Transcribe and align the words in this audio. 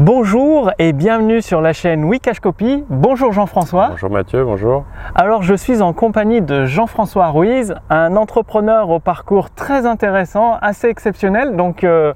Bonjour 0.00 0.72
et 0.80 0.92
bienvenue 0.92 1.40
sur 1.40 1.60
la 1.60 1.72
chaîne 1.72 2.02
Wikash 2.04 2.40
Copy. 2.40 2.82
Bonjour 2.90 3.32
Jean-François. 3.32 3.90
Bonjour 3.90 4.10
Mathieu, 4.10 4.44
bonjour. 4.44 4.84
Alors 5.14 5.44
je 5.44 5.54
suis 5.54 5.82
en 5.82 5.92
compagnie 5.92 6.42
de 6.42 6.64
Jean-François 6.64 7.28
Ruiz, 7.28 7.76
un 7.90 8.16
entrepreneur 8.16 8.90
au 8.90 8.98
parcours 8.98 9.50
très 9.50 9.86
intéressant, 9.86 10.58
assez 10.60 10.88
exceptionnel. 10.88 11.54
Donc 11.54 11.84
euh, 11.84 12.12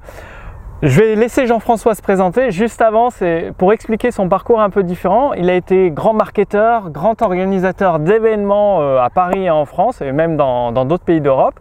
je 0.83 0.99
vais 0.99 1.15
laisser 1.15 1.47
Jean-François 1.47 1.95
se 1.95 2.01
présenter. 2.01 2.51
Juste 2.51 2.81
avant, 2.81 3.11
c'est 3.11 3.53
pour 3.57 3.71
expliquer 3.71 4.11
son 4.11 4.27
parcours 4.27 4.59
un 4.59 4.69
peu 4.69 4.83
différent. 4.83 5.31
Il 5.31 5.49
a 5.49 5.53
été 5.53 5.89
grand 5.89 6.13
marketeur, 6.13 6.89
grand 6.89 7.21
organisateur 7.21 7.99
d'événements 7.99 8.81
euh, 8.81 8.99
à 8.99 9.09
Paris 9.09 9.45
et 9.45 9.51
en 9.51 9.63
France 9.63 10.01
et 10.01 10.11
même 10.11 10.35
dans 10.35 10.73
d'autres 10.83 11.05
pays 11.05 11.21
d'Europe. 11.21 11.57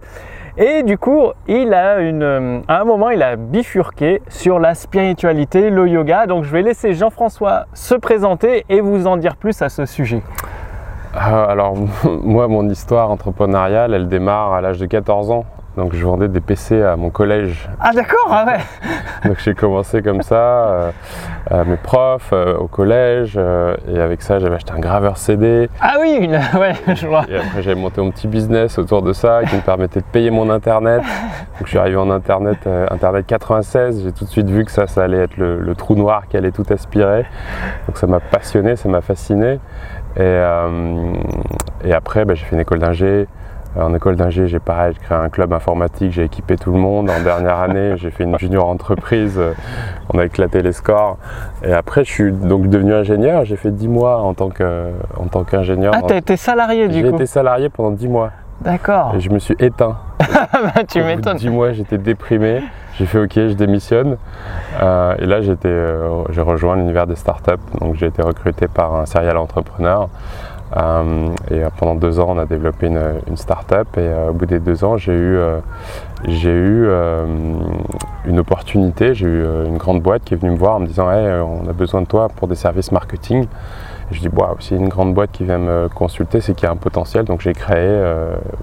Et 0.60 0.82
du 0.82 0.98
coup, 0.98 1.28
il 1.46 1.72
a 1.72 2.00
une, 2.00 2.22
euh, 2.24 2.60
à 2.66 2.80
un 2.80 2.84
moment, 2.84 3.10
il 3.10 3.22
a 3.22 3.36
bifurqué 3.36 4.20
sur 4.28 4.58
la 4.58 4.74
spiritualité, 4.74 5.70
le 5.70 5.86
yoga. 5.86 6.26
Donc, 6.26 6.42
je 6.42 6.50
vais 6.50 6.62
laisser 6.62 6.94
Jean-François 6.94 7.66
se 7.74 7.94
présenter 7.94 8.64
et 8.68 8.80
vous 8.80 9.06
en 9.06 9.16
dire 9.16 9.36
plus 9.36 9.62
à 9.62 9.68
ce 9.68 9.86
sujet. 9.86 10.20
Euh, 11.14 11.46
alors, 11.48 11.74
moi, 12.24 12.48
mon 12.48 12.68
histoire 12.68 13.08
entrepreneuriale, 13.12 13.94
elle 13.94 14.08
démarre 14.08 14.52
à 14.52 14.60
l'âge 14.60 14.78
de 14.78 14.86
14 14.86 15.30
ans. 15.30 15.44
Donc 15.78 15.94
je 15.94 16.04
vendais 16.04 16.26
des 16.26 16.40
PC 16.40 16.82
à 16.82 16.96
mon 16.96 17.10
collège. 17.10 17.68
Ah 17.78 17.92
d'accord, 17.92 18.26
ah 18.30 18.44
ouais. 18.44 18.58
Donc 19.28 19.38
j'ai 19.38 19.54
commencé 19.54 20.02
comme 20.02 20.22
ça, 20.22 20.34
euh, 20.34 20.90
à 21.48 21.62
mes 21.62 21.76
profs, 21.76 22.30
euh, 22.32 22.56
au 22.56 22.66
collège, 22.66 23.34
euh, 23.36 23.76
et 23.88 24.00
avec 24.00 24.22
ça 24.22 24.40
j'avais 24.40 24.56
acheté 24.56 24.72
un 24.72 24.80
graveur 24.80 25.18
CD. 25.18 25.70
Ah 25.80 25.98
oui, 26.00 26.28
ouais, 26.58 26.74
je 26.96 27.06
vois. 27.06 27.26
Et 27.28 27.36
après 27.36 27.62
j'avais 27.62 27.80
monté 27.80 28.00
mon 28.00 28.10
petit 28.10 28.26
business 28.26 28.76
autour 28.76 29.02
de 29.02 29.12
ça 29.12 29.42
qui 29.48 29.54
me 29.54 29.60
permettait 29.60 30.00
de 30.00 30.04
payer 30.06 30.32
mon 30.32 30.50
internet. 30.50 31.02
Donc 31.02 31.66
je 31.66 31.68
suis 31.68 31.78
arrivé 31.78 31.96
en 31.96 32.10
internet, 32.10 32.58
internet 32.90 33.24
96. 33.28 34.02
J'ai 34.02 34.10
tout 34.10 34.24
de 34.24 34.30
suite 34.30 34.50
vu 34.50 34.64
que 34.64 34.72
ça, 34.72 34.88
ça 34.88 35.04
allait 35.04 35.22
être 35.22 35.36
le, 35.36 35.60
le 35.60 35.74
trou 35.76 35.94
noir 35.94 36.26
qui 36.28 36.36
allait 36.36 36.50
tout 36.50 36.66
aspirer. 36.70 37.24
Donc 37.86 37.98
ça 37.98 38.08
m'a 38.08 38.18
passionné, 38.18 38.74
ça 38.74 38.88
m'a 38.88 39.00
fasciné. 39.00 39.60
Et, 40.16 40.42
et 41.84 41.92
après 41.92 42.24
bah, 42.24 42.34
j'ai 42.34 42.44
fait 42.46 42.56
une 42.56 42.62
école 42.62 42.80
d'ingé. 42.80 43.28
Euh, 43.78 43.82
en 43.82 43.94
école 43.94 44.16
d'ingé, 44.16 44.48
j'ai 44.48 44.58
pareil, 44.58 44.94
j'ai 44.94 45.04
créé 45.04 45.18
un 45.18 45.28
club 45.28 45.52
informatique, 45.52 46.12
j'ai 46.12 46.24
équipé 46.24 46.56
tout 46.56 46.72
le 46.72 46.78
monde. 46.78 47.10
En 47.10 47.20
dernière 47.22 47.58
année, 47.58 47.94
j'ai 47.96 48.10
fait 48.10 48.24
une 48.24 48.38
junior 48.38 48.68
entreprise, 48.68 49.38
euh, 49.38 49.52
on 50.12 50.18
a 50.18 50.24
éclaté 50.24 50.62
les 50.62 50.72
scores. 50.72 51.18
Et 51.62 51.72
après, 51.72 52.04
je 52.04 52.10
suis 52.10 52.32
donc 52.32 52.68
devenu 52.68 52.94
ingénieur. 52.94 53.44
J'ai 53.44 53.56
fait 53.56 53.70
10 53.70 53.88
mois 53.88 54.20
en 54.22 54.34
tant 54.34 54.50
qu'ingénieur. 54.50 55.92
ah, 55.94 56.02
tu 56.06 56.14
as 56.14 56.18
été 56.18 56.36
salarié 56.36 56.88
du 56.88 57.02
coup 57.02 57.08
J'ai 57.08 57.14
été 57.14 57.26
salarié 57.26 57.68
pendant 57.68 57.90
10 57.90 58.08
mois. 58.08 58.30
D'accord. 58.60 59.14
Et 59.14 59.20
je 59.20 59.30
me 59.30 59.38
suis 59.38 59.54
éteint. 59.60 59.96
bah, 60.18 60.82
tu 60.86 61.02
m'étonnes. 61.02 61.36
10 61.36 61.48
mois, 61.50 61.72
j'étais 61.72 61.98
déprimé. 61.98 62.62
J'ai 62.98 63.06
fait 63.06 63.20
OK, 63.20 63.34
je 63.34 63.52
démissionne. 63.52 64.16
Euh, 64.82 65.14
et 65.18 65.26
là, 65.26 65.40
j'ai 65.40 66.40
rejoint 66.40 66.74
l'univers 66.74 67.06
des 67.06 67.14
startups. 67.14 67.52
Donc, 67.80 67.94
j'ai 67.94 68.06
été 68.06 68.22
recruté 68.22 68.66
par 68.66 68.96
un 68.96 69.06
serial 69.06 69.36
entrepreneur. 69.36 70.08
Euh, 70.76 71.30
et 71.50 71.62
euh, 71.64 71.68
pendant 71.76 71.94
deux 71.94 72.20
ans, 72.20 72.26
on 72.28 72.38
a 72.38 72.44
développé 72.46 72.86
une, 72.86 73.20
une 73.26 73.36
start-up. 73.36 73.88
Et 73.96 74.00
euh, 74.00 74.30
au 74.30 74.32
bout 74.32 74.46
des 74.46 74.60
deux 74.60 74.84
ans, 74.84 74.96
j'ai 74.96 75.12
eu, 75.14 75.38
j'ai 76.24 76.52
eu 76.52 76.88
une 78.26 78.38
opportunité. 78.38 79.14
J'ai 79.14 79.26
eu 79.26 79.44
une 79.66 79.78
grande 79.78 80.02
boîte 80.02 80.24
qui 80.24 80.34
est 80.34 80.36
venue 80.36 80.52
me 80.52 80.56
voir 80.56 80.76
en 80.76 80.80
me 80.80 80.86
disant 80.86 81.10
hey, 81.10 81.40
on 81.40 81.68
a 81.68 81.72
besoin 81.72 82.02
de 82.02 82.06
toi 82.06 82.28
pour 82.28 82.48
des 82.48 82.54
services 82.54 82.92
marketing. 82.92 83.46
Et 84.10 84.14
je 84.14 84.20
dis 84.20 84.28
wow, 84.28 84.56
si 84.58 84.74
une 84.74 84.88
grande 84.88 85.14
boîte 85.14 85.32
qui 85.32 85.44
vient 85.44 85.58
me 85.58 85.88
consulter, 85.88 86.40
c'est 86.40 86.54
qu'il 86.54 86.66
y 86.66 86.68
a 86.68 86.72
un 86.72 86.76
potentiel. 86.76 87.24
Donc 87.24 87.40
j'ai 87.40 87.52
créé 87.52 87.88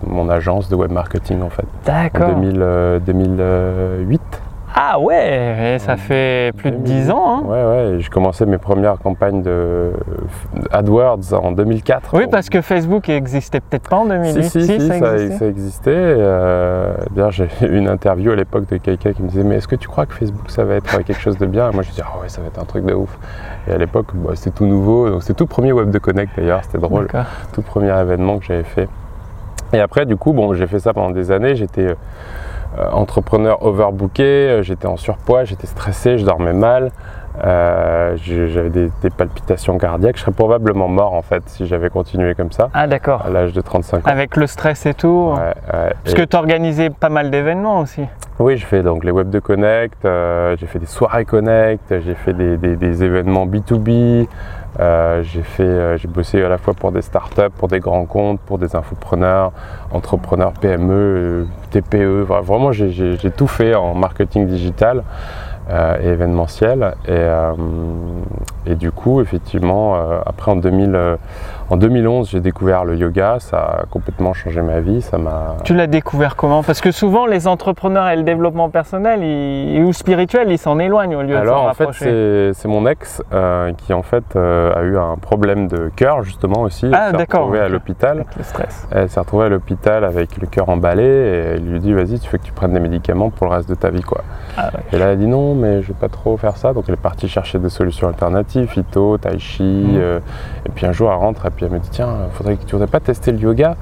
mon 0.05 0.29
agence 0.29 0.69
de 0.69 0.75
web 0.75 0.91
marketing 0.91 1.41
en 1.41 1.49
fait. 1.49 1.65
D'accord. 1.85 2.35
En 2.35 2.39
2008. 2.41 4.21
Ah 4.77 4.99
ouais, 4.99 5.77
ça 5.79 5.95
fait 5.95 6.51
plus 6.57 6.71
de 6.71 6.75
10 6.75 7.09
ans. 7.09 7.25
Hein. 7.25 7.43
Ouais, 7.45 7.63
ouais, 7.63 7.99
j'ai 7.99 8.09
commencé 8.09 8.45
mes 8.45 8.57
premières 8.57 8.99
campagnes 8.99 9.41
de 9.41 9.93
AdWords 10.69 11.33
en 11.33 11.53
2004. 11.53 12.09
Oui, 12.13 12.25
parce 12.29 12.49
que 12.49 12.59
Facebook 12.59 13.07
n'existait 13.07 13.61
peut-être 13.61 13.89
pas 13.89 13.95
en 13.95 14.05
2008. 14.05 14.43
Si, 14.43 14.49
si, 14.49 14.81
si, 14.81 14.87
ça, 14.87 15.45
existait. 15.45 15.91
Euh, 15.95 16.93
j'ai 17.29 17.47
eu 17.61 17.77
une 17.77 17.87
interview 17.87 18.31
à 18.31 18.35
l'époque 18.35 18.67
de 18.67 18.75
quelqu'un 18.75 19.13
qui 19.13 19.23
me 19.23 19.29
disait 19.29 19.45
Mais 19.45 19.55
est-ce 19.55 19.67
que 19.69 19.77
tu 19.77 19.87
crois 19.87 20.05
que 20.05 20.13
Facebook 20.13 20.49
ça 20.49 20.65
va 20.65 20.75
être 20.75 21.03
quelque 21.03 21.21
chose 21.21 21.37
de 21.37 21.45
bien? 21.45 21.69
Et 21.69 21.73
moi 21.73 21.81
je 21.83 21.91
disais 21.91 22.03
Ah 22.05 22.19
ouais, 22.21 22.27
ça 22.27 22.41
va 22.41 22.47
être 22.47 22.59
un 22.59 22.65
truc 22.65 22.83
de 22.83 22.93
ouf. 22.93 23.17
Et 23.69 23.71
à 23.71 23.77
l'époque, 23.77 24.07
bah, 24.13 24.31
c'était 24.35 24.51
tout 24.51 24.65
nouveau. 24.65 25.09
Donc 25.09 25.21
c'était 25.21 25.35
tout 25.35 25.47
premier 25.47 25.71
Web 25.71 25.89
de 25.89 25.99
Connect 25.99 26.35
d'ailleurs, 26.35 26.63
c'était 26.63 26.79
drôle. 26.79 27.07
Tout 27.53 27.61
premier 27.61 27.97
événement 27.97 28.39
que 28.39 28.45
j'avais 28.45 28.63
fait. 28.63 28.89
Et 29.71 29.79
après, 29.79 30.05
du 30.05 30.17
coup, 30.17 30.33
bon, 30.33 30.53
j'ai 30.53 30.67
fait 30.67 30.79
ça 30.79 30.93
pendant 30.93 31.11
des 31.11 31.31
années. 31.31 31.55
J'étais 31.55 31.87
euh, 31.87 31.95
entrepreneur 32.91 33.61
overbooké, 33.63 34.23
euh, 34.23 34.63
j'étais 34.63 34.87
en 34.87 34.97
surpoids, 34.97 35.43
j'étais 35.43 35.67
stressé, 35.67 36.17
je 36.17 36.25
dormais 36.25 36.53
mal, 36.53 36.91
euh, 37.43 38.15
j'avais 38.17 38.69
des, 38.69 38.89
palpitations 39.15 39.77
cardiaques. 39.77 40.15
Je 40.15 40.21
serais 40.21 40.31
probablement 40.31 40.87
mort 40.87 41.13
en 41.13 41.21
fait 41.21 41.43
si 41.47 41.67
j'avais 41.67 41.89
continué 41.89 42.33
comme 42.35 42.51
ça. 42.51 42.69
Ah 42.73 42.87
d'accord. 42.87 43.23
À 43.25 43.29
l'âge 43.29 43.53
de 43.53 43.61
35 43.61 43.97
ans. 43.97 44.01
Avec 44.05 44.37
le 44.37 44.47
stress 44.47 44.85
et 44.85 44.93
tout. 44.93 45.33
Ouais, 45.35 45.53
Parce 46.03 46.15
que 46.15 46.21
tu 46.23 46.37
organisais 46.37 46.89
pas 46.89 47.09
mal 47.09 47.31
d'événements 47.31 47.79
aussi. 47.79 48.03
Oui, 48.39 48.57
je 48.57 48.65
fais 48.65 48.83
donc 48.83 49.03
les 49.03 49.11
web 49.11 49.29
de 49.29 49.39
Connect, 49.39 49.99
j'ai 50.03 50.67
fait 50.67 50.79
des 50.79 50.85
soirées 50.85 51.25
Connect, 51.25 52.01
j'ai 52.01 52.15
fait 52.15 52.33
des, 52.33 52.57
des, 52.57 53.03
événements 53.03 53.45
B2B, 53.45 54.27
euh, 54.79 55.23
j'ai 55.23 55.41
fait, 55.41 55.63
euh, 55.63 55.97
j'ai 55.97 56.07
bossé 56.07 56.43
à 56.43 56.49
la 56.49 56.57
fois 56.57 56.73
pour 56.73 56.91
des 56.91 57.01
startups, 57.01 57.49
pour 57.57 57.67
des 57.67 57.79
grands 57.79 58.05
comptes, 58.05 58.39
pour 58.41 58.57
des 58.57 58.75
infopreneurs, 58.75 59.51
entrepreneurs 59.91 60.51
PME, 60.53 60.93
euh, 60.93 61.45
TPE. 61.71 62.23
Vraiment, 62.41 62.71
j'ai 62.71 63.31
tout 63.35 63.47
fait 63.47 63.75
en 63.75 63.93
marketing 63.95 64.47
digital 64.47 65.03
et 66.01 66.07
événementiel. 66.09 66.93
Et, 67.07 67.27
et, 68.67 68.75
du 68.75 68.91
coup, 68.91 69.19
effectivement, 69.19 69.95
après 70.23 70.51
en 70.51 70.57
2000 70.57 71.17
en 71.69 71.77
2011, 71.77 72.29
j'ai 72.29 72.39
découvert 72.41 72.85
le 72.85 72.95
yoga, 72.95 73.37
ça 73.39 73.57
a 73.57 73.85
complètement 73.89 74.33
changé 74.33 74.61
ma 74.61 74.81
vie, 74.81 75.01
ça 75.01 75.17
m'a... 75.17 75.57
Tu 75.63 75.73
l'as 75.73 75.87
découvert 75.87 76.35
comment? 76.35 76.61
Parce 76.61 76.79
que 76.79 76.91
souvent, 76.91 77.25
les 77.25 77.47
entrepreneurs 77.47 78.07
et 78.07 78.15
le 78.15 78.23
développement 78.23 78.69
personnel 78.69 79.21
ou 79.83 79.91
spirituel, 79.93 80.51
ils 80.51 80.57
s'en 80.57 80.77
éloignent 80.77 81.15
au 81.15 81.21
lieu 81.23 81.35
Alors, 81.35 81.55
de 81.55 81.59
s'en 81.59 81.65
rapprocher. 81.65 82.05
Alors 82.05 82.15
en 82.15 82.53
fait, 82.53 82.53
c'est 82.53 82.67
mon 82.67 82.85
ex 82.85 83.23
euh, 83.33 83.73
qui 83.73 83.93
en 83.93 84.03
fait 84.03 84.23
euh, 84.35 84.75
a 84.75 84.83
eu 84.83 84.97
un 84.97 85.15
problème 85.15 85.67
de 85.67 85.89
cœur 85.95 86.23
justement 86.23 86.61
aussi. 86.61 86.89
Ah 86.93 87.11
d'accord. 87.11 87.15
Elle 87.15 87.25
s'est 87.25 87.37
retrouvée 87.37 87.59
à 87.59 87.69
l'hôpital. 87.69 88.25
le 88.37 88.43
stress. 88.43 88.87
Elle 88.91 89.09
s'est 89.09 89.19
retrouvée 89.19 89.45
à 89.45 89.49
l'hôpital 89.49 90.03
avec 90.03 90.37
le 90.37 90.47
cœur 90.47 90.69
emballé 90.69 91.03
et 91.03 91.57
il 91.57 91.71
lui 91.71 91.79
dit 91.79 91.93
vas-y, 91.93 92.19
tu 92.19 92.29
fais 92.29 92.37
que 92.37 92.43
tu 92.43 92.53
prennes 92.53 92.73
des 92.73 92.79
médicaments 92.79 93.29
pour 93.29 93.47
le 93.47 93.53
reste 93.53 93.69
de 93.69 93.75
ta 93.75 93.89
vie 93.89 94.03
quoi. 94.03 94.23
Ah, 94.57 94.69
et 94.91 94.97
là, 94.97 95.05
elle 95.05 95.11
a 95.11 95.15
dit 95.15 95.27
non, 95.27 95.55
mais 95.55 95.81
je 95.81 95.87
vais 95.87 95.99
pas 95.99 96.09
trop 96.09 96.37
faire 96.37 96.57
ça. 96.57 96.73
Donc 96.73 96.85
elle 96.87 96.93
est 96.93 96.97
partie 96.97 97.27
chercher 97.27 97.59
des 97.59 97.69
solutions 97.69 98.07
alternatives, 98.07 98.71
Ito, 98.75 99.17
Tai 99.17 99.39
Chi. 99.39 99.63
Mmh. 99.63 99.95
Euh, 99.95 100.19
et 100.65 100.69
puis 100.69 100.85
un 100.85 100.91
jour, 100.91 101.09
elle 101.11 101.17
rentre 101.17 101.45
puis 101.55 101.65
elle 101.65 101.71
me 101.71 101.79
dit 101.79 101.89
tiens, 101.89 102.09
faudrait 102.33 102.57
que 102.57 102.65
tu 102.65 102.71
voudrais 102.71 102.87
pas 102.87 102.99
tester 102.99 103.31
le 103.31 103.39
yoga. 103.39 103.75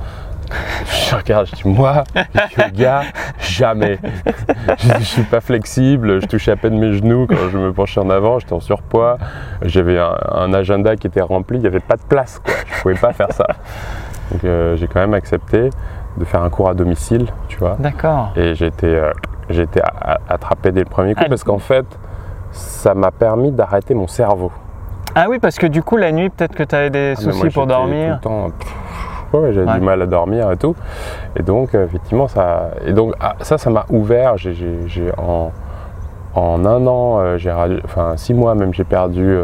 Je 0.86 1.16
regarde, 1.16 1.48
je 1.48 1.56
dis 1.56 1.68
moi, 1.68 2.04
le 2.16 2.64
yoga, 2.64 3.04
jamais. 3.40 3.98
Je, 4.78 4.94
ne 4.94 5.04
suis 5.04 5.24
pas 5.24 5.42
flexible, 5.42 6.22
je 6.22 6.28
touchais 6.28 6.52
à 6.52 6.56
peine 6.56 6.78
mes 6.78 6.94
genoux 6.94 7.28
quand 7.28 7.50
je 7.52 7.58
me 7.58 7.72
penchais 7.72 8.00
en 8.02 8.10
avant, 8.10 8.40
j'étais 8.40 8.54
en 8.54 8.60
surpoids, 8.60 9.18
j'avais 9.62 9.98
un, 10.00 10.54
agenda 10.54 10.96
qui 10.96 11.08
était 11.08 11.22
rempli, 11.22 11.58
il 11.58 11.62
n'y 11.62 11.68
avait 11.68 11.80
pas 11.80 11.96
de 11.96 12.02
place, 12.02 12.40
quoi. 12.44 12.54
je 12.68 12.82
pouvais 12.82 12.96
pas 12.96 13.14
faire 13.14 13.32
ça. 13.32 13.48
Donc 14.32 14.44
euh, 14.44 14.76
j'ai 14.76 14.88
quand 14.88 15.00
même 15.00 15.14
accepté 15.14 15.70
de 16.18 16.26
faire 16.26 16.44
un 16.44 16.50
cours 16.50 16.70
à 16.70 16.74
domicile, 16.74 17.28
tu 17.48 17.58
vois. 17.58 17.76
D'accord. 17.80 18.34
Et 18.36 18.56
j'ai 18.56 18.68
été, 18.68 18.88
euh, 18.88 19.12
attrapé 20.30 20.72
dès 20.72 20.82
le 20.82 20.90
premier 20.90 21.16
coup 21.16 21.24
ah, 21.26 21.30
parce 21.30 21.44
qu'en 21.44 21.60
fait, 21.60 21.86
ça 22.52 22.94
m'a 22.94 23.12
permis 23.12 23.52
d'arrêter 23.52 23.94
mon 23.94 24.08
cerveau. 24.08 24.52
Ah 25.16 25.28
oui, 25.30 25.38
parce 25.40 25.58
que 25.60 25.68
du 25.68 25.84
coup, 25.84 25.98
la 25.98 26.12
nuit, 26.12 26.30
peut-être 26.30 26.56
que 26.56 26.64
tu 26.64 26.74
avais 26.74 26.90
des 26.90 27.14
ah, 27.16 27.22
soucis 27.22 27.50
pour 27.50 27.68
dormir. 27.68 28.20
Tout 28.22 28.30
le 28.30 28.36
temps, 29.32 29.40
ouais, 29.40 29.54
j'avais 29.54 29.72
du 29.74 29.86
mal 29.86 30.02
à 30.02 30.06
dormir 30.08 30.52
et 30.52 30.58
tout. 30.58 30.76
Et 31.36 31.44
donc, 31.44 31.76
euh, 31.76 31.86
effectivement, 31.86 32.28
ça, 32.28 32.72
et 32.86 32.94
donc, 32.94 33.14
ah, 33.20 33.36
ça, 33.42 33.60
ça 33.60 33.70
m'a 33.70 33.86
ouvert. 33.90 34.38
J'ai, 34.38 34.56
en, 35.20 35.52
en 36.34 36.66
un 36.66 36.88
an, 36.88 37.20
euh, 37.20 37.38
j'ai 37.38 37.52
enfin 37.86 38.14
six 38.18 38.34
mois 38.34 38.56
même, 38.56 38.74
j'ai 38.74 38.86
perdu 38.86 39.38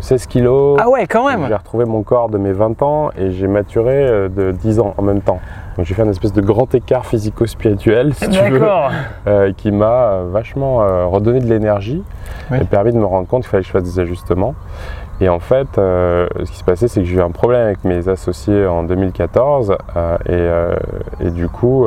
16 0.00 0.22
euh, 0.22 0.26
kilos. 0.28 0.78
Ah 0.78 0.90
ouais, 0.90 1.06
quand 1.06 1.26
même. 1.26 1.46
J'ai 1.48 1.54
retrouvé 1.54 1.86
mon 1.86 2.02
corps 2.02 2.28
de 2.28 2.36
mes 2.36 2.52
20 2.52 2.82
ans 2.82 3.10
et 3.16 3.30
j'ai 3.30 3.48
maturé 3.48 4.28
de 4.28 4.50
10 4.50 4.80
ans 4.80 4.92
en 4.98 5.02
même 5.02 5.22
temps. 5.22 5.40
Donc 5.78 5.86
j'ai 5.86 5.94
fait 5.94 6.02
un 6.02 6.10
espèce 6.10 6.34
de 6.34 6.42
grand 6.42 6.72
écart 6.74 7.06
physico-spirituel, 7.06 8.14
si 8.14 8.28
tu 8.28 8.38
veux, 8.50 9.52
qui 9.56 9.72
m'a 9.72 10.18
vachement 10.30 11.08
redonné 11.08 11.40
de 11.40 11.46
l'énergie 11.46 12.04
et 12.52 12.64
permis 12.64 12.92
de 12.92 12.98
me 12.98 13.06
rendre 13.06 13.26
compte 13.26 13.42
qu'il 13.42 13.50
fallait 13.50 13.62
que 13.62 13.68
je 13.68 13.72
fasse 13.72 13.82
des 13.82 13.98
ajustements. 13.98 14.54
Et 15.20 15.28
en 15.28 15.38
fait, 15.38 15.78
euh, 15.78 16.26
ce 16.44 16.50
qui 16.50 16.56
s'est 16.56 16.64
passé, 16.64 16.88
c'est 16.88 17.00
que 17.00 17.06
j'ai 17.06 17.16
eu 17.16 17.20
un 17.20 17.30
problème 17.30 17.62
avec 17.62 17.84
mes 17.84 18.08
associés 18.08 18.66
en 18.66 18.82
2014 18.82 19.76
euh, 19.96 20.18
euh, 20.28 20.76
et, 21.20 21.30
du 21.30 21.48
coup, 21.48 21.86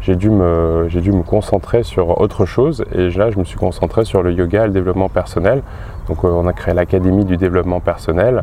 j'ai 0.00 0.14
dû, 0.14 0.30
me, 0.30 0.86
dû 0.88 1.10
me 1.10 1.22
concentrer 1.22 1.82
sur 1.82 2.20
autre 2.20 2.46
chose. 2.46 2.84
Et 2.92 3.10
là, 3.10 3.30
je 3.30 3.38
me 3.38 3.44
suis 3.44 3.58
concentré 3.58 4.04
sur 4.04 4.22
le 4.22 4.32
yoga 4.32 4.64
et 4.64 4.66
le 4.68 4.72
développement 4.72 5.08
personnel. 5.08 5.62
Donc, 6.08 6.22
on 6.24 6.46
a 6.46 6.52
créé 6.52 6.72
l'Académie 6.72 7.24
du 7.24 7.36
développement 7.36 7.80
personnel. 7.80 8.42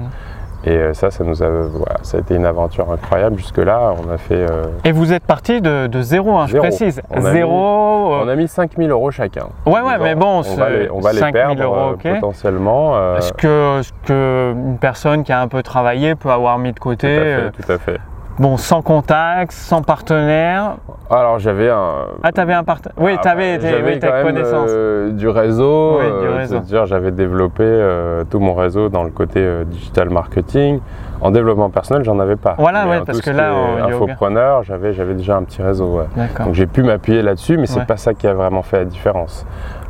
Et 0.65 0.71
euh, 0.71 0.93
ça, 0.93 1.11
ça 1.11 1.23
nous 1.23 1.43
a, 1.43 1.47
voilà, 1.47 1.97
ça 2.01 2.17
a 2.17 2.21
été 2.21 2.33
une 2.35 2.45
aventure 2.45 2.91
incroyable. 2.91 3.37
Jusque-là, 3.37 3.93
on 4.03 4.11
a 4.11 4.17
fait. 4.17 4.33
euh, 4.49 4.63
Et 4.83 4.91
vous 4.91 5.13
êtes 5.13 5.23
parti 5.23 5.61
de, 5.61 5.85
de 5.85 6.01
zéro, 6.01 6.35
hein, 6.37 6.47
je 6.47 6.57
précise. 6.57 7.01
On 7.11 7.23
a 7.23 7.31
Zéro. 7.31 8.13
euh, 8.15 8.21
on 8.23 8.27
a 8.27 8.35
mis 8.35 8.47
5000 8.47 8.89
euros 8.89 9.11
chacun. 9.11 9.47
Ouais, 9.67 9.81
ouais, 9.81 9.97
mais 10.01 10.15
bon, 10.15 10.41
on 10.49 10.55
va 10.55 10.69
les, 10.71 10.89
on 10.89 10.99
va 11.01 11.13
les 11.13 11.19
5 11.19 11.33
000 11.33 11.45
perdre 11.55 11.63
euros, 11.63 11.95
euh, 12.03 12.13
potentiellement. 12.15 12.93
euh, 12.95 13.17
Est-ce 13.17 13.33
que, 13.33 13.81
que 14.05 14.53
une 14.55 14.77
personne 14.79 15.23
qui 15.23 15.31
a 15.31 15.39
un 15.39 15.47
peu 15.47 15.61
travaillé 15.61 16.15
peut 16.15 16.31
avoir 16.31 16.57
mis 16.57 16.71
de 16.71 16.75
tout, 16.79 16.89
à 16.89 16.93
côté, 16.93 17.07
fait, 17.07 17.23
euh, 17.23 17.49
tout 17.51 17.71
à 17.71 17.77
fait. 17.77 17.97
Bon, 18.39 18.57
sans 18.57 18.81
contact, 18.81 19.51
sans 19.51 19.81
partenaire 19.81 20.75
Alors 21.09 21.39
j'avais 21.39 21.69
un. 21.69 22.05
Ah, 22.23 22.31
t'avais 22.31 22.53
un 22.53 22.63
partenaire 22.63 22.95
Oui, 22.97 23.15
Ah, 23.17 23.21
t'avais 23.21 23.57
bah, 23.57 23.67
oui, 23.85 24.23
connaissance. 24.23 24.69
euh, 24.69 25.11
du 25.11 25.27
réseau. 25.27 25.97
Oui, 25.99 26.05
du 26.05 26.27
euh. 26.27 26.45
C'est-à-dire 26.45 26.85
j'avais 26.85 27.11
développé 27.11 27.63
euh, 27.63 28.23
tout 28.29 28.39
mon 28.39 28.53
réseau 28.53 28.89
dans 28.89 29.03
le 29.03 29.09
côté 29.11 29.45
digital 29.65 30.09
marketing. 30.09 30.79
En 31.21 31.31
développement 31.31 31.69
personnel, 31.69 32.03
j'en 32.03 32.19
avais 32.19 32.35
pas. 32.35 32.55
Voilà, 32.57 32.87
ouais, 32.87 32.99
parce 33.05 33.21
que 33.21 33.29
là, 33.31 33.53
en 33.53 33.87
infopreneur, 33.87 34.63
j'avais 34.63 34.93
j'avais 34.93 35.13
déjà 35.13 35.37
un 35.37 35.43
petit 35.43 35.61
réseau. 35.61 35.97
ouais. 35.99 36.05
D'accord. 36.15 36.47
Donc 36.47 36.55
j'ai 36.55 36.67
pu 36.67 36.83
m'appuyer 36.83 37.21
là-dessus, 37.21 37.57
mais 37.57 37.65
c'est 37.67 37.79
Ouais. 37.79 37.85
pas 37.85 37.97
ça 37.97 38.13
qui 38.13 38.27
a 38.27 38.33
vraiment 38.33 38.63
fait 38.63 38.79
la 38.79 38.85
différence. 38.85 39.45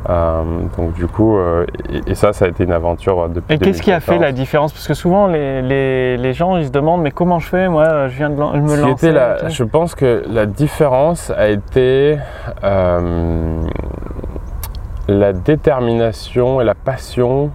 Euh, 0.08 0.42
donc 0.76 0.92
du 0.94 1.06
coup, 1.08 1.36
euh, 1.36 1.66
et, 1.90 2.12
et 2.12 2.14
ça, 2.14 2.32
ça 2.32 2.44
a 2.44 2.48
été 2.48 2.62
une 2.64 2.72
aventure 2.72 3.20
euh, 3.22 3.28
depuis. 3.28 3.54
Et 3.54 3.58
qu'est-ce 3.58 3.82
qui 3.82 3.90
a 3.90 3.98
fait 4.00 4.12
2014. 4.12 4.20
la 4.20 4.32
différence? 4.32 4.72
Parce 4.72 4.86
que 4.86 4.94
souvent, 4.94 5.26
les, 5.26 5.62
les, 5.62 6.16
les 6.16 6.32
gens, 6.32 6.56
ils 6.56 6.66
se 6.66 6.70
demandent, 6.70 7.02
mais 7.02 7.10
comment 7.10 7.38
je 7.40 7.48
fais? 7.48 7.68
Moi, 7.68 8.06
je 8.08 8.16
viens 8.16 8.30
de 8.30 8.38
lan- 8.38 8.52
me 8.56 8.76
lancer. 8.76 9.10
la- 9.10 9.48
je 9.48 9.64
pense 9.64 9.94
que 9.94 10.22
la 10.30 10.46
différence 10.46 11.30
a 11.30 11.48
été 11.48 12.18
euh, 12.62 13.62
la 15.08 15.32
détermination 15.32 16.60
et 16.60 16.64
la 16.64 16.74
passion 16.74 17.50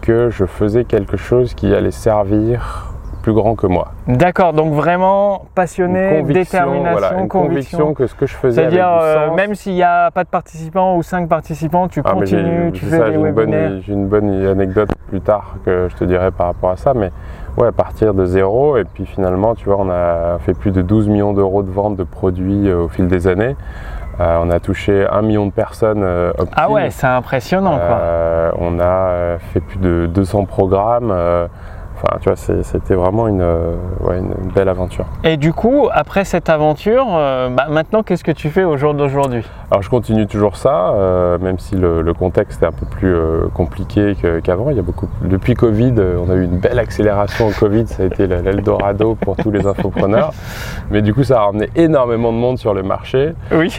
que 0.00 0.30
je 0.30 0.44
faisais 0.44 0.84
quelque 0.84 1.16
chose 1.16 1.54
qui 1.54 1.74
allait 1.74 1.90
servir 1.90 2.89
plus 3.20 3.32
grand 3.32 3.54
que 3.54 3.66
moi. 3.66 3.88
D'accord, 4.06 4.52
donc 4.52 4.72
vraiment 4.72 5.42
passionné, 5.54 6.20
conviction, 6.20 6.32
détermination, 6.58 6.92
voilà, 6.98 7.20
une 7.20 7.28
conviction. 7.28 7.78
conviction 7.78 7.94
que 7.94 8.06
ce 8.06 8.14
que 8.14 8.26
je 8.26 8.34
faisais 8.34 8.60
C'est-à-dire, 8.60 8.88
euh, 9.00 9.34
même 9.34 9.54
s'il 9.54 9.74
n'y 9.74 9.82
a 9.82 10.10
pas 10.10 10.24
de 10.24 10.28
participants 10.28 10.96
ou 10.96 11.02
cinq 11.02 11.28
participants, 11.28 11.88
tu 11.88 12.02
Ah, 12.04 12.12
continues, 12.12 12.72
tu 12.72 12.84
fais 12.86 12.98
ça, 12.98 13.06
des 13.06 13.12
j'ai 13.12 13.18
une, 13.18 13.22
webinaires. 13.32 13.70
bonne, 13.70 13.82
j'ai 13.86 13.92
une 13.92 14.06
bonne 14.06 14.46
anecdote 14.46 14.90
plus 15.08 15.20
tard 15.20 15.54
que 15.64 15.88
je 15.90 15.96
te 15.96 16.04
dirai 16.04 16.30
par 16.30 16.46
rapport 16.48 16.70
à 16.70 16.76
ça, 16.76 16.94
mais 16.94 17.10
ouais, 17.58 17.72
partir 17.72 18.14
de 18.14 18.24
zéro 18.26 18.76
et 18.76 18.84
puis 18.84 19.06
finalement, 19.06 19.54
tu 19.54 19.66
vois, 19.66 19.76
on 19.78 19.90
a 19.90 20.38
fait 20.40 20.54
plus 20.54 20.70
de 20.70 20.82
12 20.82 21.08
millions 21.08 21.32
d'euros 21.32 21.62
de 21.62 21.70
ventes 21.70 21.96
de 21.96 22.04
produits 22.04 22.68
euh, 22.68 22.84
au 22.84 22.88
fil 22.88 23.06
des 23.08 23.26
années. 23.26 23.56
Euh, 24.20 24.38
on 24.42 24.50
a 24.50 24.60
touché 24.60 25.06
un 25.10 25.22
million 25.22 25.46
de 25.46 25.52
personnes 25.52 26.02
euh. 26.02 26.32
Ah 26.54 26.70
ouais, 26.70 26.90
c'est 26.90 27.06
impressionnant 27.06 27.76
quoi. 27.76 27.96
Euh, 28.02 28.50
on 28.58 28.78
a 28.78 29.38
fait 29.38 29.60
plus 29.60 29.78
de 29.78 30.06
200 30.12 30.44
programmes. 30.44 31.10
Enfin, 32.02 32.16
tu 32.20 32.28
vois, 32.30 32.36
c'était 32.36 32.94
vraiment 32.94 33.28
une, 33.28 33.42
euh, 33.42 33.74
ouais, 34.00 34.18
une 34.18 34.50
belle 34.54 34.68
aventure. 34.70 35.04
Et 35.22 35.36
du 35.36 35.52
coup, 35.52 35.88
après 35.92 36.24
cette 36.24 36.48
aventure, 36.48 37.06
euh, 37.10 37.50
bah, 37.50 37.66
maintenant, 37.68 38.02
qu'est-ce 38.02 38.24
que 38.24 38.30
tu 38.32 38.48
fais 38.48 38.64
au 38.64 38.76
jour 38.78 38.94
d'aujourd'hui? 38.94 39.44
Alors 39.70 39.82
je 39.82 39.90
continue 39.90 40.26
toujours 40.26 40.56
ça, 40.56 40.90
euh, 40.94 41.38
même 41.38 41.58
si 41.58 41.76
le, 41.76 42.02
le 42.02 42.14
contexte 42.14 42.62
est 42.62 42.66
un 42.66 42.72
peu 42.72 42.86
plus 42.86 43.14
compliqué 43.54 44.16
qu'avant. 44.42 44.70
Il 44.70 44.76
y 44.76 44.80
a 44.80 44.82
beaucoup 44.82 45.08
depuis 45.22 45.54
Covid, 45.54 45.94
on 46.26 46.28
a 46.30 46.34
eu 46.34 46.42
une 46.44 46.58
belle 46.58 46.78
accélération 46.78 47.48
au 47.48 47.52
Covid, 47.52 47.86
ça 47.86 48.02
a 48.02 48.06
été 48.06 48.26
l'Eldorado 48.26 49.14
pour 49.14 49.36
tous 49.36 49.50
les 49.52 49.66
infopreneurs. 49.66 50.32
Mais 50.90 51.02
du 51.02 51.14
coup, 51.14 51.22
ça 51.22 51.40
a 51.40 51.44
ramené 51.44 51.68
énormément 51.76 52.32
de 52.32 52.38
monde 52.38 52.58
sur 52.58 52.74
le 52.74 52.82
marché 52.82 53.32
Oui. 53.52 53.78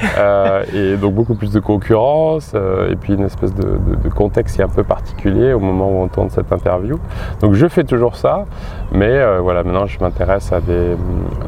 et 0.73 0.95
donc 0.95 1.13
beaucoup 1.13 1.35
plus 1.35 1.51
de 1.51 1.59
concurrence 1.59 2.53
et 2.89 2.95
puis 2.95 3.13
une 3.15 3.23
espèce 3.25 3.53
de, 3.53 3.63
de- 3.63 3.95
de 4.01 4.09
contexte 4.09 4.56
qui 4.56 4.62
est 4.62 4.65
un 4.65 4.69
peu 4.69 4.83
particulier 4.83 5.51
au 5.53 5.59
moment 5.59 5.89
où 5.89 6.03
on 6.03 6.07
tourne 6.07 6.29
cette 6.29 6.51
interview. 6.53 7.00
Donc 7.41 7.53
je 7.53 7.68
fais 7.68 7.83
toujours 7.83 8.11
ça, 8.16 8.46
mais 8.92 9.10
euh, 9.10 9.40
voilà, 9.42 9.63
maintenant 9.63 9.86
je 9.86 10.00
m'intéresse 10.00 10.52
à 10.52 10.60
des, 10.62 10.96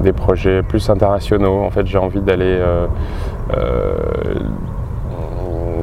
des 0.02 0.14
projets 0.14 0.62
plus 0.64 0.90
internationaux. 0.90 1.64
En 1.64 1.70
fait, 1.70 1.86
j'ai 1.86 1.98
envie 1.98 2.22
d'aller 2.22 2.46
euh, 2.60 2.86
euh, 3.58 3.94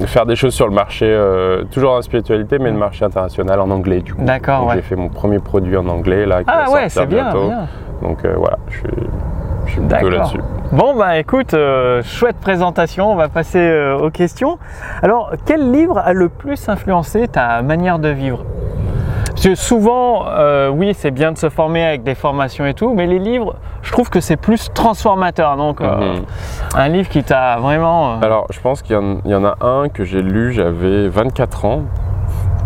faire 0.07 0.27
des 0.27 0.37
choses 0.37 0.55
sur 0.55 0.67
le 0.67 0.73
marché, 0.75 1.07
euh, 1.07 1.65
toujours 1.71 1.95
la 1.97 2.03
spiritualité, 2.03 2.59
mais 2.59 2.71
le 2.71 2.79
marché 2.79 3.05
international 3.05 3.61
en 3.61 3.71
anglais 3.71 4.01
du 4.01 4.15
coup. 4.15 4.25
D'accord, 4.25 4.67
ouais. 4.67 4.75
J'ai 4.77 4.83
fait 4.83 4.97
mon 4.97 5.09
premier 5.09 5.39
produit 5.39 5.77
en 5.77 5.87
anglais 5.89 6.25
là, 6.27 6.39
qui 6.43 6.51
Ah 6.53 6.65
va 6.67 6.73
ouais, 6.73 6.89
c'est 6.89 7.07
bien, 7.07 7.25
bientôt. 7.25 7.47
bien. 7.49 7.67
Donc 8.03 8.25
euh, 8.25 8.35
voilà, 8.37 8.59
je 8.69 8.77
suis, 8.79 8.89
je 9.67 9.71
suis 9.73 9.81
plutôt 9.81 9.89
D'accord. 9.95 10.11
là-dessus. 10.11 10.41
Bon, 10.73 10.97
bah 10.97 11.19
écoute, 11.19 11.53
euh, 11.53 12.01
chouette 12.05 12.37
présentation, 12.37 13.11
on 13.13 13.17
va 13.17 13.29
passer 13.29 13.95
aux 14.01 14.11
questions. 14.11 14.59
Alors, 15.03 15.33
quel 15.45 15.71
livre 15.73 15.99
a 15.99 16.13
le 16.13 16.29
plus 16.29 16.69
influencé 16.69 17.27
ta 17.29 17.61
manière 17.63 17.99
de 17.99 18.09
vivre? 18.09 18.45
Parce 19.43 19.49
que 19.49 19.55
souvent, 19.55 20.27
euh, 20.29 20.69
oui, 20.69 20.93
c'est 20.93 21.11
bien 21.11 21.33
de 21.33 21.39
se 21.39 21.49
former 21.49 21.83
avec 21.83 22.03
des 22.03 22.15
formations 22.15 22.67
et 22.67 22.75
tout, 22.75 22.93
mais 22.93 23.07
les 23.07 23.19
livres, 23.19 23.55
je 23.81 23.91
trouve 23.91 24.11
que 24.11 24.21
c'est 24.21 24.37
plus 24.37 24.69
transformateur. 24.75 25.57
Donc, 25.57 25.81
euh, 25.81 26.17
Mhm. 26.17 26.25
un 26.77 26.89
livre 26.89 27.09
qui 27.09 27.23
t'a 27.25 27.57
vraiment. 27.57 28.17
euh, 28.17 28.21
Alors, 28.21 28.47
je 28.51 28.61
pense 28.61 28.83
qu'il 28.83 28.99
y 29.25 29.35
en 29.35 29.45
a 29.47 29.55
un 29.63 29.89
que 29.89 30.05
j'ai 30.05 30.21
lu, 30.21 30.53
j'avais 30.53 31.09
24 31.09 31.65
ans. 31.65 31.85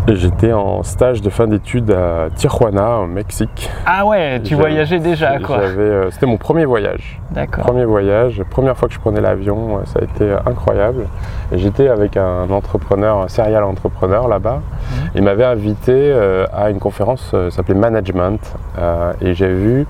Et 0.06 0.16
j'étais 0.16 0.52
en 0.52 0.82
stage 0.82 1.22
de 1.22 1.30
fin 1.30 1.46
d'études 1.46 1.90
à 1.90 2.28
Tijuana, 2.36 2.98
au 2.98 3.06
Mexique. 3.06 3.70
Ah 3.86 4.04
ouais, 4.04 4.38
tu 4.42 4.54
voyageais 4.54 4.98
déjà, 4.98 5.38
quoi. 5.38 5.60
Euh, 5.60 6.10
C'était 6.10 6.26
mon 6.26 6.36
premier 6.36 6.66
voyage. 6.66 7.18
D'accord. 7.30 7.64
Premier 7.64 7.86
voyage, 7.86 8.42
première 8.50 8.76
fois 8.76 8.88
que 8.88 8.94
je 8.94 9.00
prenais 9.00 9.22
l'avion, 9.22 9.78
euh, 9.78 9.80
ça 9.86 10.00
a 10.00 10.04
été 10.04 10.24
euh, 10.24 10.36
incroyable. 10.44 11.06
Et 11.52 11.58
j'étais 11.58 11.88
avec 11.88 12.18
un 12.18 12.50
entrepreneur, 12.50 13.22
un 13.22 13.28
serial 13.28 13.64
entrepreneur 13.64 14.28
là-bas. 14.28 14.56
Mhm. 14.60 15.10
Il 15.14 15.22
m'avait 15.22 15.44
invité 15.44 15.92
euh, 15.94 16.44
à 16.52 16.68
une 16.68 16.80
conférence, 16.80 17.30
ça 17.30 17.50
s'appelait 17.50 17.74
Management. 17.74 18.40
euh, 18.78 19.12
et 19.22 19.32
j'ai 19.32 19.48
vu 19.48 19.86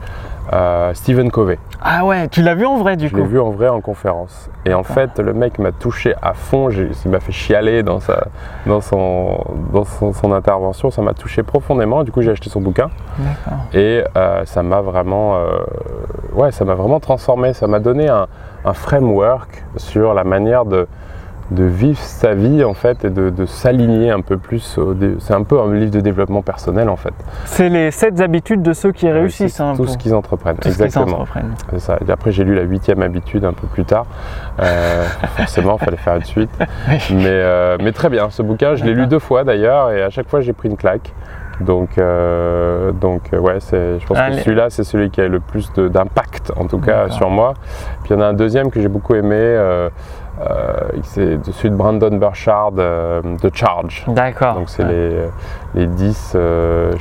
euh, 0.52 0.92
Stephen 0.94 1.30
Covey. 1.30 1.58
Ah 1.82 2.04
ouais, 2.04 2.28
tu 2.28 2.42
l'as 2.42 2.54
vu 2.54 2.66
en 2.66 2.76
vrai 2.76 2.96
du 2.96 3.08
Je 3.08 3.16
l'ai 3.16 3.22
coup 3.22 3.28
vu 3.28 3.40
en 3.40 3.50
vrai 3.50 3.68
en 3.68 3.80
conférence. 3.80 4.50
Et 4.64 4.74
en 4.74 4.82
fait, 4.82 5.18
le 5.18 5.32
mec 5.32 5.58
m'a 5.58 5.72
touché 5.72 6.14
à 6.22 6.34
fond. 6.34 6.70
Il 6.70 7.10
m'a 7.10 7.20
fait 7.20 7.32
chialer 7.32 7.82
dans, 7.82 8.00
sa, 8.00 8.28
dans, 8.66 8.80
son, 8.80 9.38
dans 9.72 9.84
son, 9.84 10.12
son 10.12 10.32
intervention. 10.32 10.90
Ça 10.90 11.02
m'a 11.02 11.14
touché 11.14 11.42
profondément. 11.42 12.04
Du 12.04 12.12
coup, 12.12 12.22
j'ai 12.22 12.30
acheté 12.30 12.50
son 12.50 12.60
bouquin. 12.60 12.90
Et 13.72 14.04
euh, 14.16 14.44
ça 14.44 14.62
m'a 14.62 14.80
vraiment, 14.80 15.36
euh, 15.36 15.58
ouais, 16.34 16.52
ça 16.52 16.64
m'a 16.64 16.74
vraiment 16.74 17.00
transformé. 17.00 17.52
Ça 17.52 17.66
m'a 17.66 17.80
donné 17.80 18.08
un, 18.08 18.26
un 18.64 18.72
framework 18.74 19.64
sur 19.76 20.14
la 20.14 20.24
manière 20.24 20.64
de, 20.64 20.86
de 21.50 21.64
vivre 21.64 21.98
sa 21.98 22.34
vie 22.34 22.64
en 22.64 22.74
fait 22.74 23.04
et 23.04 23.10
de, 23.10 23.28
de 23.30 23.44
s'aligner 23.46 24.10
un 24.10 24.20
peu 24.20 24.38
plus. 24.38 24.78
C'est 25.18 25.34
un 25.34 25.42
peu 25.42 25.60
un 25.60 25.72
livre 25.74 25.90
de 25.90 26.00
développement 26.00 26.42
personnel 26.42 26.88
en 26.88 26.96
fait. 26.96 27.12
C'est 27.44 27.68
les 27.68 27.90
7 27.90 28.20
habitudes 28.20 28.62
de 28.62 28.72
ceux 28.72 28.92
qui 28.92 29.10
réussissent. 29.10 29.60
hein, 29.60 29.72
tout 29.76 29.82
pour- 29.84 29.88
ce 29.92 29.98
qu'ils 29.98 30.14
entreprennent. 30.14 30.56
tout 30.56 30.68
Exactement. 30.68 31.24
C'est 31.70 31.80
ça. 31.80 31.98
Et 32.06 32.10
après, 32.10 32.30
j'ai 32.32 32.44
lu 32.44 32.54
la 32.54 32.62
huitième 32.62 33.02
habitude 33.02 33.44
un 33.44 33.52
peu 33.52 33.66
plus 33.66 33.84
tard. 33.84 34.06
Euh, 34.60 35.04
forcément, 35.36 35.76
il 35.80 35.84
fallait 35.84 35.96
faire 35.96 36.16
une 36.16 36.24
suite. 36.24 36.50
Mais, 37.10 37.26
euh, 37.26 37.76
mais 37.82 37.92
très 37.92 38.08
bien, 38.08 38.30
ce 38.30 38.42
bouquin, 38.42 38.74
je 38.74 38.84
l'ai 38.84 38.94
lu 38.94 39.06
deux 39.06 39.18
fois 39.18 39.44
d'ailleurs, 39.44 39.90
et 39.90 40.02
à 40.02 40.10
chaque 40.10 40.28
fois, 40.28 40.40
j'ai 40.40 40.52
pris 40.52 40.68
une 40.68 40.76
claque. 40.76 41.12
Donc, 41.60 41.98
euh, 41.98 42.90
donc 42.90 43.32
euh, 43.32 43.38
ouais, 43.38 43.58
je 43.60 44.04
pense 44.06 44.18
Allez. 44.18 44.36
que 44.38 44.42
celui-là, 44.42 44.70
c'est 44.70 44.82
celui 44.82 45.10
qui 45.10 45.20
a 45.20 45.28
le 45.28 45.38
plus 45.38 45.70
d'impact, 45.72 46.52
en 46.56 46.66
tout 46.66 46.78
cas, 46.78 47.10
sur 47.10 47.30
moi. 47.30 47.54
Puis 48.02 48.10
il 48.12 48.16
y 48.16 48.16
en 48.18 48.22
a 48.22 48.26
un 48.26 48.32
deuxième 48.32 48.70
que 48.72 48.80
j'ai 48.80 48.88
beaucoup 48.88 49.14
aimé, 49.14 49.36
euh, 49.36 49.88
c'est 51.02 51.36
de- 51.42 51.52
celui 51.52 51.70
de 51.70 51.76
Brandon 51.76 52.10
Burchard, 52.16 52.72
euh, 52.78 53.20
The 53.40 53.54
Charge. 53.54 54.04
D'accord. 54.08 54.54
Donc 54.54 54.68
c'est 54.68 54.84
Ouais. 54.84 54.90
les, 55.74 55.80
les, 55.82 55.86
10, 55.86 56.32
euh, 56.34 56.92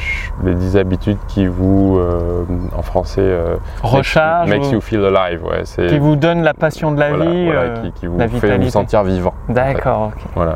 les 0.44 0.54
10 0.56 0.78
habitudes 0.78 1.18
qui 1.28 1.48
vous, 1.48 1.98
euh, 1.98 2.46
en 2.78 2.82
français, 2.82 3.22
euh, 3.22 3.56
Recharge. 3.82 4.50
makes 4.50 4.66
ou- 4.68 4.74
you 4.74 4.82
feel 4.82 5.04
alive. 5.06 5.44
Ouais, 5.46 5.62
c'est, 5.66 5.88
qui 5.88 6.00
vous 6.00 6.16
donne 6.16 6.44
la 6.44 6.54
passion 6.54 6.92
de 6.92 7.00
la 7.00 7.10
voilà, 7.10 7.26
vie, 7.32 7.46
voilà, 7.46 7.62
euh, 7.62 7.82
qui, 7.82 7.92
qui 7.94 8.08
vous 8.08 8.18
la 8.18 8.28
fait 8.28 8.36
vitalité. 8.36 8.66
vous 8.66 8.72
sentir 8.72 9.04
vivant. 9.04 9.34
D'accord, 9.50 10.12
ok. 10.16 10.24
Voilà. 10.36 10.56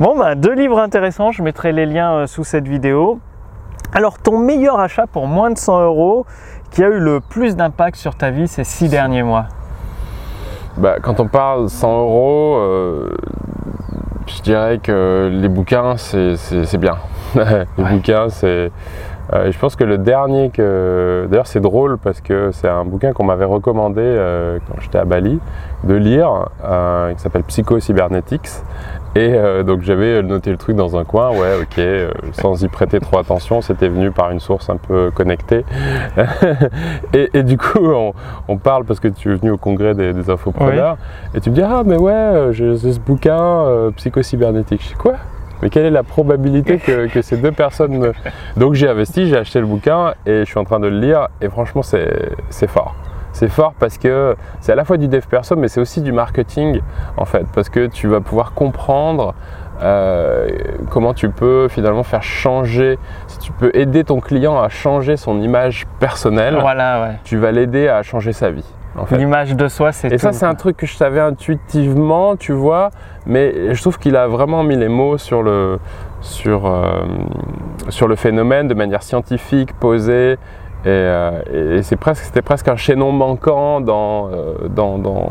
Bon, 0.00 0.18
bah, 0.18 0.34
deux 0.34 0.54
livres 0.54 0.78
intéressants, 0.78 1.30
je 1.30 1.42
mettrai 1.42 1.72
les 1.72 1.86
liens 1.86 2.12
euh, 2.14 2.26
sous 2.26 2.44
cette 2.44 2.66
vidéo. 2.66 3.18
Alors, 3.92 4.18
ton 4.18 4.38
meilleur 4.38 4.80
achat 4.80 5.06
pour 5.06 5.26
moins 5.26 5.50
de 5.50 5.58
100 5.58 5.82
euros 5.84 6.26
qui 6.70 6.82
a 6.82 6.88
eu 6.88 6.98
le 6.98 7.20
plus 7.20 7.54
d'impact 7.54 7.96
sur 7.96 8.16
ta 8.16 8.30
vie 8.30 8.48
ces 8.48 8.64
six 8.64 8.88
derniers 8.88 9.22
mois? 9.22 9.44
Bah, 10.76 10.96
quand 11.00 11.20
on 11.20 11.26
parle 11.28 11.68
100 11.68 12.00
euros, 12.00 12.56
euh, 12.58 13.10
je 14.26 14.42
dirais 14.42 14.78
que 14.82 15.30
les 15.32 15.48
bouquins, 15.48 15.96
c'est, 15.96 16.36
bien. 16.78 16.96
les 17.34 17.40
Ouais. 17.42 17.90
bouquins, 17.92 18.28
c'est. 18.28 18.72
euh, 19.32 19.50
je 19.50 19.58
pense 19.58 19.76
que 19.76 19.84
le 19.84 19.98
dernier 19.98 20.50
que. 20.50 21.26
D'ailleurs, 21.30 21.46
c'est 21.46 21.60
drôle 21.60 21.96
parce 21.98 22.20
que 22.20 22.50
c'est 22.52 22.68
un 22.68 22.84
bouquin 22.84 23.12
qu'on 23.12 23.24
m'avait 23.24 23.44
recommandé 23.44 24.02
euh, 24.02 24.58
quand 24.68 24.80
j'étais 24.80 24.98
à 24.98 25.04
Bali 25.04 25.38
de 25.84 25.94
lire, 25.94 26.48
euh, 26.64 27.12
qui 27.14 27.20
s'appelle 27.20 27.44
Psycho 27.44 27.78
Cybernetics. 27.78 28.48
Et 29.16 29.32
euh, 29.32 29.62
donc 29.62 29.82
j'avais 29.82 30.22
noté 30.22 30.50
le 30.50 30.56
truc 30.56 30.74
dans 30.74 30.96
un 30.96 31.04
coin, 31.04 31.30
ouais, 31.30 31.60
ok, 31.62 31.78
euh, 31.78 32.10
sans 32.32 32.62
y 32.64 32.68
prêter 32.68 32.98
trop 32.98 33.18
attention, 33.18 33.60
c'était 33.60 33.86
venu 33.86 34.10
par 34.10 34.32
une 34.32 34.40
source 34.40 34.68
un 34.70 34.76
peu 34.76 35.12
connectée. 35.12 35.64
et, 37.14 37.30
et 37.32 37.42
du 37.44 37.56
coup, 37.56 37.86
on, 37.86 38.12
on 38.48 38.56
parle 38.58 38.84
parce 38.84 38.98
que 38.98 39.06
tu 39.06 39.32
es 39.32 39.36
venu 39.36 39.52
au 39.52 39.56
congrès 39.56 39.94
des, 39.94 40.12
des 40.12 40.30
infopreneurs, 40.30 40.96
et 41.32 41.40
tu 41.40 41.50
me 41.50 41.54
dis, 41.54 41.62
ah, 41.62 41.82
mais 41.86 41.96
ouais, 41.96 42.12
euh, 42.12 42.52
j'ai 42.52 42.76
ce 42.76 42.98
bouquin, 42.98 43.40
euh, 43.40 43.90
Psycho 43.92 44.20
Cybernétique. 44.22 44.82
Je 44.82 44.88
dis, 44.88 44.94
quoi? 44.94 45.14
Mais 45.62 45.70
quelle 45.70 45.86
est 45.86 45.90
la 45.90 46.02
probabilité 46.02 46.78
que, 46.78 47.06
que 47.06 47.22
ces 47.22 47.36
deux 47.36 47.52
personnes. 47.52 48.12
Donc 48.56 48.74
j'ai 48.74 48.88
investi, 48.88 49.28
j'ai 49.28 49.36
acheté 49.36 49.60
le 49.60 49.66
bouquin 49.66 50.14
et 50.26 50.40
je 50.40 50.44
suis 50.44 50.58
en 50.58 50.64
train 50.64 50.80
de 50.80 50.88
le 50.88 50.98
lire 50.98 51.28
et 51.40 51.48
franchement 51.48 51.82
c'est 51.82 52.66
fort. 52.66 52.96
C'est 53.34 53.48
fort 53.48 53.74
parce 53.78 53.98
que 53.98 54.36
c'est 54.60 54.70
à 54.70 54.76
la 54.76 54.84
fois 54.84 54.96
du 54.96 55.08
dev 55.08 55.24
perso, 55.28 55.56
mais 55.56 55.66
c'est 55.66 55.80
aussi 55.80 56.00
du 56.00 56.12
marketing 56.12 56.80
en 57.16 57.24
fait, 57.24 57.46
parce 57.52 57.68
que 57.68 57.86
tu 57.86 58.06
vas 58.06 58.20
pouvoir 58.20 58.54
comprendre 58.54 59.34
euh, 59.82 60.48
comment 60.88 61.14
tu 61.14 61.28
peux 61.30 61.66
finalement 61.68 62.04
faire 62.04 62.22
changer, 62.22 62.96
si 63.26 63.40
tu 63.40 63.50
peux 63.50 63.72
aider 63.74 64.04
ton 64.04 64.20
client 64.20 64.56
à 64.56 64.68
changer 64.68 65.16
son 65.16 65.40
image 65.40 65.84
personnelle, 65.98 66.56
voilà, 66.60 67.02
ouais. 67.02 67.18
tu 67.24 67.36
vas 67.36 67.50
l'aider 67.50 67.88
à 67.88 68.02
changer 68.04 68.32
sa 68.32 68.50
vie. 68.50 68.64
L'image 69.10 69.56
de 69.56 69.66
soi, 69.66 69.90
c'est 69.90 70.12
Et 70.12 70.18
ça, 70.18 70.30
c'est 70.30 70.46
un 70.46 70.54
truc 70.54 70.76
que 70.76 70.86
je 70.86 70.94
savais 70.94 71.18
intuitivement, 71.18 72.36
tu 72.36 72.52
vois, 72.52 72.90
mais 73.26 73.74
je 73.74 73.80
trouve 73.80 73.98
qu'il 73.98 74.14
a 74.14 74.28
vraiment 74.28 74.62
mis 74.62 74.76
les 74.76 74.88
mots 74.88 75.18
sur 75.18 75.42
le, 75.42 75.80
sur, 76.20 76.66
euh, 76.66 77.04
sur 77.88 78.06
le 78.06 78.14
phénomène 78.14 78.68
de 78.68 78.74
manière 78.74 79.02
scientifique, 79.02 79.72
posée 79.80 80.38
euh, 80.86 81.78
et, 81.78 81.82
c'est 81.82 81.96
presque, 81.96 82.24
c'était 82.24 82.42
presque 82.42 82.68
un 82.68 82.76
chaînon 82.76 83.12
manquant 83.12 83.80
dans, 83.80 84.28
euh, 84.28 84.68
dans, 84.68 84.98
dans, 84.98 85.30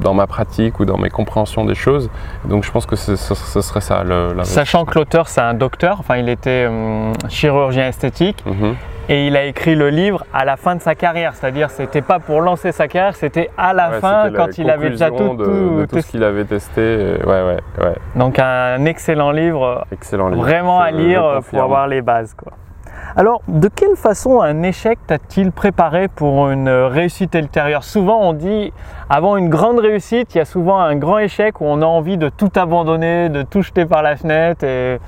dans, 0.00 0.14
ma 0.14 0.26
pratique 0.26 0.78
ou 0.80 0.84
dans 0.84 0.98
mes 0.98 1.10
compréhensions 1.10 1.64
des 1.64 1.74
choses. 1.74 2.10
Donc 2.44 2.64
je 2.64 2.70
pense 2.70 2.86
que 2.86 2.96
ce, 2.96 3.16
serait 3.16 3.80
ça. 3.80 4.04
Le, 4.04 4.34
Sachant 4.44 4.84
que 4.84 4.98
l'auteur, 4.98 5.28
c'est 5.28 5.40
un 5.40 5.54
docteur, 5.54 5.96
enfin 5.98 6.16
il 6.16 6.28
était 6.28 6.66
hum, 6.68 7.12
chirurgien 7.28 7.88
esthétique. 7.88 8.44
Mhm. 8.46 8.76
Et 9.08 9.26
il 9.26 9.36
a 9.36 9.44
écrit 9.44 9.74
le 9.74 9.90
livre 9.90 10.24
à 10.32 10.44
la 10.44 10.56
fin 10.56 10.76
de 10.76 10.80
sa 10.80 10.94
carrière, 10.94 11.34
c'est-à-dire 11.34 11.70
c'était 11.70 12.02
pas 12.02 12.20
pour 12.20 12.40
lancer 12.42 12.70
sa 12.70 12.86
carrière, 12.86 13.16
c'était 13.16 13.50
à 13.58 13.72
la 13.72 13.90
fin 13.92 14.30
quand 14.30 14.56
il 14.56 14.70
avait 14.70 14.90
déjà 14.90 15.10
tout, 15.10 15.34
de, 15.34 15.84
tout, 15.86 16.00
ce 16.00 16.06
qu'il 16.06 16.22
avait 16.22 16.44
testé. 16.44 17.16
Ouais, 17.26 17.42
ouais, 17.42 17.58
ouais. 17.80 17.94
Donc 18.14 18.38
un 18.38 18.84
excellent 18.84 19.32
livre, 19.32 19.84
excellent 19.90 20.28
livre. 20.28 20.42
vraiment 20.42 20.78
à 20.78 20.92
lire 20.92 21.40
pour 21.50 21.60
avoir 21.60 21.88
les 21.88 22.02
bases. 22.02 22.34
Quoi. 22.34 22.52
Alors, 23.16 23.42
de 23.48 23.68
quelle 23.68 23.96
façon 23.96 24.40
un 24.40 24.62
échec 24.62 24.98
t'a-t-il 25.06 25.50
préparé 25.50 26.08
pour 26.08 26.50
une 26.50 26.68
réussite 26.68 27.34
ultérieure? 27.34 27.82
Souvent, 27.82 28.20
on 28.20 28.32
dit, 28.32 28.72
avant 29.08 29.36
une 29.36 29.48
grande 29.48 29.80
réussite, 29.80 30.34
il 30.34 30.38
y 30.38 30.40
a 30.40 30.44
souvent 30.44 30.78
un 30.78 30.94
grand 30.96 31.18
échec 31.18 31.60
où 31.60 31.64
on 31.64 31.82
a 31.82 31.86
envie 31.86 32.16
de 32.16 32.28
tout 32.28 32.50
abandonner, 32.54 33.28
de 33.28 33.42
tout 33.42 33.62
jeter 33.62 33.84
par 33.84 34.02
la 34.02 34.16
fenêtre. 34.16 34.64
Et... 34.64 35.00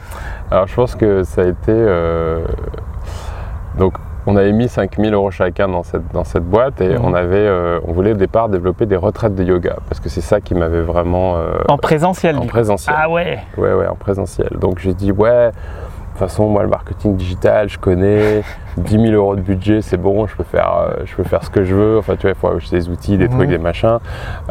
Alors, 0.51 0.67
je 0.67 0.75
pense 0.75 0.97
que 0.97 1.23
ça 1.23 1.43
a 1.43 1.47
été... 1.47 1.71
Euh, 1.71 2.45
donc, 3.79 3.95
on 4.27 4.37
avait 4.37 4.53
mis 4.53 4.69
5000 4.69 5.15
euros 5.15 5.31
chacun 5.31 5.69
dans 5.69 5.83
cette, 5.83 6.13
dans 6.13 6.25
cette 6.25 6.45
boîte 6.45 6.81
et 6.81 6.97
mhm. 6.97 7.05
on, 7.05 7.15
avait, 7.15 7.37
euh, 7.37 7.81
on 7.87 7.93
voulait 7.93 8.13
au 8.13 8.17
départ 8.17 8.49
développer 8.49 8.87
des 8.87 8.97
retraites 8.97 9.35
de 9.35 9.43
yoga 9.43 9.77
parce 9.89 10.01
que 10.01 10.09
c'est 10.09 10.21
ça 10.21 10.41
qui 10.41 10.55
m'avait 10.55 10.83
vraiment. 10.83 11.37
Euh, 11.37 11.55
en 11.69 11.79
présentiel 11.79 12.37
En 12.37 12.47
présentiel. 12.47 12.95
Ah 12.99 13.09
ouais 13.09 13.41
Ouais, 13.57 13.73
ouais, 13.73 13.87
en 13.87 13.97
présentiel. 13.97 14.51
Donc 14.59 14.79
j'ai 14.79 14.95
dit, 14.95 15.11
ouais, 15.11 15.51
façon, 16.23 16.49
moi, 16.49 16.63
le 16.63 16.69
marketing 16.69 17.17
digital, 17.17 17.69
je 17.69 17.79
connais. 17.79 18.43
10 18.77 18.99
000 18.99 19.13
euros 19.13 19.37
de 19.37 19.41
budget, 19.41 19.83
c'est 19.83 19.97
bon, 19.97 20.27
je 20.27 20.35
peux, 20.35 20.45
faire, 20.45 20.75
euh, 20.79 21.03
je 21.05 21.15
peux 21.15 21.25
faire 21.25 21.45
ce 21.45 21.51
que 21.51 21.65
je 21.65 21.75
veux. 21.75 21.99
Enfin, 21.99 22.15
tu 22.17 22.23
vois, 22.23 22.31
il 22.31 22.37
faut 22.37 22.49
acheter 22.49 22.79
des 22.79 22.89
outils, 22.89 23.19
des 23.19 23.29
trucs, 23.29 23.49
mhm. 23.49 23.57
des 23.57 23.59
machins. 23.59 23.99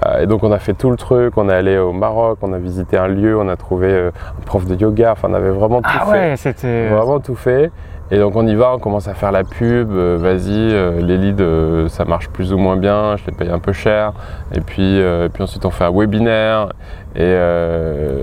Euh, 0.05 0.21
et 0.21 0.27
donc, 0.27 0.43
on 0.43 0.51
a 0.51 0.59
fait 0.59 0.73
tout 0.73 0.91
le 0.91 0.97
truc. 0.97 1.33
On 1.37 1.49
est 1.49 1.53
allé 1.53 1.77
au 1.77 1.91
Maroc, 1.91 2.37
on 2.41 2.53
a 2.53 2.59
visité 2.59 2.97
un 2.97 3.07
lieu, 3.07 3.37
on 3.37 3.47
a 3.47 3.55
trouvé 3.55 3.87
euh, 3.87 4.11
un 4.39 4.45
prof 4.45 4.65
de 4.65 4.75
yoga. 4.75 5.13
Enfin, 5.13 5.29
on 5.31 5.33
avait 5.33 5.49
vraiment 5.49 5.81
tout 5.81 5.89
ah 5.91 6.05
fait. 6.05 6.11
Ouais, 6.11 6.37
c'était. 6.37 6.89
Vraiment 6.89 7.19
tout 7.19 7.35
fait. 7.35 7.71
Et 8.11 8.19
donc 8.19 8.35
on 8.35 8.45
y 8.45 8.55
va, 8.55 8.73
on 8.75 8.79
commence 8.79 9.07
à 9.07 9.13
faire 9.13 9.31
la 9.31 9.43
pub, 9.45 9.89
vas-y, 9.89 11.01
les 11.01 11.17
leads 11.17 11.87
ça 11.89 12.03
marche 12.03 12.27
plus 12.29 12.51
ou 12.51 12.57
moins 12.57 12.75
bien, 12.75 13.15
je 13.15 13.25
les 13.25 13.31
paye 13.31 13.49
un 13.49 13.59
peu 13.59 13.71
cher. 13.71 14.11
Et 14.53 14.59
puis, 14.59 15.01
puis 15.33 15.43
ensuite 15.43 15.65
on 15.65 15.71
fait 15.71 15.85
un 15.85 15.91
webinaire, 15.91 16.73
et 17.15 17.37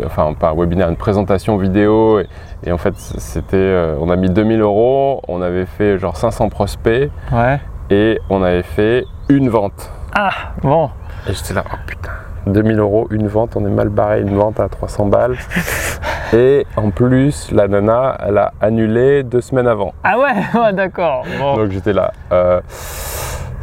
enfin 0.05 0.35
pas 0.35 0.51
un 0.51 0.55
webinaire, 0.55 0.91
une 0.91 0.97
présentation 0.97 1.57
vidéo. 1.57 2.21
Et 2.65 2.73
en 2.73 2.79
fait, 2.79 2.95
c'était, 2.97 3.57
euh, 3.57 3.97
on 4.01 4.11
a 4.11 4.17
mis 4.17 4.29
2000 4.31 4.61
euros, 4.61 5.23
on 5.29 5.41
avait 5.43 5.67
fait 5.67 5.99
genre 5.99 6.17
500 6.17 6.49
prospects 6.49 7.11
et 7.91 8.19
on 8.31 8.43
avait 8.43 8.63
fait 8.63 9.05
une 9.29 9.49
vente. 9.49 9.91
Ah, 10.15 10.31
bon. 10.63 10.91
Et 11.29 11.35
j'étais 11.35 11.55
là, 11.55 11.63
oh 11.67 11.77
putain, 11.87 12.11
2000 12.53 12.79
euros, 12.79 13.07
une 13.11 13.29
vente, 13.29 13.57
on 13.57 13.67
est 13.67 13.71
mal 13.71 13.89
barré, 13.89 14.21
une 14.21 14.37
vente 14.37 14.61
à 14.61 14.69
300 14.69 15.07
balles. 15.07 15.37
et 16.33 16.67
en 16.77 16.91
plus, 16.91 17.51
la 17.53 17.69
nana, 17.69 18.17
elle 18.27 18.39
a 18.39 18.53
annulé 18.61 19.23
deux 19.23 19.41
semaines 19.41 19.69
avant. 19.69 19.93
Ah 20.05 20.19
ouais, 20.19 20.73
d'accord. 20.73 21.25
Donc 21.57 21.71
j'étais 21.71 21.93
là. 21.93 22.13
Euh, 22.33 22.61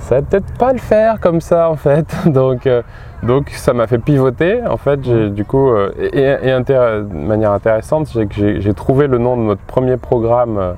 ça 0.06 0.15
va 0.15 0.22
peut-être 0.22 0.54
pas 0.60 0.72
le 0.72 0.77
faire 0.77 1.20
comme 1.20 1.42
ça 1.42 1.68
en 1.68 1.75
fait. 1.75 2.06
Donc, 2.27 2.68
euh, 2.68 2.84
donc 3.24 3.50
ça 3.50 3.74
m'a 3.74 3.88
fait 3.88 3.98
pivoter 3.98 4.62
en 4.63 4.77
fait. 4.77 5.00
J'ai, 5.04 5.30
du 5.32 5.46
coup, 5.46 5.70
euh, 5.70 5.92
et, 5.98 6.22
de 6.22 7.13
manière 7.13 7.54
intéressante, 7.54 8.12
j'ai, 8.13 8.62
j'ai 8.62 8.74
trouvé 8.75 9.08
le 9.08 9.18
nom 9.18 9.36
de 9.36 9.42
notre 9.42 9.62
premier 9.62 9.98
programme 9.98 10.60
euh, 10.60 10.74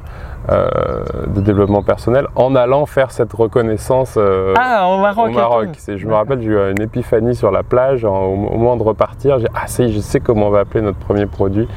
de 0.50 1.42
développement 1.42 1.84
personnel 1.84 2.28
en 2.36 2.56
allant 2.56 2.86
faire 2.86 3.12
cette 3.12 3.34
reconnaissance 3.34 4.16
euh, 4.18 4.54
ah, 4.58 4.88
au 4.90 5.00
Maroc. 5.00 5.30
Au 5.30 5.32
Maroc. 5.32 5.68
je 5.88 6.08
me 6.08 6.14
rappelle, 6.14 6.42
j'ai 6.42 6.50
eu 6.50 6.72
une 6.72 6.82
épiphanie 6.82 7.36
sur 7.36 7.52
la 7.52 7.64
plage 7.64 8.06
au, 8.06 8.36
moment 8.36 8.78
de 8.78 8.84
repartir. 8.84 9.40
J'ai 9.40 9.48
ah 9.54 9.66
je 9.68 10.00
sais 10.00 10.20
comment 10.20 10.48
on 10.48 10.52
va 10.52 10.60
appeler 10.60 10.82
notre 10.82 11.00
premier 11.00 11.26
produit 11.26 11.68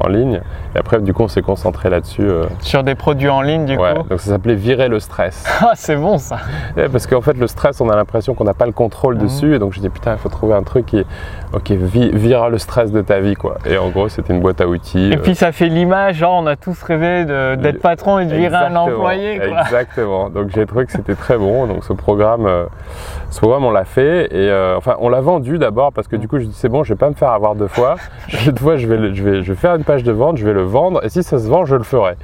en 0.00 0.08
ligne. 0.08 0.40
Et 0.74 0.78
après, 0.78 1.00
du 1.00 1.12
coup, 1.12 1.24
on 1.24 1.28
s'est 1.28 1.42
concentré 1.42 1.90
là-dessus. 1.90 2.22
Euh. 2.22 2.44
Sur 2.60 2.82
des 2.82 2.94
produits 2.94 3.28
en 3.28 3.42
ligne, 3.42 3.66
du 3.66 3.76
ouais, 3.76 3.94
coup 3.94 4.08
Donc 4.08 4.20
ça 4.20 4.30
s'appelait 4.30 4.54
virer 4.54 4.88
le 4.88 5.00
stress. 5.00 5.44
Ah, 5.60 5.72
c'est 5.74 5.96
bon 5.96 6.18
ça 6.18 6.38
Parce 6.92 7.06
qu'en 7.06 7.20
fait, 7.20 7.36
le 7.36 7.46
stress, 7.46 7.80
on 7.80 7.90
a 7.90 7.96
l'impression 7.96 8.34
qu'on 8.34 8.44
n'a 8.44 8.54
pas 8.54 8.64
le 8.64 8.72
contrôle 8.72 9.16
mhm. 9.16 9.22
dessus. 9.22 9.54
Et 9.54 9.58
donc, 9.58 9.72
je 9.72 9.80
dis, 9.80 9.88
putain, 9.88 10.12
il 10.12 10.18
faut 10.18 10.28
trouver 10.28 10.54
un 10.54 10.62
truc 10.62 10.86
qui, 10.86 11.04
ok, 11.52 11.70
vire 11.72 12.48
le 12.48 12.58
stress 12.58 12.92
de 12.92 13.02
ta 13.02 13.20
vie, 13.20 13.34
quoi. 13.34 13.58
Et 13.66 13.76
en 13.76 13.88
gros, 13.88 14.08
c'était 14.08 14.32
une 14.32 14.40
boîte 14.40 14.60
à 14.60 14.68
outils. 14.68 15.10
Et 15.12 15.16
puis, 15.16 15.34
ça 15.34 15.52
fait 15.52 15.68
l'image, 15.68 16.16
genre, 16.16 16.40
on 16.40 16.46
a 16.46 16.56
tous 16.56 16.80
rêvé 16.82 17.24
d'être 17.24 17.80
patron 17.80 18.18
et 18.18 18.26
de 18.26 18.34
virer 18.34 18.56
un 18.56 18.76
employé. 18.76 19.40
Exactement. 19.42 20.30
Donc 20.30 20.50
j'ai 20.50 20.66
trouvé 20.66 20.86
que 20.86 20.92
c'était 20.92 21.14
très 21.14 21.36
bon. 21.36 21.66
Donc 21.66 21.84
ce 21.84 21.92
programme, 21.92 22.46
euh, 22.46 22.66
ce 23.30 23.40
programme 23.40 23.64
on 23.64 23.70
l'a 23.70 23.84
fait 23.84 24.26
et 24.26 24.48
euh, 24.50 24.76
enfin 24.76 24.96
on 25.00 25.08
l'a 25.08 25.20
vendu 25.20 25.58
d'abord 25.58 25.92
parce 25.92 26.08
que 26.08 26.16
du 26.16 26.28
coup 26.28 26.38
je 26.38 26.44
dis 26.44 26.54
c'est 26.54 26.68
bon, 26.68 26.84
je 26.84 26.94
vais 26.94 26.98
pas 26.98 27.08
me 27.08 27.14
faire 27.14 27.30
avoir 27.30 27.54
deux 27.54 27.68
fois. 27.68 27.96
Deux 28.46 28.54
fois 28.54 28.76
je 28.76 28.86
vais, 28.86 29.14
je 29.14 29.22
vais, 29.22 29.42
je 29.42 29.52
vais 29.52 29.58
faire 29.58 29.74
une 29.74 29.84
de 29.96 30.12
vente, 30.12 30.36
je 30.36 30.44
vais 30.44 30.52
le 30.52 30.62
vendre 30.62 31.04
et 31.04 31.08
si 31.08 31.22
ça 31.22 31.38
se 31.38 31.48
vend, 31.48 31.64
je 31.64 31.76
le 31.76 31.82
ferai. 31.82 32.16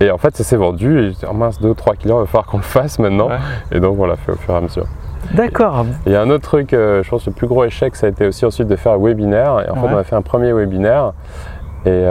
Et 0.00 0.10
en 0.10 0.18
fait, 0.18 0.36
ça 0.36 0.44
s'est 0.44 0.56
vendu 0.56 0.98
et 0.98 1.12
j'ai 1.12 1.26
oh 1.28 1.32
mince, 1.32 1.60
deux, 1.60 1.74
trois 1.74 1.94
clients, 1.94 2.18
il 2.18 2.20
va 2.20 2.26
falloir 2.26 2.46
qu'on 2.46 2.58
le 2.58 2.62
fasse 2.62 2.98
maintenant. 2.98 3.28
Et 3.72 3.80
donc, 3.80 3.98
on 3.98 4.06
l'a 4.06 4.16
fait 4.16 4.32
au 4.32 4.36
fur 4.36 4.54
et 4.54 4.56
à 4.58 4.60
mesure. 4.60 4.86
D'accord. 5.32 5.86
Il 6.04 6.12
y 6.12 6.14
a 6.16 6.20
un 6.20 6.30
autre 6.30 6.44
truc, 6.44 6.72
euh, 6.72 7.02
je 7.02 7.08
pense 7.08 7.26
le 7.26 7.32
plus 7.32 7.46
gros 7.46 7.64
échec, 7.64 7.96
ça 7.96 8.06
a 8.06 8.10
été 8.10 8.26
aussi 8.26 8.44
ensuite 8.44 8.68
de 8.68 8.76
faire 8.76 8.92
un 8.92 8.98
webinaire. 8.98 9.64
Et 9.66 9.70
en 9.70 9.74
fait, 9.74 9.88
on 9.92 9.96
a 9.96 10.04
fait 10.04 10.16
un 10.16 10.22
premier 10.22 10.52
webinaire. 10.52 11.12
Et, 11.86 12.04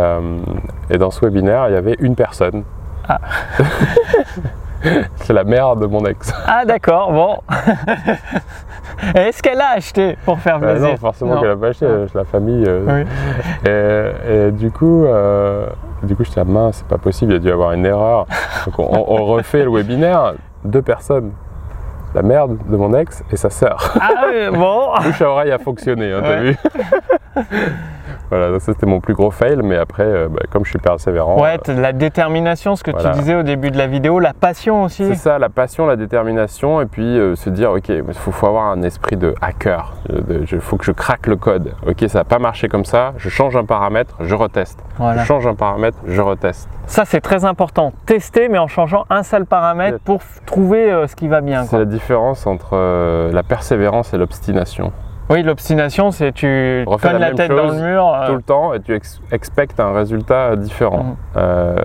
et, 0.89 0.97
dans 0.97 1.11
ce 1.11 1.19
webinaire, 1.19 1.67
il 1.67 1.73
y 1.73 1.77
avait 1.77 1.97
une 1.99 2.15
personne 2.15 2.63
ah. 3.07 3.19
C'est 5.15 5.33
la 5.33 5.43
mère 5.43 5.75
de 5.75 5.85
mon 5.85 6.05
ex. 6.05 6.33
Ah 6.47 6.65
d'accord, 6.65 7.11
bon. 7.11 7.37
Est-ce 9.15 9.41
qu'elle 9.41 9.59
a 9.59 9.71
acheté 9.71 10.17
pour 10.25 10.39
faire 10.39 10.59
bah 10.59 10.71
plaisir 10.71 10.89
Non, 10.89 10.97
forcément 10.97 11.39
qu'elle 11.39 11.49
n'a 11.49 11.57
pas 11.57 11.67
acheté, 11.69 11.87
la 12.13 12.23
famille. 12.23 12.63
Euh. 12.67 14.47
et, 14.47 14.51
du 14.51 14.71
coup, 14.71 15.05
euh, 15.05 15.67
du 16.03 16.15
coup, 16.15 16.23
je 16.23 16.39
à 16.39 16.43
mince, 16.43 16.77
c'est 16.77 16.87
pas 16.87 16.97
possible, 16.97 17.33
il 17.33 17.35
y 17.35 17.37
a 17.37 17.39
dû 17.39 17.47
y 17.49 17.51
avoir 17.51 17.73
une 17.73 17.85
erreur. 17.85 18.25
Donc 18.65 18.79
on, 18.79 19.25
refait 19.25 19.63
le 19.63 19.71
webinaire, 19.71 20.33
deux 20.63 20.81
personnes. 20.81 21.31
La 22.13 22.21
mère 22.21 22.47
de 22.47 22.77
mon 22.77 22.93
ex 22.93 23.23
et 23.31 23.35
sa 23.35 23.49
sœur. 23.49 23.93
Ah 23.99 24.27
oui, 24.27 24.57
bon. 24.57 24.93
Bouche 25.03 25.21
à 25.21 25.29
oreille 25.29 25.51
a 25.51 25.57
fonctionné, 25.57 26.13
hein, 26.13 26.21
t'as 26.23 26.39
vu 26.39 26.57
voilà, 28.29 28.59
ça 28.59 28.73
c'était 28.73 28.85
mon 28.85 28.99
plus 28.99 29.13
gros 29.13 29.31
fail, 29.31 29.59
mais 29.63 29.77
après, 29.77 30.03
euh, 30.03 30.27
bah, 30.29 30.41
comme 30.51 30.65
je 30.65 30.71
suis 30.71 30.79
persévérant. 30.79 31.41
Ouais, 31.41 31.59
euh, 31.69 31.81
la 31.81 31.93
détermination, 31.93 32.75
ce 32.75 32.83
que 32.83 32.91
tu 32.91 33.09
disais 33.19 33.35
au 33.35 33.43
début 33.43 33.71
de 33.71 33.77
la 33.77 33.87
vidéo, 33.87 34.19
la 34.19 34.33
passion 34.33 34.83
aussi. 34.83 35.05
C'est 35.05 35.15
ça, 35.15 35.39
la 35.39 35.49
passion, 35.49 35.85
la 35.85 35.95
détermination, 35.95 36.81
et 36.81 36.85
puis 36.85 37.19
euh, 37.19 37.35
se 37.35 37.49
dire, 37.49 37.71
ok, 37.71 37.89
il 37.89 38.13
faut, 38.13 38.45
avoir 38.45 38.65
un 38.65 38.81
esprit 38.83 39.17
de 39.17 39.33
hacker. 39.41 39.93
Il 40.29 40.59
faut 40.59 40.77
que 40.77 40.85
je 40.85 40.91
craque 40.91 41.27
le 41.27 41.35
code. 41.35 41.73
Ok, 41.87 42.05
ça 42.07 42.19
n'a 42.19 42.23
pas 42.23 42.39
marché 42.39 42.67
comme 42.67 42.85
ça, 42.85 43.13
je 43.17 43.29
change 43.29 43.55
un 43.55 43.65
paramètre, 43.65 44.15
je 44.19 44.35
reteste. 44.35 44.79
Je 44.99 45.23
change 45.23 45.47
un 45.47 45.55
paramètre, 45.55 45.97
je 46.05 46.21
reteste. 46.21 46.69
Ça 46.87 47.03
c'est 47.05 47.21
très 47.21 47.45
important, 47.45 47.93
tester 48.05 48.47
mais 48.49 48.59
en 48.59 48.67
changeant 48.67 49.05
un 49.09 49.23
seul 49.23 49.45
paramètre 49.45 49.99
pour 49.99 50.21
trouver 50.45 51.05
ce 51.07 51.15
qui 51.15 51.27
va 51.27 51.41
bien. 51.41 51.63
C'est 51.63 51.79
la 51.79 51.85
différence 51.85 52.45
entre 52.45 53.31
la 53.31 53.43
persévérance 53.43 54.13
et 54.13 54.17
l'obstination. 54.17 54.91
Oui, 55.29 55.41
l'obstination, 55.41 56.11
c'est 56.11 56.31
tu 56.31 56.85
cognes 56.85 57.17
la, 57.17 57.31
tête 57.31 57.49
dans 57.49 57.67
le 57.67 57.81
mur. 57.81 58.13
Euh. 58.13 58.27
Tout 58.27 58.35
le 58.35 58.41
temps 58.41 58.73
et 58.73 58.79
tu 58.79 58.99
expectes 59.31 59.79
un 59.79 59.91
résultat 59.91 60.55
différent. 60.55 61.03
Mm. 61.03 61.15
Euh, 61.37 61.75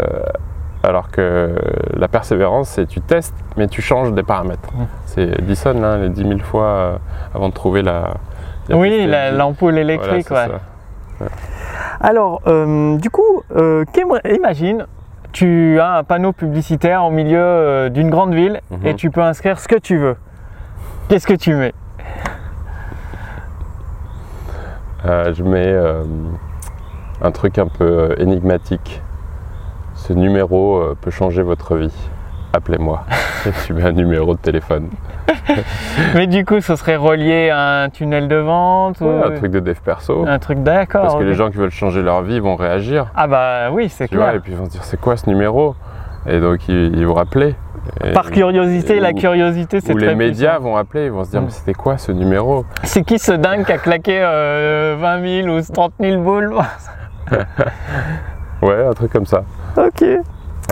alors 0.83 1.11
que 1.11 1.55
la 1.95 2.09
persévérance, 2.09 2.71
c'est 2.71 2.87
tu 2.87 3.01
testes, 3.01 3.35
mais 3.57 3.67
tu 3.67 3.81
changes 3.83 4.13
des 4.13 4.23
paramètres. 4.23 4.71
Mm. 4.75 4.85
C'est 5.07 5.39
Edison, 5.39 5.83
hein, 5.83 5.99
les 5.99 6.11
10 6.11 6.23
000 6.23 6.39
fois 6.41 6.65
euh, 6.65 6.97
avant 7.35 7.49
de 7.49 7.55
trouver 7.55 7.83
la. 7.83 8.15
oui, 8.71 9.11
l'ampoule 9.33 9.79
électrique, 9.79 10.29
Alors, 12.01 12.43
du 12.45 13.11
coup, 13.11 13.43
imagine, 14.31 14.87
tu 15.33 15.81
as 15.81 15.97
un 15.97 16.05
panneau 16.05 16.33
publicitaire 16.33 17.05
au 17.05 17.11
milieu 17.11 17.89
d'une 17.89 18.11
grande 18.11 18.35
ville 18.35 18.61
et 18.85 18.91
mhm. 18.91 18.97
tu 18.97 19.11
peux 19.11 19.23
inscrire 19.23 19.59
ce 19.59 19.69
que 19.69 19.77
tu 19.77 19.97
veux. 19.97 20.17
Qu'est-ce 21.09 21.27
que 21.27 21.35
tu 21.35 21.55
mets 21.55 21.73
Euh, 24.90 24.90
je 25.05 25.43
mets. 25.43 25.67
Euh, 25.67 26.05
un 27.23 27.33
truc 27.33 27.59
un 27.59 27.67
peu 27.67 28.15
énigmatique. 28.19 29.03
Ce 29.95 30.15
numéro 30.15 30.83
peut 31.03 31.11
changer 31.11 31.43
votre 31.43 31.77
vie. 31.77 31.93
Appelez-moi. 32.53 33.05
tu 33.67 33.75
mets 33.75 33.85
un 33.85 33.93
numéro 33.93 34.35
de 34.35 34.41
téléphone. 34.41 34.89
Mais 36.15 36.27
du 36.27 36.45
coup, 36.45 36.61
ce 36.61 36.75
serait 36.77 36.97
relié 36.97 37.51
à 37.51 37.83
un 37.83 37.91
tunnel 37.91 38.29
de 38.29 38.37
vente 38.37 39.01
ou... 39.01 39.09
Un 39.09 39.31
truc 39.37 39.53
de 39.53 39.61
dev 39.61 39.77
perso. 39.85 40.25
Un 40.27 40.39
truc 40.39 40.63
d'accord. 40.63 41.03
Parce 41.03 41.15
que 41.17 41.23
les 41.23 41.35
gens 41.35 41.51
qui 41.51 41.59
veulent 41.59 41.71
changer 41.71 42.03
leur 42.03 42.23
vie 42.23 42.41
vont 42.41 42.57
réagir. 42.57 43.07
Ah 43.15 43.27
bah 43.27 43.71
oui, 43.71 43.89
c'est 43.89 44.09
clair. 44.09 44.35
et 44.35 44.41
puis 44.41 44.53
ils 44.53 44.59
vont 44.59 44.67
se 44.67 44.71
dire 44.71 44.85
c'est 44.85 45.01
quoi 45.01 45.17
ce 45.17 45.29
numéro? 45.29 45.75
Et 46.27 46.41
donc 46.41 46.69
ils, 46.69 47.07
vont 47.07 47.15
rappeler. 47.15 47.55
Par 48.15 48.31
curiosité, 48.31 49.01
la 49.01 49.13
curiosité 49.13 49.81
c'est 49.81 49.95
très 49.95 50.07
les 50.07 50.15
médias 50.15 50.59
vont 50.59 50.77
appeler, 50.77 51.07
ils 51.07 51.13
vont 51.13 51.25
se 51.25 51.31
dire 51.31 51.43
mais 51.43 51.51
c'était 51.51 51.75
quoi 51.75 51.99
ce 51.99 52.13
numéro 52.13 52.65
C'est 52.85 53.03
qui 53.03 53.19
ce 53.19 53.33
dingue 53.33 53.65
qui 53.65 53.73
a 53.73 53.79
claqué 53.79 54.21
20 54.21 54.25
euh, 54.27 55.43
000 55.45 55.57
ou 55.57 55.61
30 55.61 55.93
000 56.01 56.23
boules 56.23 56.55
Ouais, 58.63 58.85
un 58.85 58.93
truc 58.93 59.13
comme 59.13 59.27
ça. 59.27 59.45
Ok. 59.77 60.05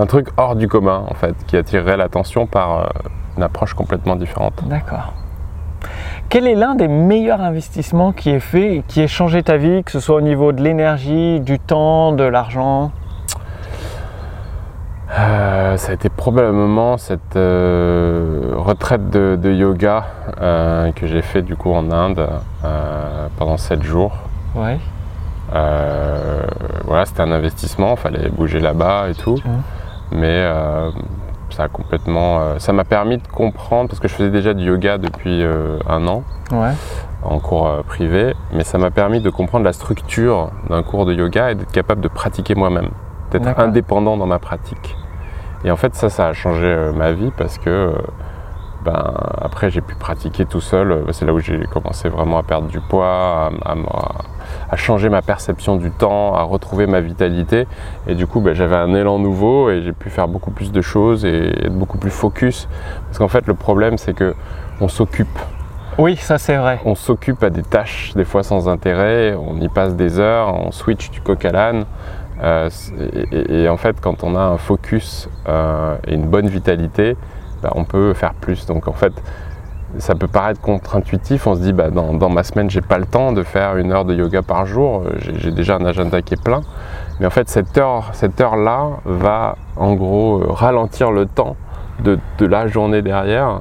Un 0.00 0.06
truc 0.06 0.28
hors 0.36 0.54
du 0.54 0.68
commun 0.68 1.04
en 1.08 1.14
fait, 1.14 1.34
qui 1.46 1.56
attirerait 1.56 1.96
l'attention 1.96 2.46
par 2.46 2.80
euh, 2.80 2.86
une 3.36 3.42
approche 3.42 3.74
complètement 3.74 4.16
différente. 4.16 4.54
D'accord. 4.66 5.14
Quel 6.28 6.46
est 6.46 6.54
l'un 6.54 6.74
des 6.74 6.88
meilleurs 6.88 7.40
investissements 7.40 8.12
qui 8.12 8.30
est 8.30 8.40
fait 8.40 8.76
et 8.76 8.82
qui 8.86 9.00
ait 9.00 9.08
changé 9.08 9.42
ta 9.42 9.56
vie, 9.56 9.82
que 9.82 9.90
ce 9.90 10.00
soit 10.00 10.16
au 10.16 10.20
niveau 10.20 10.52
de 10.52 10.62
l'énergie, 10.62 11.40
du 11.40 11.58
temps, 11.58 12.12
de 12.12 12.24
l'argent? 12.24 12.92
Euh, 15.10 15.76
ça 15.78 15.92
a 15.92 15.94
été 15.94 16.10
probablement 16.10 16.98
cette 16.98 17.36
euh, 17.36 18.52
retraite 18.56 19.08
de, 19.08 19.50
yoga 19.50 20.04
euh, 20.40 20.92
que 20.92 21.06
j'ai 21.06 21.22
fait 21.22 21.40
du 21.40 21.56
coup 21.56 21.72
en 21.72 21.90
Inde 21.90 22.28
pendant 23.38 23.56
7 23.56 23.82
jours. 23.82 24.12
Ouais. 24.54 24.78
voilà, 25.50 27.06
c'était 27.06 27.22
un 27.22 27.32
investissement, 27.32 27.92
il 27.92 27.96
fallait 27.96 28.28
bouger 28.28 28.60
là-bas 28.60 29.08
et 29.08 29.14
tout. 29.14 29.38
Mais 30.12 30.46
ça 31.50 31.64
a 31.64 31.68
complètement. 31.68 32.58
Ça 32.58 32.72
m'a 32.72 32.84
permis 32.84 33.16
de 33.18 33.26
comprendre, 33.26 33.88
parce 33.88 34.00
que 34.00 34.08
je 34.08 34.14
faisais 34.14 34.30
déjà 34.30 34.52
du 34.52 34.64
yoga 34.64 34.98
depuis 34.98 35.42
un 35.88 36.06
an, 36.06 36.22
en 37.22 37.38
cours 37.38 37.82
privé, 37.86 38.34
mais 38.52 38.64
ça 38.64 38.76
m'a 38.76 38.90
permis 38.90 39.20
de 39.20 39.30
comprendre 39.30 39.64
la 39.64 39.72
structure 39.72 40.50
d'un 40.68 40.82
cours 40.82 41.06
de 41.06 41.14
yoga 41.14 41.50
et 41.50 41.54
d'être 41.54 41.72
capable 41.72 42.02
de 42.02 42.08
pratiquer 42.08 42.54
moi-même, 42.54 42.90
d'être 43.30 43.58
indépendant 43.58 44.16
dans 44.16 44.26
ma 44.26 44.38
pratique. 44.38 44.96
Et 45.64 45.70
en 45.70 45.76
fait, 45.76 45.94
ça, 45.94 46.08
ça 46.08 46.28
a 46.28 46.32
changé 46.32 46.90
ma 46.94 47.12
vie 47.12 47.32
parce 47.36 47.58
que 47.58 47.92
ben, 48.84 49.12
après 49.40 49.70
j'ai 49.70 49.80
pu 49.80 49.96
pratiquer 49.96 50.44
tout 50.44 50.60
seul. 50.60 51.04
C'est 51.10 51.26
là 51.26 51.32
où 51.32 51.40
j'ai 51.40 51.60
commencé 51.72 52.08
vraiment 52.08 52.38
à 52.38 52.42
perdre 52.42 52.68
du 52.68 52.80
poids, 52.80 53.50
à, 54.70 54.76
changer 54.76 55.08
ma 55.08 55.20
perception 55.20 55.76
du 55.76 55.90
temps, 55.90 56.34
à 56.34 56.42
retrouver 56.42 56.86
ma 56.86 57.00
vitalité. 57.00 57.66
Et 58.06 58.14
du 58.14 58.26
coup, 58.26 58.40
ben, 58.40 58.54
j'avais 58.54 58.76
un 58.76 58.94
élan 58.94 59.18
nouveau 59.18 59.70
et 59.70 59.82
j'ai 59.82 59.92
pu 59.92 60.10
faire 60.10 60.28
beaucoup 60.28 60.50
plus 60.50 60.70
de 60.70 60.80
choses 60.80 61.24
et 61.24 61.66
être 61.66 61.76
beaucoup 61.76 61.98
plus 61.98 62.10
focus. 62.10 62.68
Parce 63.06 63.18
qu'en 63.18 63.28
fait, 63.28 63.46
le 63.46 63.54
problème, 63.54 63.98
c'est 63.98 64.14
que 64.14 64.34
on 64.80 64.88
s'occupe. 64.88 65.38
Oui, 65.98 66.14
ça 66.14 66.38
c'est 66.38 66.56
vrai. 66.56 66.80
On 66.84 66.94
s'occupe 66.94 67.42
à 67.42 67.50
des 67.50 67.62
tâches, 67.62 68.12
des 68.14 68.24
fois 68.24 68.44
sans 68.44 68.68
intérêt, 68.68 69.34
on 69.34 69.60
y 69.60 69.68
passe 69.68 69.96
des 69.96 70.20
heures, 70.20 70.54
on 70.54 70.70
switch 70.70 71.10
du 71.10 71.20
coq 71.20 71.44
à 71.44 71.50
l'âne. 71.50 71.86
Euh, 72.42 72.70
et, 73.32 73.68
en 73.68 73.76
fait, 73.76 74.00
quand 74.00 74.22
on 74.22 74.36
a 74.36 74.40
un 74.40 74.58
focus 74.58 75.28
euh, 75.48 75.96
et 76.06 76.14
une 76.14 76.28
bonne 76.28 76.48
vitalité, 76.48 77.16
bah, 77.62 77.72
on 77.74 77.84
peut 77.84 78.14
faire 78.14 78.34
plus. 78.34 78.66
Donc 78.66 78.88
en 78.88 78.92
fait, 78.92 79.12
ça 79.98 80.14
peut 80.14 80.28
paraître 80.28 80.60
contre-intuitif. 80.60 81.46
On 81.46 81.54
se 81.54 81.60
dit, 81.60 81.72
bah, 81.72 81.90
dans, 81.90 82.28
ma 82.28 82.42
semaine, 82.42 82.70
j'ai 82.70 82.80
pas 82.80 82.98
le 82.98 83.06
temps 83.06 83.32
de 83.32 83.42
faire 83.42 83.76
une 83.76 83.92
heure 83.92 84.04
de 84.04 84.14
yoga 84.14 84.42
par 84.42 84.66
jour. 84.66 85.04
J'ai 85.18 85.50
déjà 85.50 85.76
un 85.76 85.84
agenda 85.84 86.22
qui 86.22 86.34
est 86.34 86.42
plein. 86.42 86.60
Mais 87.20 87.26
en 87.26 87.30
fait, 87.30 87.48
cette 87.48 87.76
heure, 87.78 88.10
cette 88.12 88.40
heure-là 88.40 88.90
va 89.04 89.56
en 89.76 89.94
gros 89.94 90.42
ralentir 90.52 91.10
le 91.10 91.26
temps 91.26 91.56
de, 92.00 92.18
la 92.40 92.68
journée 92.68 93.02
derrière 93.02 93.60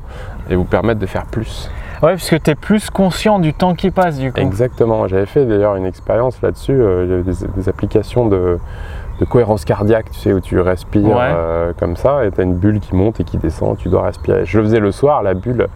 et 0.49 0.55
vous 0.55 0.65
permettre 0.65 0.99
de 0.99 1.05
faire 1.05 1.25
plus. 1.25 1.69
Ouais, 2.03 2.11
parce 2.11 2.29
que 2.29 2.35
tu 2.35 2.51
es 2.51 2.55
plus 2.55 2.89
conscient 2.89 3.39
du 3.39 3.53
temps 3.53 3.73
qui 3.73 3.91
passe 3.91 4.17
du 4.17 4.31
coup. 4.31 4.39
Exactement. 4.39 5.07
J'avais 5.07 5.25
fait 5.25 5.45
d'ailleurs 5.45 5.75
une 5.75 5.85
expérience 5.85 6.41
là-dessus. 6.41 6.73
Euh, 6.73 7.05
il 7.05 7.11
y 7.11 7.13
avait 7.13 7.49
des 7.55 7.69
applications 7.69 8.27
de, 8.27 8.59
de 9.19 9.25
cohérence 9.25 9.65
cardiaque, 9.65 10.11
tu 10.11 10.19
sais, 10.19 10.33
où 10.33 10.39
tu 10.39 10.59
respires 10.59 11.17
euh, 11.19 11.73
comme 11.77 11.95
ça, 11.95 12.25
et 12.25 12.31
tu 12.31 12.39
as 12.39 12.43
une 12.43 12.55
bulle 12.55 12.79
qui 12.79 12.95
monte 12.95 13.19
et 13.19 13.23
qui 13.23 13.37
descend, 13.37 13.77
tu 13.77 13.89
dois 13.89 14.03
respirer. 14.03 14.45
Je 14.45 14.57
le 14.59 14.65
faisais 14.65 14.79
le 14.79 14.91
soir, 14.91 15.23
la 15.23 15.33
bulle, 15.33 15.67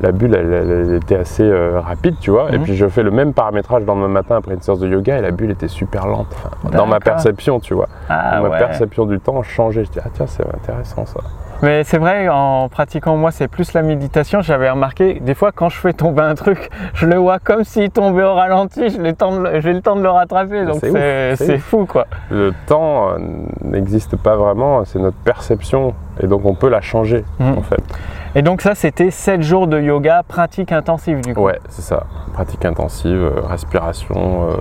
la 0.00 0.12
bulle 0.12 0.34
elle, 0.34 0.94
était 0.94 1.16
assez 1.16 1.44
euh, 1.44 1.80
rapide, 1.80 2.16
tu 2.20 2.30
vois, 2.30 2.50
et 2.52 2.58
mhm. 2.58 2.64
puis 2.64 2.76
je 2.76 2.88
fais 2.88 3.02
le 3.02 3.10
même 3.10 3.32
paramétrage 3.32 3.84
dans 3.84 3.94
le 3.94 4.08
matin 4.08 4.36
après 4.36 4.54
une 4.54 4.62
séance 4.62 4.80
de 4.80 4.88
yoga, 4.88 5.18
et 5.18 5.22
la 5.22 5.30
bulle 5.30 5.50
était 5.50 5.68
super 5.68 6.06
lente, 6.06 6.34
dans 6.72 6.86
ma 6.86 7.00
perception, 7.00 7.60
tu 7.60 7.74
vois. 7.74 7.88
Ah 8.08 8.40
ma 8.40 8.58
perception 8.58 9.06
du 9.06 9.20
temps 9.20 9.42
changeait. 9.42 9.84
Je 9.84 9.90
dis, 9.90 10.00
ah 10.04 10.08
tiens, 10.12 10.26
c'est 10.26 10.46
intéressant 10.46 11.06
ça. 11.06 11.20
Mais 11.62 11.82
c'est 11.82 11.98
vrai, 11.98 12.28
en 12.28 12.68
pratiquant 12.68 13.16
moi, 13.16 13.32
c'est 13.32 13.48
plus 13.48 13.72
la 13.72 13.82
méditation. 13.82 14.42
J'avais 14.42 14.70
remarqué, 14.70 15.18
des 15.20 15.34
fois, 15.34 15.50
quand 15.52 15.68
je 15.68 15.76
fais 15.76 15.92
tomber 15.92 16.22
un 16.22 16.34
truc, 16.34 16.70
je 16.94 17.06
le 17.06 17.16
vois 17.16 17.38
comme 17.40 17.64
s'il 17.64 17.90
tombait 17.90 18.22
au 18.22 18.34
ralenti. 18.34 18.90
J'ai 18.90 18.98
le, 18.98 19.12
temps 19.14 19.96
de 19.96 20.02
le 20.02 20.10
rattraper. 20.10 20.64
Donc 20.64 20.80
c'est 20.80 21.58
fou, 21.58 21.86
quoi. 21.86 22.06
Le 22.30 22.52
temps 22.66 23.10
euh, 23.10 23.18
n'existe 23.62 24.16
pas 24.16 24.36
vraiment, 24.36 24.84
c'est 24.84 25.00
notre 25.00 25.16
perception. 25.18 25.94
Et 26.20 26.26
donc 26.26 26.44
on 26.44 26.54
peut 26.54 26.68
la 26.68 26.80
changer, 26.80 27.24
mmh. 27.40 27.58
en 27.58 27.62
fait. 27.62 27.82
Et 28.34 28.42
donc 28.42 28.62
ça, 28.62 28.74
c'était 28.74 29.10
7 29.10 29.42
jours 29.42 29.66
de 29.66 29.80
yoga, 29.80 30.22
pratique 30.26 30.70
intensive, 30.70 31.22
du 31.22 31.34
coup. 31.34 31.42
Ouais, 31.42 31.58
c'est 31.68 31.82
ça. 31.82 32.04
Pratique 32.34 32.64
intensive, 32.64 33.16
euh, 33.16 33.40
respiration, 33.40 34.50
euh, 34.50 34.56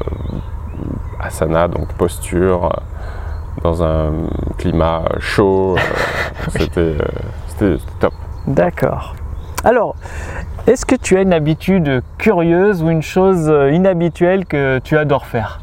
asana, 1.20 1.68
donc 1.68 1.94
posture 1.94 2.72
dans 3.64 3.84
un 3.84 4.12
climat 4.58 5.04
chaud. 5.20 5.76
Euh, 6.78 6.98
c'était 7.48 7.78
top. 8.00 8.14
D'accord. 8.48 9.16
Alors, 9.64 9.96
est-ce 10.68 10.86
que 10.86 10.96
tu 10.96 11.18
as 11.18 11.22
une 11.22 11.34
habitude 11.34 12.02
curieuse 12.18 12.84
ou 12.84 12.90
une 12.90 13.02
chose 13.02 13.50
euh, 13.50 13.72
inhabituelle 13.72 14.46
que 14.46 14.80
tu 14.80 14.98
adores 14.98 15.26
faire? 15.26 15.60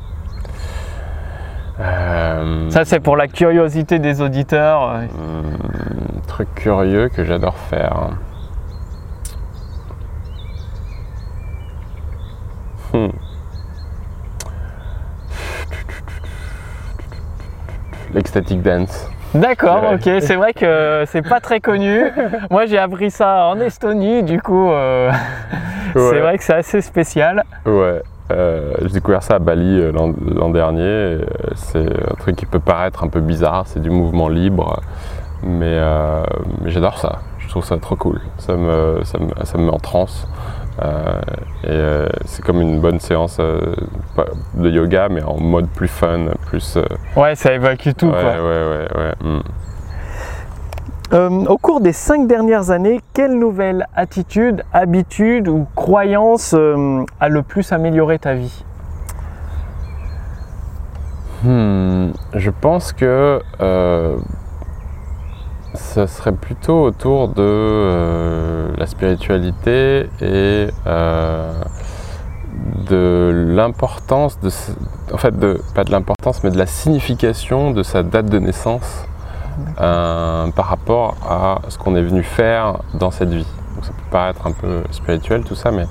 Euh, 1.81 2.71
Ça, 2.71 2.85
c'est 2.85 3.01
pour 3.01 3.17
la 3.17 3.29
curiosité 3.29 3.99
des 3.99 4.21
auditeurs. 4.21 4.83
Un 4.91 5.05
hmm, 5.07 6.21
truc 6.27 6.49
curieux 6.55 7.09
que 7.09 7.25
j'adore 7.25 7.57
faire. 7.57 8.11
Hmm. 12.93 13.09
L'ecstatic 18.15 18.63
dance. 18.63 19.11
D'accord, 19.35 19.83
ok, 19.95 20.09
c'est 20.21 20.37
vrai 20.37 20.53
que 20.53 21.05
c'est 21.07 21.27
pas 21.29 21.41
très 21.41 21.61
connu. 21.61 22.05
Moi 22.51 22.67
j'ai 22.67 22.79
appris 22.79 23.11
ça 23.11 23.47
en 23.47 23.59
Estonie, 23.59 24.23
du 24.23 24.41
coup 24.41 24.71
euh, 24.71 25.11
c'est 25.95 26.21
vrai 26.21 26.39
que 26.39 26.45
c'est 26.45 26.55
assez 26.55 26.81
spécial. 26.81 27.43
Ouais, 27.67 28.01
euh, 28.31 28.75
j'ai 28.83 28.95
découvert 28.95 29.25
ça 29.25 29.35
à 29.35 29.39
Bali 29.41 29.81
euh, 29.81 29.93
l'an 29.93 30.51
dernier. 30.51 31.19
C'est 31.57 31.85
un 31.85 32.15
truc 32.15 32.37
qui 32.37 32.47
peut 32.47 32.61
paraître 32.61 33.03
un 33.03 33.09
peu 33.09 33.21
bizarre, 33.21 33.65
c'est 33.67 33.83
du 33.83 33.91
mouvement 33.91 34.29
libre, 34.29 34.81
mais, 35.43 35.81
j'adore 36.67 36.99
ça. 36.99 37.19
Je 37.41 37.49
trouve 37.49 37.65
ça 37.65 37.77
trop 37.79 37.97
cool. 37.97 38.21
Ça 38.39 38.55
me, 38.57 39.01
ça 39.05 39.19
me, 39.19 39.45
ça 39.45 39.59
me 39.59 39.65
met 39.65 39.71
en 39.71 39.79
transe. 39.79 40.27
Euh, 40.83 41.21
et 41.63 41.69
euh, 41.71 42.09
c'est 42.25 42.45
comme 42.45 42.61
une 42.61 42.81
bonne 42.81 42.99
séance 42.99 43.37
euh, 43.39 43.75
de 44.55 44.71
yoga, 44.71 45.09
mais 45.09 45.23
en 45.23 45.39
mode 45.39 45.69
plus 45.69 45.89
fun, 45.89 46.27
plus. 46.47 46.79
ouais, 47.17 47.35
ça 47.37 47.53
évacue 47.53 47.91
tout. 47.97 48.07
Ouais, 48.07 48.21
quoi. 48.21 48.33
ouais, 48.33 48.65
ouais. 48.69 48.89
ouais. 48.97 49.15
Hmm. 51.13 51.47
au 51.47 51.59
cours 51.59 51.81
des 51.81 51.93
cinq 51.93 52.27
dernières 52.27 52.71
années, 52.71 53.01
quelle 53.13 53.39
nouvelle 53.39 53.87
attitude, 53.95 54.65
habitude 54.73 55.47
ou 55.49 55.67
croyance 55.77 56.55
a 56.55 57.29
le 57.29 57.43
plus 57.43 57.71
amélioré 57.73 58.19
ta 58.19 58.35
vie? 58.35 58.65
Hmm, 61.45 62.09
Je 62.35 62.51
pense 62.51 62.93
que 62.93 63.41
ce 65.75 66.07
serait 66.07 66.33
plutôt 66.33 66.83
autour 66.83 67.29
de 67.29 67.35
euh, 67.39 68.73
la 68.77 68.87
spiritualité 68.87 70.09
et 70.21 70.69
euh, 70.87 71.53
de 72.89 73.33
l'importance 73.49 74.39
de 74.41 74.51
en 75.13 75.17
fait 75.19 75.37
de 75.39 75.61
pas 75.75 75.85
de 75.85 75.91
l'importance 75.91 76.45
mais 76.45 76.51
de 76.51 76.59
la 76.59 76.67
signification 76.67 77.73
de 77.73 77.83
sa 77.83 78.03
date 78.03 78.27
de 78.27 78.39
naissance 78.39 79.05
euh, 79.81 80.51
par 80.53 80.67
rapport 80.67 81.17
à 81.29 81.61
ce 81.69 81.79
qu'on 81.79 81.97
est 81.97 82.03
venu 82.03 82.23
faire 82.23 82.79
dans 82.95 83.11
cette 83.11 83.31
vie. 83.31 83.47
Donc 83.75 83.85
ça 83.85 83.91
peut 83.91 84.11
paraître 84.11 84.47
un 84.47 84.53
peu 84.53 84.83
spirituel 84.93 85.43
tout 85.45 85.57
ça 85.57 85.71
mais 85.71 85.87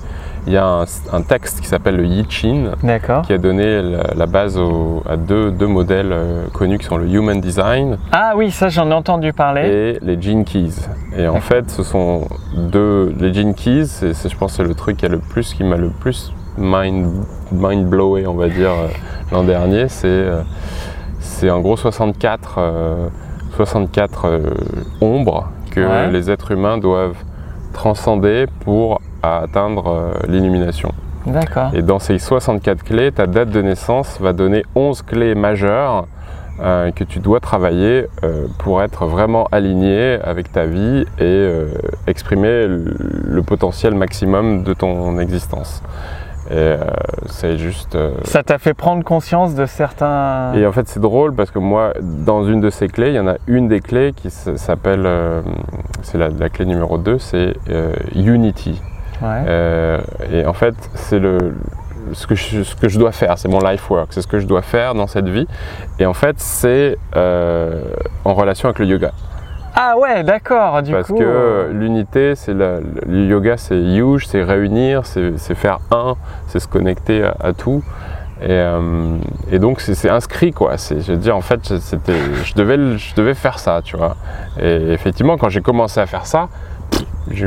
il 0.46 0.52
y 0.52 0.56
a 0.56 0.84
un, 1.12 1.22
texte 1.22 1.60
qui 1.60 1.66
s'appelle 1.66 1.96
le 1.96 2.04
Yi 2.04 2.26
Chin, 2.28 2.72
qui 3.26 3.32
a 3.32 3.38
donné 3.38 3.80
la, 4.14 4.26
base 4.26 4.60
à 5.08 5.16
deux, 5.16 5.66
modèles 5.66 6.12
euh, 6.12 6.46
connus 6.52 6.78
qui 6.78 6.84
sont 6.84 6.98
le 6.98 7.08
Human 7.08 7.40
Design. 7.40 7.98
Ah 8.12 8.34
oui, 8.36 8.50
ça 8.50 8.68
j'en 8.68 8.90
ai 8.90 8.94
entendu 8.94 9.32
parler. 9.32 9.68
Et 9.68 10.04
les 10.04 10.20
Gene 10.20 10.44
Keys. 10.44 10.74
Et 11.16 11.26
en 11.26 11.40
fait, 11.40 11.70
ce 11.70 11.82
sont 11.82 12.28
deux. 12.54 13.14
Les 13.18 13.32
Gene 13.32 13.54
Keys, 13.54 13.86
je 14.02 14.36
pense, 14.36 14.54
c'est 14.54 14.64
le 14.64 14.74
truc 14.74 14.98
qui 14.98 15.06
a 15.06 15.08
le 15.08 15.18
plus, 15.18 15.54
qui 15.54 15.64
m'a 15.64 15.76
le 15.76 15.88
plus 15.88 16.32
mind, 16.58 17.06
mind 17.50 17.88
blowé, 17.88 18.26
on 18.26 18.34
va 18.34 18.48
dire, 18.48 18.72
l'an 19.32 19.44
dernier. 19.44 19.88
C'est 19.88 20.24
c'est 21.20 21.50
en 21.50 21.60
gros 21.60 21.76
64, 21.76 22.60
64 23.56 24.40
ombres 25.00 25.48
que 25.70 26.10
les 26.10 26.30
êtres 26.30 26.52
humains 26.52 26.78
doivent 26.78 27.16
transcender 27.72 28.46
pour 28.60 29.00
atteindre 29.38 30.12
l'illumination. 30.28 30.92
D'accord. 31.26 31.70
Et 31.74 31.82
dans 31.82 31.98
ces 31.98 32.18
64 32.18 32.82
clés, 32.84 33.12
ta 33.12 33.26
date 33.26 33.50
de 33.50 33.62
naissance 33.62 34.20
va 34.20 34.32
donner 34.32 34.64
11 34.74 35.02
clés 35.02 35.34
majeures 35.34 36.06
euh, 36.60 36.92
que 36.92 37.02
tu 37.02 37.18
dois 37.18 37.40
travailler 37.40 38.06
euh, 38.22 38.46
pour 38.58 38.80
être 38.80 39.06
vraiment 39.06 39.48
aligné 39.50 40.20
avec 40.22 40.52
ta 40.52 40.66
vie 40.66 41.04
et 41.18 41.22
euh, 41.22 41.72
exprimer 42.06 42.66
le, 42.68 43.42
potentiel 43.42 43.94
maximum 43.94 44.62
de 44.62 44.72
ton 44.72 45.18
existence. 45.18 45.82
Et 46.50 46.74
c'est 47.26 47.56
juste. 47.56 47.96
Ça 48.24 48.42
t'a 48.42 48.58
fait 48.58 48.74
prendre 48.74 49.02
conscience 49.02 49.54
de 49.54 49.64
certains. 49.64 50.52
Et 50.52 50.66
en 50.66 50.72
fait, 50.72 50.86
c'est 50.86 51.00
drôle 51.00 51.34
parce 51.34 51.50
que 51.50 51.58
moi, 51.58 51.94
dans 52.02 52.44
une 52.44 52.60
de 52.60 52.68
ces 52.68 52.88
clés, 52.88 53.08
il 53.08 53.14
y 53.14 53.18
en 53.18 53.26
a 53.26 53.36
une 53.46 53.66
des 53.66 53.80
clés 53.80 54.12
qui 54.14 54.28
s'appelle. 54.30 55.08
c'est 56.02 56.18
la, 56.18 56.28
la, 56.28 56.50
clé 56.50 56.66
numéro 56.66 56.98
2, 56.98 57.18
c'est 57.18 57.54
Unity. 58.14 58.80
Euh, 59.24 59.98
et 60.32 60.46
en 60.46 60.52
fait, 60.52 60.74
c'est 60.94 61.18
le, 61.18 61.54
ce 62.12 62.26
que, 62.26 62.34
je, 62.34 62.62
ce 62.62 62.76
que 62.76 62.88
je 62.88 62.98
dois 62.98 63.12
faire, 63.12 63.38
c'est 63.38 63.48
mon 63.48 63.60
life 63.60 63.88
work, 63.90 64.08
c'est 64.12 64.22
ce 64.22 64.26
que 64.26 64.38
je 64.38 64.46
dois 64.46 64.62
faire 64.62 64.94
dans 64.94 65.06
cette 65.06 65.28
vie. 65.28 65.46
Et 65.98 66.06
en 66.06 66.14
fait, 66.14 66.36
c'est 66.38 66.98
euh, 67.16 67.82
en 68.24 68.34
relation 68.34 68.68
avec 68.68 68.78
le 68.78 68.86
yoga. 68.86 69.12
Ah 69.74 69.96
ouais, 69.98 70.22
d'accord, 70.22 70.82
du 70.82 70.92
Parce 70.92 71.08
coup. 71.08 71.16
Parce 71.16 71.26
que 71.26 71.70
l'unité, 71.72 72.36
c'est 72.36 72.54
le 72.54 72.80
yoga, 73.26 73.56
c'est 73.56 73.76
huge, 73.76 74.26
c'est 74.26 74.42
réunir, 74.42 75.04
c'est 75.04 75.54
faire 75.54 75.78
un, 75.90 76.14
c'est 76.46 76.60
se 76.60 76.68
connecter 76.68 77.24
à, 77.24 77.52
tout. 77.52 77.82
Et, 78.40 78.46
euh, 78.50 79.16
et, 79.50 79.58
donc 79.58 79.80
c'est 79.80 80.10
inscrit 80.10 80.52
quoi. 80.52 80.76
Je 80.76 81.12
veux 81.12 81.16
dire 81.16 81.36
en 81.36 81.40
fait 81.40 81.78
c'était, 81.78 82.18
je 82.44 82.54
devais, 82.54 82.98
je 82.98 83.14
devais 83.14 83.34
faire 83.34 83.58
ça, 83.58 83.80
tu 83.82 83.96
vois. 83.96 84.16
Et 84.60 84.92
effectivement 84.92 85.36
quand 85.36 85.48
j'ai 85.48 85.62
commencé 85.62 85.98
à 85.98 86.06
faire 86.06 86.26
ça, 86.26 86.48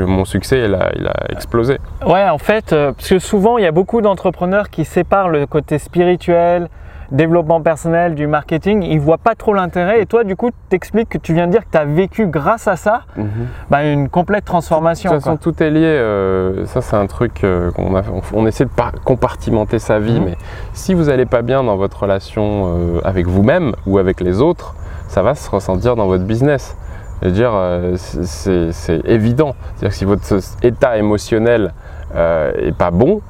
mon 0.06 0.26
succès, 0.26 0.63
il 0.66 0.74
a, 0.74 0.92
il 0.96 1.08
a, 1.08 1.13
explosé. 1.30 1.78
Ouais, 2.06 2.28
en 2.30 2.38
fait, 2.38 2.74
euh, 2.74 2.92
parce 2.92 3.10
que 3.10 3.20
souvent, 3.20 3.58
il 3.58 3.63
y 3.63 3.68
a 3.68 3.72
beaucoup 3.72 4.02
d'entrepreneurs 4.02 4.70
qui 4.70 4.86
séparent 4.86 5.30
le 5.30 5.46
côté 5.46 5.78
spirituel, 5.78 6.70
développement 7.12 7.62
personnel, 7.62 8.16
du 8.16 8.28
marketing. 8.28 8.84
Ils 8.84 8.98
ne 8.98 9.02
voient 9.02 9.18
pas 9.18 9.36
trop 9.36 9.54
l'intérêt. 9.54 10.02
Et 10.02 10.06
toi, 10.06 10.24
du 10.24 10.36
coup, 10.36 10.50
tu 10.70 10.76
expliques 10.76 11.10
que 11.10 11.18
tu 11.18 11.34
viens 11.34 11.48
de 11.48 11.52
dire 11.52 11.63
que 11.66 11.72
tu 11.72 11.78
as 11.78 11.86
vécu 11.86 12.28
grâce 12.28 12.68
à 12.68 12.76
ça 12.76 13.04
mhm. 13.16 13.28
bah, 13.70 13.86
une 13.86 14.10
complète 14.10 14.46
transformation. 14.46 15.12
De 15.12 15.16
toute 15.16 15.24
façon, 15.24 15.38
tout 15.38 15.63
est 15.63 15.70
lié. 15.70 15.86
Euh, 15.86 16.66
ça, 16.66 16.82
c'est 16.82 16.98
un 16.98 17.08
truc 17.08 17.44
euh, 17.44 17.72
qu'on 17.72 17.94
on, 18.34 18.46
essaie 18.46 18.66
de 18.66 18.72
compartimenter 19.04 19.80
sa 19.80 20.00
vie. 20.00 20.20
Mhm. 20.20 20.26
Mais 20.26 20.38
si 20.74 20.94
vous 20.94 21.06
n'allez 21.06 21.26
pas 21.26 21.42
bien 21.42 21.63
dans 21.63 21.78
votre 21.78 22.02
relation 22.02 23.02
avec 23.04 23.28
vous-même 23.28 23.74
ou 23.86 24.00
avec 24.00 24.22
les 24.22 24.42
autres, 24.42 24.76
ça 25.08 25.22
va 25.22 25.36
se 25.36 25.50
ressentir 25.50 25.96
dans 25.96 26.08
votre 26.08 26.26
business. 26.26 26.76
Je 27.22 27.28
veux 27.28 27.34
dire, 27.34 27.52
euh, 27.54 27.96
c'est 27.98 29.02
évident. 29.06 29.56
C'est-à-dire 29.76 29.90
que 29.90 29.96
si 29.96 30.06
votre 30.06 30.40
état 30.64 30.98
émotionnel 30.98 31.74
n'est 32.14 32.20
euh, 32.20 32.72
pas 32.78 32.92
bon, 32.92 33.22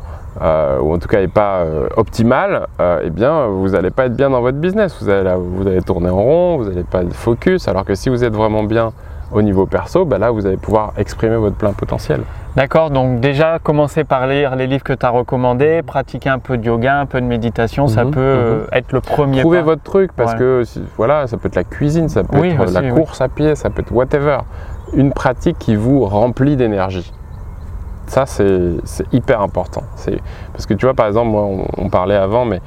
euh, 0.41 0.79
ou 0.79 0.93
en 0.93 0.99
tout 0.99 1.07
cas 1.07 1.19
n'est 1.19 1.27
pas 1.27 1.65
optimal, 1.95 2.67
eh 3.03 3.09
bien 3.09 3.47
vous 3.47 3.69
n'allez 3.69 3.91
pas 3.91 4.05
être 4.05 4.15
bien 4.15 4.29
dans 4.29 4.41
votre 4.41 4.57
business. 4.57 4.97
Vous 5.01 5.09
allez, 5.09 5.33
vous 5.37 5.67
allez 5.67 5.81
tourner 5.81 6.09
en 6.09 6.21
rond, 6.21 6.57
vous 6.57 6.65
n'allez 6.65 6.83
pas 6.83 7.01
être 7.01 7.13
focus. 7.13 7.67
Alors 7.67 7.85
que 7.85 7.95
si 7.95 8.09
vous 8.09 8.23
êtes 8.23 8.35
vraiment 8.35 8.63
bien 8.63 8.91
au 9.31 9.41
niveau 9.41 9.65
perso, 9.65 10.05
bah 10.05 10.17
là 10.17 10.31
vous 10.31 10.45
allez 10.45 10.57
pouvoir 10.57 10.93
exprimer 10.97 11.37
votre 11.37 11.55
plein 11.55 11.73
potentiel. 11.73 12.21
D'accord, 12.57 12.89
donc 12.89 13.19
déjà 13.19 13.59
commencer 13.59 14.03
par 14.03 14.25
lire 14.25 14.55
les 14.55 14.65
livres 14.65 14.83
que 14.83 14.93
tu 14.93 15.05
as 15.05 15.11
recommandés, 15.11 15.83
pratiquer 15.83 16.29
un 16.29 16.39
peu 16.39 16.57
de 16.57 16.65
yoga, 16.65 16.99
un 16.99 17.05
peu 17.05 17.21
de 17.21 17.25
méditation, 17.27 17.87
ça 17.87 18.03
mhm, 18.03 18.11
peut 18.11 18.19
mhm. 18.19 18.25
Euh, 18.25 18.65
être 18.71 18.93
le 18.93 18.99
premier 18.99 19.41
Trouvez 19.41 19.61
votre 19.61 19.83
truc 19.83 20.11
parce 20.11 20.33
que 20.33 20.63
voilà, 20.95 21.27
ça 21.27 21.37
peut 21.37 21.49
être 21.49 21.55
la 21.55 21.63
cuisine, 21.63 22.09
ça 22.09 22.23
peut 22.23 22.43
être 22.43 22.71
la 22.71 22.89
course 22.89 23.21
à 23.21 23.29
pied, 23.29 23.53
ça 23.53 23.69
peut 23.69 23.83
être 23.83 23.91
whatever. 23.91 24.39
Une 24.95 25.13
pratique 25.13 25.59
qui 25.59 25.75
vous 25.75 26.03
remplit 26.05 26.55
d'énergie. 26.55 27.13
Ça, 28.07 28.25
c'est 28.25 28.79
hyper 29.11 29.41
important. 29.41 29.83
Parce 30.53 30.65
que 30.65 30.73
tu 30.73 30.87
vois, 30.87 30.95
par 30.95 31.05
exemple, 31.05 31.29
moi, 31.29 31.47
on, 31.77 31.89
parlait 31.89 32.15
avant, 32.15 32.45
mais 32.45 32.61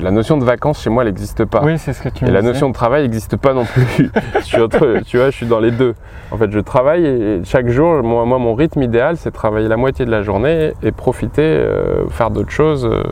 la 0.00 0.10
notion 0.10 0.36
de 0.36 0.44
vacances 0.44 0.82
chez 0.82 0.90
moi, 0.90 1.02
elle 1.02 1.08
n'existe 1.08 1.44
pas. 1.44 1.62
Oui, 1.62 1.78
c'est 1.78 1.92
ce 1.92 2.02
que 2.02 2.08
tu 2.08 2.24
Et 2.24 2.30
la 2.30 2.42
notion 2.42 2.68
de 2.68 2.74
travail 2.74 3.02
n'existe 3.02 3.36
pas 3.36 3.54
non 3.54 3.64
plus. 3.64 4.10
je 4.34 4.40
suis 4.40 4.58
tu 5.06 5.16
vois, 5.16 5.30
je 5.30 5.36
suis 5.36 5.46
dans 5.46 5.60
les 5.60 5.70
deux. 5.70 5.94
En 6.30 6.36
fait, 6.36 6.50
je 6.50 6.60
travaille 6.60 7.06
et 7.06 7.40
chaque 7.44 7.68
jour, 7.68 8.02
moi, 8.02 8.24
moi 8.24 8.38
mon 8.38 8.54
rythme 8.54 8.82
idéal, 8.82 9.16
c'est 9.16 9.30
travailler 9.30 9.68
la 9.68 9.76
moitié 9.76 10.04
de 10.04 10.10
la 10.10 10.22
journée 10.22 10.72
et 10.82 10.92
profiter, 10.92 11.42
euh, 11.42 12.06
faire 12.10 12.30
d'autres 12.30 12.50
choses 12.50 12.84
euh, 12.84 13.02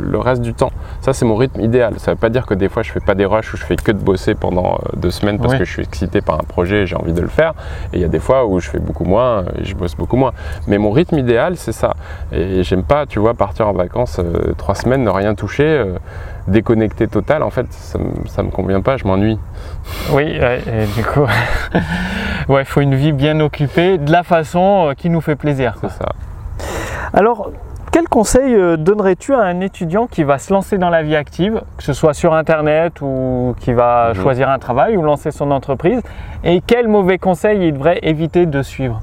le 0.00 0.18
reste 0.18 0.42
du 0.42 0.54
temps. 0.54 0.70
Ça, 1.00 1.12
c'est 1.12 1.24
mon 1.24 1.36
rythme 1.36 1.60
idéal. 1.60 1.94
Ça 1.98 2.12
ne 2.12 2.16
veut 2.16 2.20
pas 2.20 2.28
dire 2.28 2.46
que 2.46 2.54
des 2.54 2.68
fois, 2.68 2.82
je 2.82 2.92
fais 2.92 3.00
pas 3.00 3.14
des 3.14 3.24
rushs 3.24 3.52
où 3.54 3.56
je 3.56 3.64
fais 3.64 3.76
que 3.76 3.92
de 3.92 3.98
bosser 3.98 4.34
pendant 4.34 4.74
euh, 4.74 4.96
deux 4.96 5.10
semaines 5.10 5.38
parce 5.38 5.54
que 5.54 5.64
je 5.64 5.70
suis 5.70 5.82
excité 5.82 6.20
par 6.20 6.36
un 6.36 6.44
projet 6.44 6.82
et 6.82 6.86
j'ai 6.86 6.96
envie 6.96 7.12
de 7.12 7.20
le 7.20 7.28
faire. 7.28 7.54
Et 7.92 7.96
il 7.96 8.00
y 8.00 8.04
a 8.04 8.08
des 8.08 8.20
fois 8.20 8.46
où 8.46 8.60
je 8.60 8.70
fais 8.70 8.78
beaucoup 8.78 9.04
moins 9.04 9.44
et 9.58 9.64
je 9.64 9.74
bosse 9.74 9.96
beaucoup 9.96 10.16
moins. 10.16 10.32
Mais 10.68 10.78
mon 10.78 10.90
rythme 10.90 11.18
idéal, 11.18 11.56
c'est 11.56 11.72
ça. 11.72 11.94
Et 12.32 12.62
j'aime 12.62 12.84
pas, 12.84 13.06
tu 13.06 13.18
vois, 13.18 13.34
partir 13.34 13.68
en 13.68 13.72
vacances 13.72 14.20
trois 14.56 14.73
semaines, 14.74 15.02
ne 15.02 15.10
rien 15.10 15.34
toucher 15.34 15.84
déconnecté 16.48 17.08
total, 17.08 17.42
en 17.42 17.50
fait, 17.50 17.66
ça, 17.70 17.98
ne 17.98 18.46
me 18.46 18.50
convient 18.50 18.80
pas, 18.80 18.96
je 18.96 19.04
m'ennuie. 19.04 19.38
Oui, 20.12 20.24
et 20.24 20.86
du 20.94 21.04
coup, 21.04 21.26
ouais, 22.48 22.62
il 22.62 22.66
faut 22.66 22.80
une 22.80 22.94
vie 22.94 23.12
bien 23.12 23.40
occupée, 23.40 23.98
de 23.98 24.12
la 24.12 24.22
façon 24.22 24.88
euh, 24.88 24.94
qui 24.94 25.10
nous 25.10 25.20
fait 25.20 25.36
plaisir. 25.36 25.74
C'est 25.80 25.90
ça. 25.90 26.08
Alors, 27.12 27.50
quel 27.92 28.08
conseil 28.08 28.54
euh, 28.54 28.76
donnerais-tu 28.76 29.34
à 29.34 29.40
un 29.40 29.60
étudiant 29.60 30.06
qui 30.06 30.24
va 30.24 30.38
se 30.38 30.52
lancer 30.52 30.78
dans 30.78 30.90
la 30.90 31.02
vie 31.02 31.16
active, 31.16 31.62
que 31.78 31.82
ce 31.82 31.92
soit 31.92 32.14
sur 32.14 32.34
Internet 32.34 33.00
ou 33.00 33.54
qui 33.60 33.72
va 33.72 34.10
mhm. 34.10 34.22
choisir 34.22 34.48
un 34.50 34.58
travail 34.58 34.96
ou 34.96 35.02
lancer 35.02 35.30
son 35.30 35.50
entreprise, 35.50 36.02
et 36.42 36.60
quel 36.66 36.88
mauvais 36.88 37.18
conseil 37.18 37.68
il 37.68 37.72
devrait 37.72 38.00
éviter 38.02 38.46
de 38.46 38.62
suivre? 38.62 39.00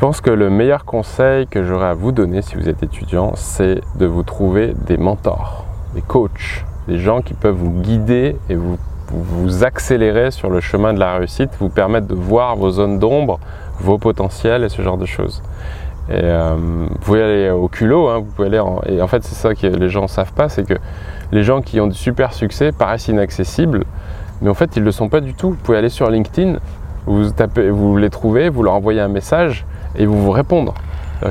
Pense 0.00 0.22
que 0.22 0.30
le 0.30 0.48
meilleur 0.48 0.86
conseil 0.86 1.46
que 1.46 1.62
j'aurais 1.62 1.88
à 1.88 1.94
vous 1.94 2.10
donner 2.10 2.40
si 2.40 2.54
vous 2.54 2.70
êtes 2.70 2.82
étudiant, 2.82 3.32
c'est 3.34 3.82
de 3.96 4.06
vous 4.06 4.22
trouver 4.22 4.74
des 4.86 4.96
mentors 4.96 5.66
des 5.94 6.00
coachs, 6.00 6.64
des 6.88 6.98
gens 6.98 7.20
qui 7.20 7.34
peuvent 7.34 7.54
vous 7.54 7.82
guider 7.82 8.36
et 8.48 8.54
vous, 8.54 8.78
vous 9.08 9.62
accélérer 9.62 10.30
sur 10.30 10.48
le 10.48 10.60
chemin 10.60 10.94
de 10.94 10.98
la 10.98 11.18
réussite, 11.18 11.50
vous 11.58 11.68
permettre 11.68 12.06
de 12.06 12.14
voir 12.14 12.56
vos 12.56 12.70
zones 12.70 12.98
d'ombre, 12.98 13.40
vos 13.80 13.98
potentiels 13.98 14.64
et 14.64 14.70
ce 14.70 14.80
genre 14.80 14.96
de 14.96 15.04
choses. 15.04 15.42
Et 16.08 16.14
euh, 16.14 16.56
vous 16.56 16.98
pouvez 17.00 17.22
aller 17.22 17.50
au 17.50 17.68
culot, 17.68 18.08
hein, 18.08 18.20
vous 18.20 18.24
pouvez 18.24 18.48
aller 18.48 18.62
et 18.86 19.02
en 19.02 19.06
fait 19.06 19.22
c'est 19.22 19.34
ça 19.34 19.54
que 19.54 19.66
les 19.66 19.88
gens 19.90 20.02
ne 20.02 20.06
savent 20.06 20.32
pas, 20.32 20.48
c'est 20.48 20.66
que 20.66 20.78
les 21.30 21.42
gens 21.42 21.60
qui 21.60 21.78
ont 21.78 21.86
du 21.86 21.94
super 21.94 22.32
succès 22.32 22.72
paraissent 22.72 23.08
inaccessibles, 23.08 23.84
mais 24.40 24.48
en 24.48 24.54
fait 24.54 24.76
ils 24.76 24.80
ne 24.80 24.86
le 24.86 24.92
sont 24.92 25.10
pas 25.10 25.20
du 25.20 25.34
tout. 25.34 25.50
Vous 25.50 25.56
pouvez 25.56 25.76
aller 25.76 25.90
sur 25.90 26.08
LinkedIn, 26.08 26.58
vous, 27.06 27.28
vous 27.70 27.96
les 27.98 28.10
trouvez, 28.10 28.48
vous 28.48 28.62
leur 28.62 28.74
envoyez 28.74 29.00
un 29.00 29.08
message 29.08 29.66
et 29.96 30.06
vous 30.06 30.20
vous 30.20 30.30
répondre. 30.30 30.74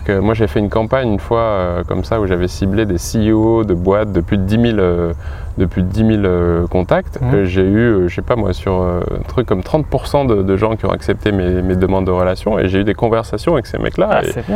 Moi 0.08 0.34
j'ai 0.36 0.48
fait 0.48 0.60
une 0.60 0.70
campagne 0.70 1.14
une 1.14 1.20
fois 1.20 1.40
euh, 1.40 1.84
comme 1.84 2.04
ça 2.04 2.22
où 2.22 2.28
j'avais 2.28 2.48
ciblé 2.48 2.86
des 2.86 2.98
CEO 2.98 3.64
de 3.64 3.74
boîtes 3.74 4.12
de 4.12 4.22
plus 4.22 4.38
de 4.38 4.44
10 4.44 4.62
000, 4.74 4.78
euh, 4.78 5.14
de 5.60 5.66
plus 5.66 5.84
de 5.84 5.88
10 5.88 6.00
000 6.00 6.10
euh, 6.24 6.68
contacts. 6.68 7.22
Mmh. 7.22 7.44
J'ai 7.44 7.62
eu, 7.62 8.08
je 8.08 8.16
sais 8.16 8.22
pas 8.22 8.36
moi, 8.36 8.54
sur 8.54 8.82
un 8.82 9.02
truc 9.28 9.48
comme 9.48 9.62
30% 9.62 10.44
de, 10.44 10.58
gens 10.58 10.76
qui 10.76 10.86
ont 10.86 10.92
accepté 10.92 11.32
mes, 11.32 11.76
demandes 11.76 12.06
de 12.06 12.12
relation 12.12 12.60
et 12.60 12.68
j'ai 12.68 12.80
eu 12.80 12.84
des 12.84 12.94
conversations 12.94 13.54
avec 13.54 13.68
ces 13.68 13.78
mecs-là. 13.78 14.22
Ah, 14.22 14.54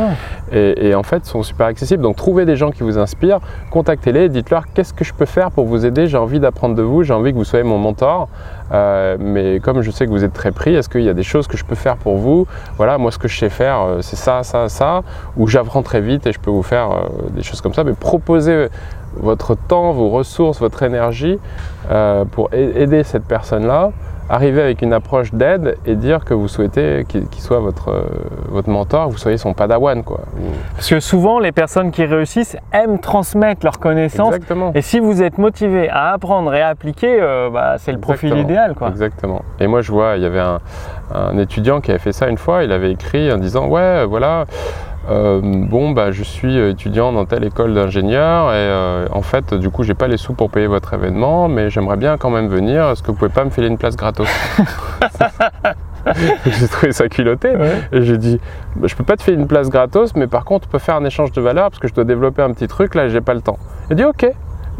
et, 0.52 0.88
et, 0.88 0.94
en 0.94 1.02
fait, 1.02 1.24
sont 1.24 1.42
super 1.42 1.66
accessibles. 1.66 2.02
Donc 2.02 2.16
trouvez 2.16 2.44
des 2.44 2.56
gens 2.56 2.70
qui 2.70 2.82
vous 2.82 2.98
inspirent, 2.98 3.40
contactez-les, 3.70 4.28
dites-leur 4.28 4.64
qu'est-ce 4.74 4.92
que 4.92 5.04
je 5.04 5.14
peux 5.14 5.24
faire 5.24 5.50
pour 5.50 5.66
vous 5.66 5.86
aider? 5.86 6.06
J'ai 6.06 6.18
envie 6.18 6.40
d'apprendre 6.40 6.74
de 6.74 6.82
vous, 6.82 7.02
j'ai 7.02 7.14
envie 7.14 7.32
que 7.32 7.38
vous 7.38 7.44
soyez 7.44 7.64
mon 7.64 7.78
mentor. 7.78 8.28
mais 8.72 9.60
comme 9.62 9.82
je 9.82 9.90
sais 9.90 10.06
que 10.06 10.10
vous 10.10 10.24
êtes 10.24 10.32
très 10.32 10.52
pris, 10.52 10.74
est-ce 10.74 10.88
qu'il 10.88 11.02
y 11.02 11.08
a 11.08 11.14
des 11.14 11.22
choses 11.22 11.46
que 11.46 11.56
je 11.56 11.64
peux 11.64 11.76
faire 11.76 11.96
pour 11.96 12.16
vous? 12.16 12.46
Voilà, 12.76 12.98
moi 12.98 13.10
ce 13.10 13.18
que 13.18 13.28
je 13.28 13.38
sais 13.38 13.50
faire, 13.50 13.98
c'est 14.00 14.16
ça, 14.16 14.42
ça, 14.42 14.68
ça 14.68 15.02
où 15.36 15.46
j'apprends 15.46 15.82
très 15.82 16.00
vite 16.00 16.26
et 16.26 16.32
je 16.32 16.40
peux 16.40 16.50
vous 16.50 16.62
faire 16.62 16.90
euh, 16.90 17.30
des 17.30 17.42
choses 17.42 17.60
comme 17.60 17.74
ça. 17.74 17.84
Mais 17.84 17.92
proposez 17.92 18.68
votre 19.16 19.54
temps, 19.54 19.92
vos 19.92 20.10
ressources, 20.10 20.60
votre 20.60 20.82
énergie 20.82 21.38
euh, 21.90 22.24
pour 22.24 22.48
aider 22.52 23.02
cette 23.04 23.24
personne-là. 23.24 23.90
Arriver 24.30 24.62
avec 24.62 24.80
une 24.80 24.94
approche 24.94 25.34
d'aide 25.34 25.76
et 25.84 25.96
dire 25.96 26.24
que 26.24 26.32
vous 26.32 26.48
souhaitez 26.48 27.04
qu'il 27.06 27.28
soit 27.40 27.58
votre, 27.58 27.90
euh, 27.90 28.04
votre 28.48 28.70
mentor, 28.70 29.10
vous 29.10 29.18
soyez 29.18 29.36
son 29.36 29.52
padawan. 29.52 30.02
Quoi. 30.02 30.20
Parce 30.76 30.88
que 30.88 30.98
souvent, 30.98 31.38
les 31.38 31.52
personnes 31.52 31.90
qui 31.90 32.06
réussissent 32.06 32.56
aiment 32.72 32.98
transmettre 32.98 33.66
leurs 33.66 33.78
connaissances. 33.78 34.34
Exactement. 34.34 34.72
Et 34.74 34.80
si 34.80 34.98
vous 34.98 35.22
êtes 35.22 35.36
motivé 35.36 35.90
à 35.90 36.12
apprendre 36.14 36.54
et 36.54 36.62
à 36.62 36.68
appliquer, 36.68 37.20
bah, 37.52 37.74
c'est 37.76 37.92
le 37.92 38.00
profil 38.00 38.34
idéal. 38.38 38.74
Quoi. 38.74 38.88
Exactement. 38.88 39.42
Et 39.60 39.66
moi, 39.66 39.82
je 39.82 39.92
vois, 39.92 40.16
il 40.16 40.22
y 40.22 40.26
avait 40.26 40.40
un, 40.40 40.58
un 41.14 41.36
étudiant 41.36 41.82
qui 41.82 41.90
avait 41.90 42.00
fait 42.00 42.12
ça 42.12 42.28
une 42.28 42.38
fois. 42.38 42.64
Il 42.64 42.72
avait 42.72 42.92
écrit 42.92 43.30
en 43.30 43.36
disant 43.36 43.66
Ouais, 43.68 44.06
voilà. 44.06 44.46
Euh, 45.10 45.40
bon, 45.42 45.90
bah, 45.90 46.10
je 46.10 46.22
suis 46.22 46.56
étudiant 46.56 47.12
dans 47.12 47.26
telle 47.26 47.44
école 47.44 47.74
d'ingénieur 47.74 48.50
et 48.50 48.56
euh, 48.56 49.06
en 49.10 49.22
fait, 49.22 49.52
du 49.54 49.70
coup, 49.70 49.82
j'ai 49.82 49.94
pas 49.94 50.08
les 50.08 50.16
sous 50.16 50.32
pour 50.32 50.50
payer 50.50 50.66
votre 50.66 50.94
événement, 50.94 51.48
mais 51.48 51.70
j'aimerais 51.70 51.96
bien 51.96 52.16
quand 52.16 52.30
même 52.30 52.48
venir. 52.48 52.88
Est-ce 52.90 53.02
que 53.02 53.08
vous 53.08 53.16
pouvez 53.16 53.30
pas 53.30 53.44
me 53.44 53.50
filer 53.50 53.68
une 53.68 53.78
place 53.78 53.96
gratos? 53.96 54.28
J'ai 56.46 56.68
trouvé 56.68 56.92
ça 56.92 57.08
culotté. 57.08 57.50
Et 57.92 58.02
j'ai 58.02 58.18
dit, 58.18 58.38
bah, 58.76 58.86
je 58.88 58.94
peux 58.94 59.04
pas 59.04 59.16
te 59.16 59.22
faire 59.22 59.34
une 59.34 59.46
place 59.46 59.70
gratos, 59.70 60.14
mais 60.14 60.26
par 60.26 60.44
contre, 60.44 60.68
on 60.68 60.72
peut 60.72 60.78
faire 60.78 60.96
un 60.96 61.04
échange 61.04 61.32
de 61.32 61.40
valeur 61.40 61.70
parce 61.70 61.78
que 61.78 61.88
je 61.88 61.94
dois 61.94 62.04
développer 62.04 62.42
un 62.42 62.52
petit 62.52 62.68
truc, 62.68 62.94
là, 62.94 63.08
j'ai 63.08 63.22
pas 63.22 63.34
le 63.34 63.40
temps. 63.40 63.58
Il 63.90 63.96
dit, 63.96 64.04
ok. 64.04 64.30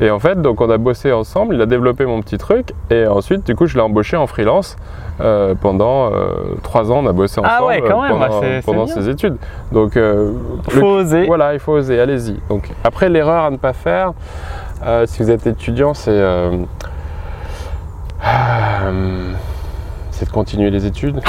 Et 0.00 0.10
en 0.10 0.18
fait, 0.18 0.40
donc 0.42 0.60
on 0.60 0.68
a 0.70 0.78
bossé 0.78 1.12
ensemble, 1.12 1.54
il 1.54 1.60
a 1.60 1.66
développé 1.66 2.04
mon 2.04 2.20
petit 2.20 2.38
truc, 2.38 2.72
et 2.90 3.06
ensuite, 3.06 3.46
du 3.46 3.54
coup, 3.54 3.66
je 3.66 3.74
l'ai 3.74 3.80
embauché 3.80 4.16
en 4.16 4.26
freelance. 4.26 4.76
Euh, 5.20 5.54
pendant 5.54 6.12
euh, 6.12 6.56
trois 6.64 6.90
ans, 6.90 7.00
on 7.04 7.06
a 7.06 7.12
bossé 7.12 7.40
ah 7.44 7.62
ensemble 7.62 7.84
euh, 7.84 8.60
pendant, 8.64 8.88
ses 8.88 9.08
études. 9.08 9.36
Donc, 9.70 9.92
il 9.94 10.72
faut 10.72 10.86
oser. 10.86 11.26
Voilà, 11.26 11.54
il 11.54 11.60
faut 11.60 11.72
oser, 11.72 12.00
allez-y. 12.00 12.40
Donc, 12.48 12.70
après, 12.82 13.08
l'erreur 13.08 13.44
à 13.44 13.50
ne 13.50 13.56
pas 13.56 13.72
faire, 13.72 14.12
si 15.06 15.22
vous 15.22 15.30
êtes 15.30 15.46
étudiant, 15.46 15.94
c'est 15.94 16.20
c'est 20.10 20.26
de 20.26 20.32
continuer 20.32 20.70
les 20.70 20.86
études. 20.86 21.16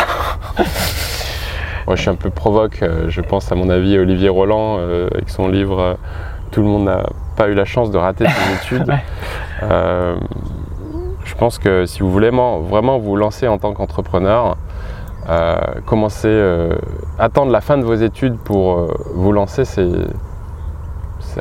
Moi, 1.88 1.95
je 1.95 2.01
suis 2.01 2.10
un 2.10 2.15
peu 2.15 2.32
provoque. 2.32 2.84
Je 3.08 3.21
pense, 3.21 3.51
à 3.51 3.56
mon 3.56 3.69
avis, 3.69 3.99
Olivier 3.99 4.30
Roland, 4.30 4.80
avec 4.80 5.30
son 5.30 5.47
livre 5.47 5.97
Tout 6.56 6.62
le 6.62 6.68
monde 6.68 6.86
n'a 6.86 7.04
pas 7.36 7.50
eu 7.50 7.54
la 7.54 7.65
chance 7.65 7.91
de 7.91 7.98
rater 7.98 8.26
ses 8.26 8.54
études 8.76 8.91
je 11.26 11.34
pense 11.36 11.58
que 11.58 11.86
si 11.86 12.00
vous 12.00 12.12
voulez 12.12 12.30
vraiment 12.30 12.98
vous 12.98 13.15
lancer 13.15 13.48
en 13.48 13.58
tant 13.58 13.74
qu'entrepreneur, 13.74 14.58
euh, 15.28 15.58
commencer, 15.86 16.28
euh, 16.30 16.76
attendre 17.20 17.52
la 17.52 17.62
fin 17.62 17.78
de 17.78 17.84
vos 17.84 17.96
études 17.96 18.38
pour 18.38 18.74
euh, 18.74 18.94
vous 19.15 19.32
lancer, 19.32 19.65
c'est 19.65 19.82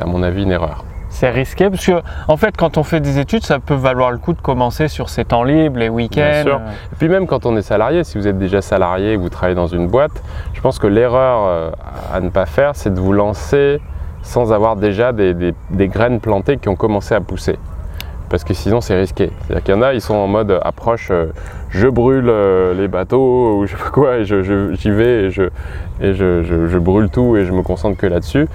à 0.01 0.05
mon 0.05 0.23
avis 0.23 0.43
une 0.43 0.51
erreur. 0.51 0.83
C'est 1.09 1.29
risqué 1.29 1.69
parce 1.69 1.85
que 1.85 2.01
en 2.27 2.35
fait 2.35 2.57
quand 2.57 2.77
on 2.77 2.83
fait 2.83 2.99
des 2.99 3.19
études 3.19 3.45
ça 3.45 3.59
peut 3.59 3.75
valoir 3.75 4.11
le 4.11 4.17
coup 4.17 4.33
de 4.33 4.41
commencer 4.41 4.89
sur 4.89 5.07
ses 5.07 5.23
temps 5.23 5.43
libres, 5.43 5.79
les 5.79 5.87
week-ends. 5.87 6.43
Bien 6.43 6.61
Et 6.91 6.95
puis 6.97 7.07
même 7.07 7.25
quand 7.25 7.45
on 7.45 7.55
est 7.55 7.61
salarié, 7.61 8.03
si 8.03 8.17
vous 8.17 8.27
êtes 8.27 8.37
déjà 8.37 8.61
salarié 8.61 9.13
et 9.13 9.15
que 9.15 9.21
vous 9.21 9.29
travaillez 9.29 9.55
dans 9.55 9.67
une 9.67 9.87
boîte, 9.87 10.21
je 10.53 10.59
pense 10.59 10.77
que 10.77 10.87
l'erreur 10.87 11.71
à 12.11 12.19
ne 12.19 12.27
pas 12.27 12.45
faire 12.45 12.75
c'est 12.75 12.93
de 12.93 12.99
vous 12.99 13.13
lancer 13.13 13.79
sans 14.25 14.51
avoir 14.51 14.75
déjà 14.75 15.13
des 15.13 15.87
graines 15.87 16.19
plantées 16.19 16.57
qui 16.57 16.67
ont 16.67 16.75
commencé 16.75 17.15
à 17.15 17.21
pousser 17.21 17.57
parce 18.29 18.43
que 18.43 18.53
sinon 18.53 18.81
c'est 18.81 18.97
risqué. 18.99 19.31
C'est-à-dire 19.41 19.63
qu'il 19.63 19.75
y 19.75 19.77
en 19.77 19.81
a, 19.81 19.93
ils 19.93 20.01
sont 20.01 20.15
en 20.15 20.27
mode 20.27 20.59
approche, 20.63 21.09
euh, 21.11 21.27
je 21.69 21.87
brûle 21.87 22.27
euh, 22.29 22.73
les 22.73 22.87
bateaux 22.87 23.57
ou 23.57 23.65
je 23.65 23.75
sais 23.75 23.83
quoi, 23.91 24.17
et 24.17 24.25
j'y 24.25 24.89
vais 24.89 25.29
et 26.01 26.13
je, 26.13 26.77
brûle 26.77 27.09
tout 27.09 27.37
et 27.37 27.45
je 27.45 27.53
me 27.53 27.61
concentre 27.61 27.97
que 27.97 28.07
là-dessus. 28.07 28.47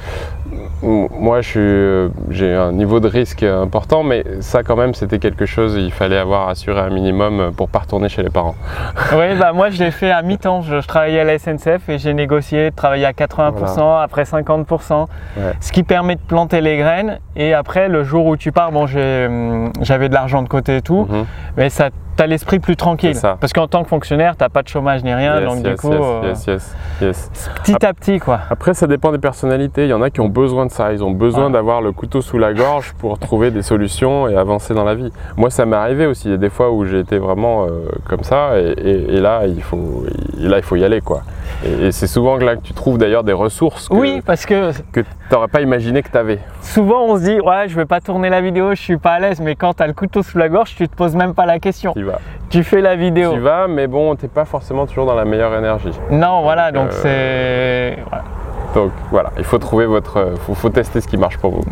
Moi, 0.82 1.40
euh, 1.56 2.08
j'ai 2.30 2.54
un 2.54 2.72
niveau 2.72 3.00
de 3.00 3.08
risque 3.08 3.42
important, 3.42 4.02
mais 4.02 4.24
ça 4.40 4.62
quand 4.62 4.76
même, 4.76 4.94
c'était 4.94 5.18
quelque 5.18 5.46
chose, 5.46 5.76
il 5.76 5.92
fallait 5.92 6.16
avoir 6.16 6.48
assuré 6.48 6.80
un 6.80 6.90
minimum 6.90 7.52
pour 7.56 7.68
pas 7.68 7.80
retourner 7.80 8.08
chez 8.08 8.22
les 8.22 8.30
parents. 8.30 8.54
Oui, 9.12 9.36
bah 9.38 9.52
moi 9.52 9.70
je 9.70 9.82
l'ai 9.82 9.90
fait 9.90 10.10
à 10.10 10.22
mi-temps. 10.22 10.62
Je, 10.62 10.86
travaillais 10.86 11.20
à 11.20 11.24
la 11.24 11.38
SNCF 11.38 11.88
et 11.88 11.98
j'ai 11.98 12.14
négocié 12.14 12.70
de 12.70 12.74
travailler 12.74 13.04
à 13.04 13.12
80%, 13.12 14.00
après 14.00 14.22
50%, 14.22 15.06
ce 15.60 15.72
qui 15.72 15.82
permet 15.82 16.14
de 16.14 16.20
planter 16.20 16.60
les 16.60 16.78
graines. 16.78 17.18
Et 17.36 17.52
après, 17.54 17.88
le 17.88 18.04
jour 18.04 18.26
où 18.26 18.36
tu 18.36 18.52
pars, 18.52 18.72
bon, 18.72 18.84
hum, 18.84 19.72
j'avais 19.80 20.08
de 20.08 20.14
l'argent 20.14 20.42
de 20.42 20.48
côté 20.48 20.76
et 20.76 20.82
tout, 20.82 21.06
mhm. 21.08 21.26
mais 21.56 21.70
ça 21.70 21.90
tu 22.24 22.28
l'esprit 22.28 22.58
plus 22.58 22.76
tranquille. 22.76 23.16
Parce 23.40 23.52
qu'en 23.52 23.66
tant 23.66 23.82
que 23.82 23.88
fonctionnaire, 23.88 24.36
tu 24.36 24.42
n'as 24.42 24.48
pas 24.48 24.62
de 24.62 24.68
chômage 24.68 25.02
ni 25.04 25.12
rien. 25.12 25.40
donc 25.40 25.62
du 25.62 25.74
coup, 25.76 25.92
euh, 25.92 26.34
petit 27.00 27.86
à 27.86 27.92
petit. 27.94 28.18
quoi. 28.18 28.40
Après, 28.50 28.74
ça 28.74 28.86
dépend 28.86 29.12
des 29.12 29.18
personnalités. 29.18 29.84
Il 29.84 29.90
y 29.90 29.94
en 29.94 30.02
a 30.02 30.10
qui 30.10 30.20
ont 30.20 30.28
besoin 30.28 30.66
de 30.66 30.70
ça. 30.70 30.92
Ils 30.92 31.02
ont 31.04 31.10
besoin 31.10 31.50
d'avoir 31.50 31.80
le 31.80 31.92
couteau 31.92 32.20
sous 32.20 32.38
la 32.38 32.52
gorge 32.52 32.92
pour 32.98 33.18
trouver 33.18 33.50
des 33.50 33.62
solutions 33.62 34.28
et 34.28 34.36
avancer 34.36 34.74
dans 34.74 34.84
la 34.84 34.94
vie. 34.94 35.12
Moi, 35.36 35.50
ça 35.50 35.66
m'est 35.66 35.76
arrivé 35.76 36.06
aussi. 36.06 36.28
Il 36.28 36.32
y 36.32 36.34
a 36.34 36.38
des 36.38 36.50
fois 36.50 36.70
où 36.70 36.84
j'ai 36.84 37.00
été 37.00 37.18
vraiment 37.18 37.64
euh, 37.64 37.88
comme 38.08 38.22
ça. 38.22 38.58
Et, 38.58 39.20
là, 39.20 39.42
il 39.46 39.62
faut, 39.62 40.04
là, 40.38 40.58
il 40.58 40.62
faut 40.62 40.76
y 40.76 40.84
aller. 40.84 41.00
quoi. 41.00 41.22
Et, 41.64 41.92
c'est 41.92 42.06
souvent 42.06 42.36
là 42.36 42.56
que 42.56 42.62
tu 42.62 42.72
trouves 42.72 42.98
d'ailleurs 42.98 43.24
des 43.24 43.32
ressources 43.32 43.88
que, 43.88 43.94
oui, 43.94 44.22
parce 44.24 44.46
que, 44.46 44.72
que 44.92 45.00
tu 45.00 45.06
n'aurais 45.32 45.48
pas 45.48 45.60
imaginé 45.60 46.02
que 46.02 46.10
tu 46.10 46.16
avais. 46.16 46.38
Souvent, 46.62 47.04
on 47.04 47.16
se 47.16 47.24
dit, 47.24 47.40
ouais, 47.40 47.68
je 47.68 47.76
vais 47.76 47.86
pas 47.86 48.00
tourner 48.00 48.30
la 48.30 48.40
vidéo, 48.40 48.74
je 48.74 48.80
suis 48.80 48.96
pas 48.96 49.12
à 49.12 49.20
l'aise. 49.20 49.40
Mais 49.40 49.56
quand 49.56 49.74
tu 49.74 49.82
as 49.82 49.86
le 49.86 49.92
couteau 49.92 50.22
sous 50.22 50.38
la 50.38 50.48
gorge, 50.48 50.74
tu 50.76 50.88
te 50.88 50.94
poses 50.94 51.16
même 51.16 51.34
pas 51.34 51.46
la 51.46 51.58
question. 51.58 51.92
Tu 52.48 52.64
fais 52.64 52.80
la 52.80 52.96
vidéo. 52.96 53.32
Tu 53.34 53.40
vas, 53.40 53.68
mais 53.68 53.86
bon, 53.86 54.14
t'es 54.16 54.28
pas 54.28 54.44
forcément 54.44 54.86
toujours 54.86 55.06
dans 55.06 55.14
la 55.14 55.24
meilleure 55.24 55.54
énergie. 55.54 55.92
Non, 56.10 56.42
voilà, 56.42 56.72
donc, 56.72 56.90
euh, 57.04 57.94
c'est. 57.94 58.20
Donc 58.74 58.92
voilà, 59.10 59.30
il 59.38 59.44
faut 59.44 59.58
trouver 59.58 59.86
votre. 59.86 60.32
Il 60.48 60.54
faut, 60.54 60.68
tester 60.68 61.00
ce 61.00 61.08
qui 61.08 61.16
marche 61.16 61.38
pour 61.38 61.52
vous. 61.52 61.64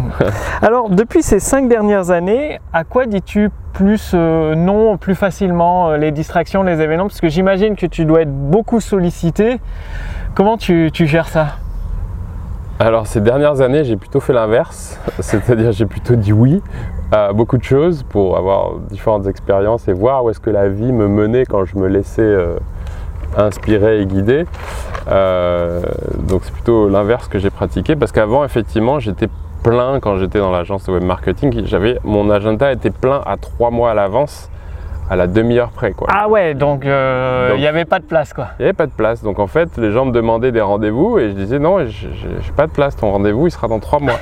Alors, 0.63 0.91
depuis 0.91 1.23
ces 1.23 1.41
cinq 1.41 1.69
dernières 1.69 2.11
années, 2.11 2.61
à 2.73 2.85
quoi 2.85 3.07
dis-tu 3.07 3.51
plus 3.73 4.13
euh, 4.15 4.55
non, 4.55 4.97
plus 4.97 5.15
facilement 5.15 5.91
euh, 5.91 5.97
les 5.97 6.11
distractions, 6.11 6.63
les 6.63 6.81
événements? 6.81 7.07
Parce 7.07 7.21
que 7.21 7.29
j'imagine 7.29 7.77
que 7.77 7.87
tu 7.87 8.05
dois 8.05 8.23
être 8.23 8.33
beaucoup 8.33 8.81
sollicité. 8.81 9.61
Comment 10.35 10.57
tu, 10.57 10.91
tu 10.93 11.07
gères 11.07 11.29
ça? 11.29 11.57
Alors 12.81 13.09
ces 13.09 13.21
dernières 13.21 13.61
années, 13.61 13.83
j'ai 13.83 13.97
plutôt 13.97 14.21
fait 14.21 14.33
l'inverse, 14.33 15.01
c'est-à-dire 15.19 15.73
j'ai 15.73 15.87
plutôt 15.87 16.15
dit 16.15 16.33
oui 16.33 16.63
à 17.11 17.33
beaucoup 17.33 17.57
de 17.57 17.65
choses 17.65 18.03
pour 18.03 18.37
avoir 18.37 18.79
différentes 18.91 19.27
expériences 19.27 19.89
et 19.89 19.93
voir 19.93 20.25
où 20.25 20.31
est-ce 20.31 20.41
que 20.41 20.51
la 20.51 20.69
vie 20.69 20.93
me 20.93 21.09
menait 21.09 21.45
quand 21.47 21.65
je 21.65 21.77
me 21.77 21.87
laissais 21.87 22.23
euh, 22.23 22.59
inspirer 23.37 24.03
et 24.03 24.07
guider. 24.07 24.45
Euh, 25.11 25.83
donc 26.19 26.43
c'est 26.45 26.53
plutôt 26.53 26.89
l'inverse 26.89 27.29
que 27.29 27.39
j'ai 27.39 27.51
pratiqué 27.51 27.97
parce 27.97 28.13
qu'avant 28.13 28.45
effectivement 28.45 28.99
j'étais 28.99 29.29
plein 29.63 30.01
quand 30.01 30.19
j'étais 30.19 30.39
dans 30.39 30.51
l'agence 30.51 30.85
de 30.85 30.93
web 30.93 31.03
marketing. 31.03 31.63
J'avais 31.65 31.99
mon 32.05 32.29
agenda 32.31 32.71
était 32.73 32.91
plein 32.91 33.23
à 33.25 33.37
trois 33.37 33.71
mois 33.71 33.93
à 33.93 33.95
l'avance 33.95 34.51
à 35.11 35.17
la 35.17 35.27
demi-heure 35.27 35.71
près. 35.71 35.93
Quoi. 35.93 36.09
Ah 36.11 36.29
ouais, 36.29 36.55
donc 36.55 36.85
euh, 36.85 37.53
il 37.55 37.61
n'y 37.61 37.67
avait 37.67 37.85
pas 37.85 37.99
de 37.99 38.05
place 38.05 38.33
quoi. 38.33 38.49
Il 38.59 38.63
n'y 38.63 38.65
avait 38.67 38.75
pas 38.75 38.87
de 38.87 38.93
place. 38.93 39.23
Donc 39.23 39.39
en 39.39 39.47
fait, 39.47 39.77
les 39.77 39.91
gens 39.91 40.05
me 40.05 40.13
demandaient 40.13 40.53
des 40.53 40.61
rendez-vous 40.61 41.19
et 41.19 41.31
je 41.31 41.35
disais 41.35 41.59
non, 41.59 41.87
j'ai 41.87 42.53
pas 42.57 42.67
de 42.67 42.73
place. 42.73 42.97
Ton 42.97 43.11
rendez-vous, 43.11 43.47
il 43.47 43.51
sera 43.51 43.69
dans 43.69 43.81
trois 43.81 44.01
mois. 44.01 44.19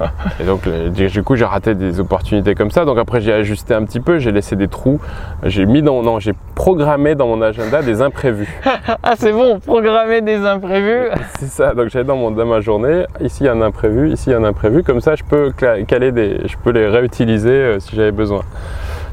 et 0.40 0.44
donc 0.44 0.66
du 0.66 1.22
coup, 1.22 1.36
j'ai 1.36 1.44
raté 1.44 1.74
des 1.74 2.00
opportunités 2.00 2.54
comme 2.54 2.70
ça. 2.70 2.84
Donc 2.84 2.98
après, 2.98 3.20
j'ai 3.20 3.32
ajusté 3.32 3.74
un 3.74 3.84
petit 3.84 4.00
peu, 4.00 4.18
j'ai 4.18 4.32
laissé 4.32 4.56
des 4.56 4.68
trous. 4.68 5.00
J'ai 5.42 5.66
mis 5.66 5.82
dans 5.82 6.02
non, 6.02 6.18
j'ai 6.20 6.32
programmé 6.54 7.14
dans 7.14 7.26
mon 7.26 7.42
agenda 7.42 7.82
des 7.82 8.00
imprévus. 8.00 8.48
ah 9.02 9.14
c'est 9.16 9.32
bon, 9.32 9.60
programmer 9.60 10.20
des 10.22 10.44
imprévus. 10.44 11.10
c'est 11.38 11.50
ça. 11.50 11.74
Donc 11.74 11.88
j'allais 11.90 12.04
dans 12.04 12.16
mon 12.16 12.30
dans 12.30 12.46
ma 12.46 12.60
journée. 12.60 13.04
Ici 13.20 13.44
il 13.44 13.46
y 13.46 13.48
a 13.48 13.52
un 13.52 13.62
imprévu, 13.62 14.10
ici 14.10 14.30
il 14.30 14.32
y 14.32 14.34
a 14.34 14.38
un 14.38 14.44
imprévu. 14.44 14.82
Comme 14.82 15.00
ça, 15.00 15.14
je 15.16 15.24
peux 15.24 15.52
caler 15.52 16.12
des, 16.12 16.40
je 16.46 16.56
peux 16.62 16.70
les 16.70 16.86
réutiliser 16.86 17.50
euh, 17.50 17.80
si 17.80 17.94
j'avais 17.94 18.12
besoin. 18.12 18.42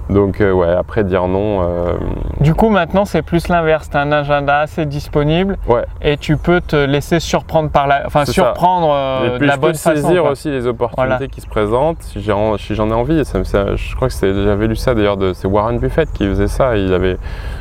Donc 0.09 0.41
euh, 0.41 0.51
ouais, 0.51 0.67
après 0.67 1.03
dire 1.03 1.27
non. 1.27 1.61
Euh, 1.61 1.93
du 2.39 2.53
coup 2.53 2.69
maintenant 2.69 3.05
c'est 3.05 3.21
plus 3.21 3.47
l'inverse, 3.47 3.89
tu 3.89 3.97
as 3.97 4.01
un 4.01 4.11
agenda 4.11 4.59
assez 4.59 4.85
disponible 4.85 5.57
ouais. 5.67 5.85
et 6.01 6.17
tu 6.17 6.37
peux 6.37 6.59
te 6.59 6.75
laisser 6.75 7.19
surprendre 7.19 7.69
par 7.69 7.87
la, 7.87 8.03
enfin 8.05 8.25
surprendre 8.25 8.91
euh, 8.93 9.39
de 9.39 9.45
la 9.45 9.57
bonne 9.57 9.73
façon. 9.73 9.91
Je 9.91 9.95
peux 9.95 10.07
saisir 10.07 10.25
aussi 10.25 10.49
les 10.49 10.67
opportunités 10.67 11.29
qui 11.29 11.41
se 11.41 11.47
présentent 11.47 12.01
si 12.01 12.21
j'en 12.21 12.57
si 12.57 12.73
ai 12.73 12.81
envie. 12.81 13.23
Ça, 13.23 13.75
je 13.75 13.95
crois 13.95 14.09
que 14.09 14.43
j'avais 14.43 14.67
lu 14.67 14.75
ça 14.75 14.93
d'ailleurs 14.93 15.17
de 15.17 15.33
c'est 15.33 15.47
Warren 15.47 15.79
Buffett 15.79 16.11
qui 16.11 16.27
faisait 16.27 16.47
ça. 16.47 16.75
Il 16.75 16.93
avait 16.93 17.17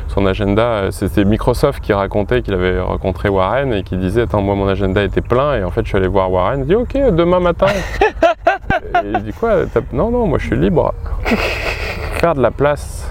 son 0.07 0.25
agenda, 0.25 0.91
c'était 0.91 1.23
Microsoft 1.23 1.81
qui 1.81 1.93
racontait 1.93 2.41
qu'il 2.41 2.53
avait 2.53 2.81
rencontré 2.81 3.29
Warren 3.29 3.71
et 3.71 3.83
qui 3.83 3.95
disait 3.95 4.23
attends 4.23 4.41
moi 4.41 4.55
mon 4.55 4.67
agenda 4.67 5.03
était 5.03 5.21
plein 5.21 5.55
et 5.55 5.63
en 5.63 5.71
fait 5.71 5.83
je 5.83 5.89
suis 5.89 5.97
allé 5.97 6.07
voir 6.07 6.31
Warren. 6.31 6.61
Il 6.61 6.65
dit 6.65 6.75
ok 6.75 6.97
demain 7.15 7.39
matin. 7.39 7.67
et 9.03 9.07
il 9.13 9.23
dit 9.23 9.33
quoi 9.33 9.53
Non 9.93 10.11
non 10.11 10.27
moi 10.27 10.37
je 10.37 10.47
suis 10.47 10.57
libre 10.57 10.93
faire 12.11 12.35
de 12.35 12.41
la 12.41 12.51
place, 12.51 13.09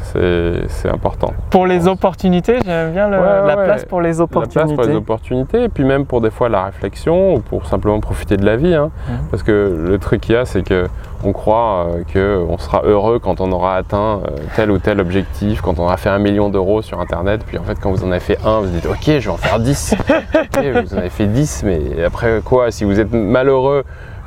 c'est 0.69 0.89
important. 0.89 1.33
Pour 1.51 1.67
les 1.67 1.89
opportunités, 1.89 2.59
j'aime 2.65 2.93
bien 2.93 3.09
la 3.09 3.57
place 3.57 3.85
pour 3.85 4.01
les 4.01 4.21
opportunités. 4.21 4.59
La 4.59 4.65
place 4.65 4.77
pour 4.77 4.85
les 4.85 4.97
opportunités, 4.97 5.65
et 5.65 5.69
puis 5.69 5.85
même 5.85 6.07
pour 6.07 6.21
des 6.21 6.31
fois 6.31 6.49
la 6.49 6.65
réflexion, 6.65 7.35
ou 7.35 7.41
pour 7.41 7.67
simplement 7.67 8.01
profiter 8.01 8.37
de 8.37 8.45
la 8.45 8.57
vie. 8.57 8.75
Hein. 8.75 8.91
Mhm. 9.09 9.17
Parce 9.31 9.43
que 9.43 9.85
le 9.87 9.99
truc 9.99 10.21
qu'il 10.21 10.35
y 10.35 10.39
a, 10.39 10.45
c'est 10.45 10.63
que 10.63 10.87
on 11.23 11.33
croit 11.33 11.89
euh, 12.17 12.47
qu'on 12.49 12.59
sera 12.59 12.83
heureux 12.85 13.19
quand 13.19 13.41
on 13.41 13.53
aura 13.53 13.77
atteint 13.77 14.21
euh, 14.25 14.37
tel 14.57 14.71
ou 14.71 14.79
tel 14.79 15.01
objectif, 15.01 15.61
quand 15.61 15.79
on 15.79 15.83
aura 15.83 15.97
fait 15.97 16.09
un 16.09 16.19
million 16.19 16.49
d'euros 16.49 16.83
sur 16.83 17.01
Internet, 17.01 17.43
puis 17.47 17.59
en 17.59 17.63
fait 17.63 17.79
quand 17.79 17.91
vous 17.91 18.05
en 18.05 18.11
avez 18.11 18.21
fait 18.21 18.39
un, 18.45 18.61
vous 18.61 18.69
dites 18.69 18.87
ok, 18.87 19.05
je 19.05 19.19
vais 19.19 19.29
en 19.29 19.37
faire 19.37 19.61
10. 19.61 19.97
vous 20.55 20.95
en 20.95 20.99
avez 20.99 21.11
fait 21.11 21.27
10, 21.27 21.65
mais 21.65 22.05
après 22.05 22.41
quoi 22.45 22.71
Si 22.71 22.85
vous 22.85 22.99
êtes 22.99 23.13
malheureux 23.13 23.85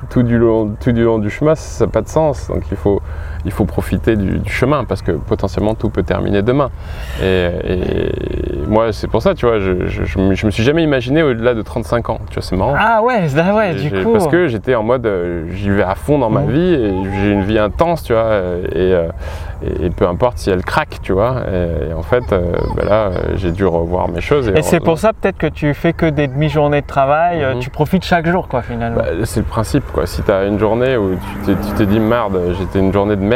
tout 0.10 0.24
du 0.24 0.38
long, 0.38 0.76
tout 0.80 0.92
du, 0.92 1.04
long 1.04 1.18
du 1.18 1.30
chemin, 1.30 1.56
ça 1.56 1.86
n'a 1.86 1.92
pas 1.92 2.02
de 2.02 2.10
sens. 2.10 2.48
Donc 2.48 2.64
il 2.72 2.78
faut, 2.78 3.02
il 3.46 3.52
faut 3.52 3.66
profiter 3.66 4.16
du, 4.16 4.42
chemin 4.48 4.84
parce 4.84 5.02
que 5.02 5.12
potentiellement 5.12 5.76
tout 5.76 5.90
peut 5.90 6.04
terminer 6.04 6.42
demain. 6.42 6.70
Et, 7.22 7.50
moi, 8.68 8.94
c'est 8.94 9.08
pour 9.08 9.22
ça, 9.22 9.34
tu 9.36 9.46
vois, 9.46 9.60
je, 9.60 9.86
je, 9.88 10.20
me 10.20 10.52
suis 10.52 10.64
jamais 10.64 10.84
imaginé 10.84 11.22
au-delà 11.22 11.54
de 11.54 11.62
35 11.62 12.10
ans. 12.10 12.20
Tu 12.30 12.36
vois, 12.36 12.44
c'est 12.44 12.56
marrant. 12.56 12.76
Ah 12.78 13.02
ouais, 13.02 13.28
ouais, 13.54 13.74
du 13.76 13.92
coup. 13.92 14.14
Parce 14.14 14.28
que 14.28 14.48
j'étais 14.48 14.76
en 14.76 14.84
mode, 14.84 15.06
euh, 15.06 15.46
j'y 15.52 15.70
vais 15.70 15.84
à 15.84 15.96
fond 15.96 16.18
dans 16.18 16.30
ma 16.30 16.42
mmh. 16.42 16.52
vie 16.52 16.74
et 16.74 16.94
j'ai 17.20 17.32
une 17.32 17.44
vie 17.44 17.60
intense, 17.60 18.04
tu 18.04 18.14
vois, 18.14 18.32
et, 18.72 18.94
euh, 18.94 19.08
et, 19.82 19.90
peu 19.90 20.08
importe 20.08 20.38
si 20.38 20.50
elle 20.50 20.64
craque, 20.64 21.00
tu 21.02 21.14
vois. 21.14 21.44
Et, 21.52 21.94
en 21.94 22.04
fait, 22.04 22.32
euh, 22.32 22.54
ben 22.76 22.86
là, 22.86 23.12
j'ai 23.36 23.52
dû 23.52 23.66
revoir 23.66 24.10
mes 24.10 24.22
choses. 24.22 24.50
Et, 24.56 24.62
c'est 24.62 24.80
pour 24.80 24.98
ça 24.98 25.12
peut-être 25.14 25.38
que 25.38 25.48
tu 25.48 25.74
fais 25.74 25.94
que 25.94 26.06
des 26.06 26.28
demi-journées 26.28 26.82
de 26.82 26.88
travail, 26.88 27.44
mmh. 27.44 27.60
tu 27.60 27.70
profites 27.70 28.04
chaque 28.04 28.28
jour, 28.28 28.48
quoi, 28.48 28.62
finalement. 28.62 28.98
Bah, 28.98 29.06
c'est 29.26 29.42
le 29.42 29.46
principe, 29.46 29.86
quoi. 29.92 30.06
Si 30.08 30.22
tu 30.24 30.32
as 30.32 30.46
une 30.46 30.60
journée 30.60 30.98
où 30.98 31.16
tu 31.46 31.56
te 31.56 31.84
dis, 31.84 32.00
merde, 32.00 32.40
j'étais 32.58 32.80
une 32.80 32.94
journée 32.94 33.16
de 33.16 33.22
merde, 33.22 33.33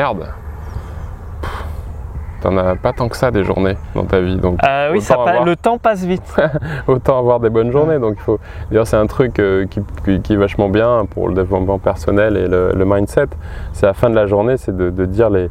tu 2.41 2.47
n'en 2.47 2.57
as 2.57 2.75
pas 2.75 2.93
tant 2.93 3.09
que 3.09 3.17
ça 3.17 3.31
des 3.31 3.43
journées 3.43 3.77
dans 3.95 4.05
ta 4.05 4.19
vie. 4.19 4.37
Donc, 4.37 4.59
euh, 4.63 4.91
oui, 4.91 5.01
ça 5.01 5.17
le 5.43 5.55
temps 5.55 5.77
passe 5.77 6.03
vite. 6.03 6.35
autant 6.87 7.17
avoir 7.17 7.39
des 7.39 7.49
bonnes 7.49 7.71
journées. 7.71 7.99
Donc, 7.99 8.15
il 8.17 8.21
faut. 8.21 8.39
D'ailleurs, 8.69 8.87
c'est 8.87 8.97
un 8.97 9.07
truc 9.07 9.39
euh, 9.39 9.65
qui, 9.65 9.81
qui, 10.21 10.33
est 10.33 10.37
vachement 10.37 10.69
bien 10.69 11.05
pour 11.09 11.29
le 11.29 11.33
développement 11.33 11.79
personnel 11.79 12.37
et 12.37 12.47
le, 12.47 12.85
mindset. 12.85 13.27
C'est 13.73 13.85
à 13.85 13.89
la 13.89 13.93
fin 13.93 14.09
de 14.09 14.15
la 14.15 14.27
journée, 14.27 14.57
c'est 14.57 14.75
de, 14.75 14.89
de, 14.89 15.05
dire 15.05 15.29
les, 15.29 15.49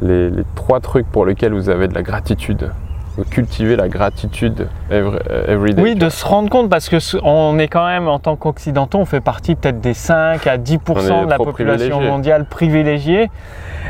les, 0.00 0.30
les 0.30 0.44
trois 0.54 0.80
trucs 0.80 1.06
pour 1.10 1.24
lesquels 1.24 1.54
vous 1.54 1.70
avez 1.70 1.88
de 1.88 1.94
la 1.94 2.02
gratitude 2.02 2.70
cultiver 3.24 3.76
la 3.76 3.88
gratitude 3.88 4.68
every, 4.90 5.74
day. 5.74 5.82
Oui, 5.82 5.94
de 5.94 6.08
se 6.08 6.24
rendre 6.24 6.50
compte 6.50 6.68
parce 6.68 6.88
que 6.88 6.96
on 7.22 7.58
est 7.58 7.68
quand 7.68 7.86
même 7.86 8.08
en 8.08 8.18
tant 8.18 8.36
qu'occidentaux, 8.36 8.98
on 8.98 9.04
fait 9.04 9.20
partie 9.20 9.54
peut-être 9.54 9.80
des 9.80 9.94
5 9.94 10.46
à 10.46 10.58
10% 10.58 11.24
de 11.24 11.30
la 11.30 11.36
population 11.36 12.00
mondiale 12.00 12.44
privilégiée. 12.44 13.30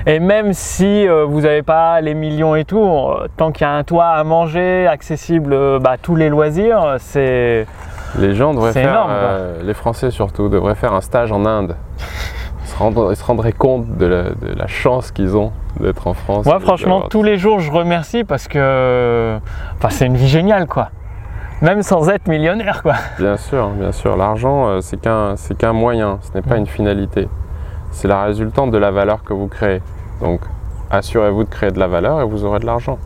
Et 0.06 0.20
même 0.20 0.52
si 0.52 1.08
euh, 1.08 1.24
vous 1.24 1.42
n'avez 1.42 1.62
pas 1.62 2.00
les 2.00 2.14
millions 2.14 2.54
et 2.54 2.64
tout, 2.64 2.84
euh, 2.84 3.26
tant 3.36 3.50
qu'il 3.50 3.66
y 3.66 3.70
a 3.70 3.72
un 3.72 3.82
toit 3.82 4.06
à 4.06 4.22
manger, 4.24 4.86
accessible 4.86 5.52
euh, 5.52 5.78
bah, 5.78 5.96
tous 6.00 6.14
les 6.14 6.28
loisirs, 6.28 6.96
c'est 6.98 7.66
les 8.18 8.34
gens 8.34 8.54
devraient 8.54 8.72
faire, 8.72 9.08
les 9.62 9.74
Français 9.74 10.10
surtout, 10.10 10.48
devraient 10.48 10.74
faire 10.74 10.94
un 10.94 11.00
stage 11.00 11.32
en 11.32 11.44
Inde. 11.44 11.76
Ils 12.80 13.16
se 13.16 13.24
rendraient 13.24 13.52
compte 13.52 13.96
de 13.96 14.06
la 14.06 14.66
chance 14.66 15.10
qu'ils 15.10 15.36
ont 15.36 15.52
d'être 15.80 16.06
en 16.06 16.14
France. 16.14 16.46
Moi, 16.46 16.60
franchement, 16.60 17.02
tous 17.02 17.22
les 17.22 17.38
jours, 17.38 17.60
je 17.60 17.70
remercie 17.70 18.24
parce 18.24 18.48
que 18.48 19.38
enfin, 19.76 19.90
c'est 19.90 20.06
une 20.06 20.16
vie 20.16 20.28
géniale, 20.28 20.66
quoi. 20.66 20.90
Même 21.62 21.82
sans 21.82 22.10
être 22.10 22.28
millionnaire, 22.28 22.82
quoi. 22.82 22.94
Bien 23.18 23.38
sûr, 23.38 23.70
bien 23.70 23.92
sûr. 23.92 24.16
L'argent, 24.16 24.68
euh, 24.68 24.80
c'est 24.82 25.00
qu'un, 25.00 25.36
c'est 25.36 25.56
qu'un 25.56 25.72
moyen, 25.72 26.18
ce 26.20 26.36
n'est 26.36 26.42
pas 26.42 26.58
une 26.58 26.66
finalité. 26.66 27.28
C'est 27.92 28.08
la 28.08 28.24
résultante 28.24 28.70
de 28.70 28.78
la 28.78 28.90
valeur 28.90 29.24
que 29.24 29.32
vous 29.32 29.48
créez. 29.48 29.80
Donc, 30.20 30.40
assurez-vous 30.90 31.44
de 31.44 31.48
créer 31.48 31.70
de 31.70 31.78
la 31.78 31.86
valeur 31.86 32.20
et 32.20 32.24
vous 32.24 32.44
aurez 32.44 32.58
de 32.58 32.66
l'argent. 32.66 32.98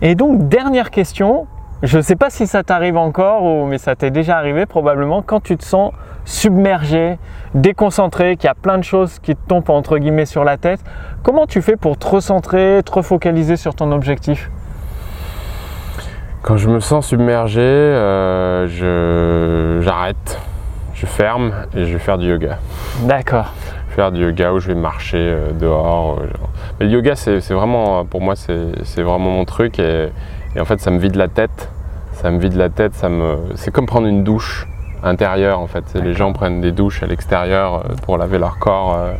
Et 0.00 0.14
donc, 0.14 0.48
dernière 0.48 0.90
question. 0.90 1.48
Je 1.82 1.96
ne 1.96 2.02
sais 2.02 2.16
pas 2.16 2.30
si 2.30 2.46
ça 2.46 2.62
t'arrive 2.62 2.96
encore, 2.96 3.42
ou, 3.42 3.66
mais 3.66 3.78
ça 3.78 3.96
t'est 3.96 4.10
déjà 4.10 4.38
arrivé 4.38 4.64
probablement, 4.64 5.22
quand 5.22 5.40
tu 5.40 5.56
te 5.56 5.64
sens 5.64 5.92
submergé, 6.26 7.18
déconcentré, 7.54 8.36
qu'il 8.36 8.48
y 8.48 8.50
a 8.50 8.54
plein 8.54 8.76
de 8.76 8.84
choses 8.84 9.18
qui 9.20 9.34
te 9.34 9.48
tombent 9.48 9.70
entre 9.70 9.96
guillemets 9.96 10.26
sur 10.26 10.44
la 10.44 10.58
tête. 10.58 10.80
Comment 11.22 11.46
tu 11.46 11.62
fais 11.62 11.76
pour 11.76 11.96
te 11.96 12.06
recentrer, 12.06 12.82
te 12.84 12.92
refocaliser 12.92 13.56
sur 13.56 13.74
ton 13.74 13.90
objectif? 13.92 14.50
Quand 16.42 16.58
je 16.58 16.68
me 16.68 16.80
sens 16.80 17.06
submergé, 17.06 17.60
euh, 17.60 18.68
j'arrête, 19.80 20.40
je, 20.94 21.06
ferme 21.06 21.52
et 21.74 21.84
je 21.84 21.92
vais 21.94 21.98
faire 21.98 22.18
du 22.18 22.28
yoga. 22.28 22.58
D'accord. 23.02 23.52
Faire 23.90 24.12
du 24.12 24.22
yoga 24.22 24.52
où 24.52 24.60
je 24.60 24.68
vais 24.68 24.74
marcher 24.74 25.18
euh, 25.18 25.52
dehors. 25.52 26.18
Euh, 26.20 26.26
Mais 26.78 26.86
le 26.86 26.92
yoga, 26.92 27.16
c'est 27.16 27.40
vraiment, 27.52 28.04
pour 28.04 28.20
moi, 28.20 28.34
c'est 28.36 29.02
vraiment 29.02 29.30
mon 29.30 29.44
truc 29.44 29.78
et, 29.78 30.08
et, 30.54 30.60
en 30.60 30.64
fait, 30.64 30.80
ça 30.80 30.90
me 30.90 30.98
vide 30.98 31.16
la 31.16 31.28
tête. 31.28 31.70
Ça 32.12 32.30
me 32.30 32.38
vide 32.38 32.54
la 32.54 32.68
tête, 32.68 32.94
ça 32.94 33.08
me, 33.08 33.36
c'est 33.56 33.70
comme 33.70 33.86
prendre 33.86 34.06
une 34.06 34.24
douche 34.24 34.66
intérieur 35.06 35.60
en 35.60 35.66
fait. 35.66 35.94
Les 35.94 36.14
gens 36.14 36.32
prennent 36.32 36.60
des 36.60 36.72
douches 36.72 37.02
à 37.02 37.06
l'extérieur 37.06 37.74
euh, 37.76 37.94
pour 38.02 38.18
laver 38.18 38.38
leur 38.38 38.58
corps 38.58 38.94
euh, 38.94 39.12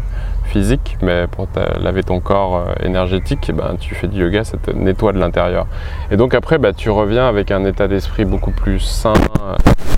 physique, 0.44 0.96
mais 1.02 1.26
pour 1.26 1.48
laver 1.80 2.02
ton 2.02 2.20
corps 2.20 2.56
euh, 2.56 2.74
énergétique, 2.82 3.50
ben, 3.54 3.76
tu 3.78 3.94
fais 3.94 4.08
du 4.08 4.20
yoga, 4.20 4.44
ça 4.44 4.58
te 4.58 4.70
nettoie 4.70 5.12
de 5.12 5.18
l'intérieur. 5.18 5.66
Et 6.10 6.16
donc 6.16 6.34
après, 6.34 6.58
bah, 6.58 6.72
tu 6.72 6.90
reviens 6.90 7.28
avec 7.28 7.50
un 7.50 7.64
état 7.64 7.88
d'esprit 7.88 8.24
beaucoup 8.24 8.50
plus 8.52 8.80
sain, 8.80 9.14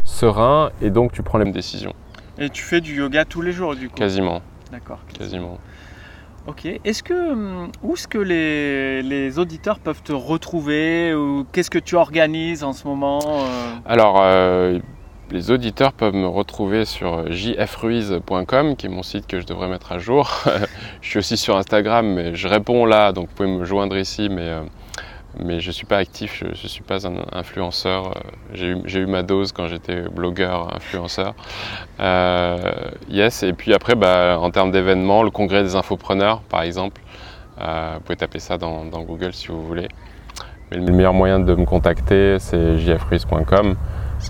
serein, 0.05 0.70
et 0.83 0.90
donc 0.90 1.12
tu 1.12 1.22
prends 1.22 1.38
les 1.38 1.51
décisions. 1.51 1.94
Et 2.38 2.51
tu 2.51 2.62
fais 2.62 2.81
du 2.81 2.96
yoga 2.96 3.24
tous 3.24 3.42
les 3.42 3.53
jours 3.53 3.74
du 3.74 3.88
coup? 3.88 3.96
Quasiment. 3.96 4.42
D'accord. 4.70 5.01
Quasiment. 5.18 5.59
Ok. 6.46 6.66
Est-ce 6.85 7.03
que 7.03 7.33
hum, 7.33 7.70
où 7.83 7.94
est-ce 7.94 8.09
que 8.09 8.18
les, 8.18 9.38
auditeurs 9.38 9.79
peuvent 9.81 10.03
te 10.03 10.12
retrouver? 10.12 11.14
Ou 11.14 11.44
qu'est-ce 11.53 11.70
que 11.70 11.79
tu 11.79 11.96
organises 11.96 12.64
en 12.64 12.72
ce 12.72 12.87
moment 12.87 13.18
Alors 13.85 14.22
les 15.30 15.50
auditeurs 15.50 15.92
peuvent 15.92 16.14
me 16.14 16.26
retrouver 16.26 16.84
sur 16.84 17.30
jfruise.com, 17.30 18.76
qui 18.76 18.86
est 18.86 18.88
mon 18.88 19.02
site 19.02 19.26
que 19.26 19.40
je 19.40 19.46
devrais 19.46 19.68
mettre 19.68 19.92
à 19.92 19.98
jour. 19.98 20.44
je 21.02 21.08
suis 21.08 21.18
aussi 21.18 21.36
sur 21.36 21.56
Instagram, 21.56 22.06
mais 22.06 22.34
je 22.34 22.48
réponds 22.48 22.86
là, 22.86 23.12
donc 23.12 23.28
vous 23.28 23.34
pouvez 23.34 23.48
me 23.48 23.64
joindre 23.64 23.96
ici, 23.96 24.28
mais, 24.30 24.48
euh, 24.48 24.62
je 25.58 25.66
ne 25.66 25.72
suis 25.72 25.86
pas 25.86 25.98
actif, 25.98 26.42
je 26.42 26.48
ne 26.48 26.68
suis 26.68 26.82
pas 26.82 27.06
un 27.06 27.16
influenceur. 27.32 28.14
J'ai 28.54 28.68
eu, 28.68 29.06
ma 29.06 29.22
dose 29.22 29.52
quand 29.52 29.66
j'étais 29.66 30.02
blogueur, 30.08 30.74
influenceur. 30.74 31.34
Euh, 32.00 32.72
yes, 33.08 33.42
et 33.42 33.52
puis 33.52 33.74
après, 33.74 33.94
bah, 33.94 34.38
en 34.40 34.50
termes 34.50 34.70
d'événements, 34.70 35.22
le 35.22 35.30
congrès 35.30 35.62
des 35.62 35.76
infopreneurs, 35.76 36.40
par 36.40 36.62
exemple, 36.62 37.02
euh, 37.60 37.92
vous 37.94 38.00
pouvez 38.00 38.16
taper 38.16 38.38
ça 38.38 38.56
dans, 38.56 38.84
Google 38.84 39.34
si 39.34 39.48
vous 39.48 39.62
voulez. 39.62 39.88
Mais 40.70 40.78
le 40.78 40.92
meilleur 40.92 41.14
moyen 41.14 41.38
de 41.38 41.54
me 41.54 41.64
contacter, 41.64 42.38
c'est 42.38 42.78
jfruise.com. 42.78 43.76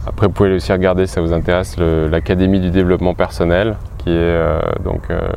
Après, 0.06 0.26
vous 0.26 0.32
pouvez 0.32 0.54
aussi 0.54 0.72
regarder, 0.72 1.06
si 1.06 1.14
ça 1.14 1.20
vous 1.20 1.32
intéresse, 1.32 1.76
l'Académie 1.78 2.60
du 2.60 2.70
développement 2.70 3.14
personnel, 3.14 3.76
qui 3.98 4.10
est 4.10 4.14
euh, 4.16 4.60
donc 4.84 5.02
euh, 5.10 5.28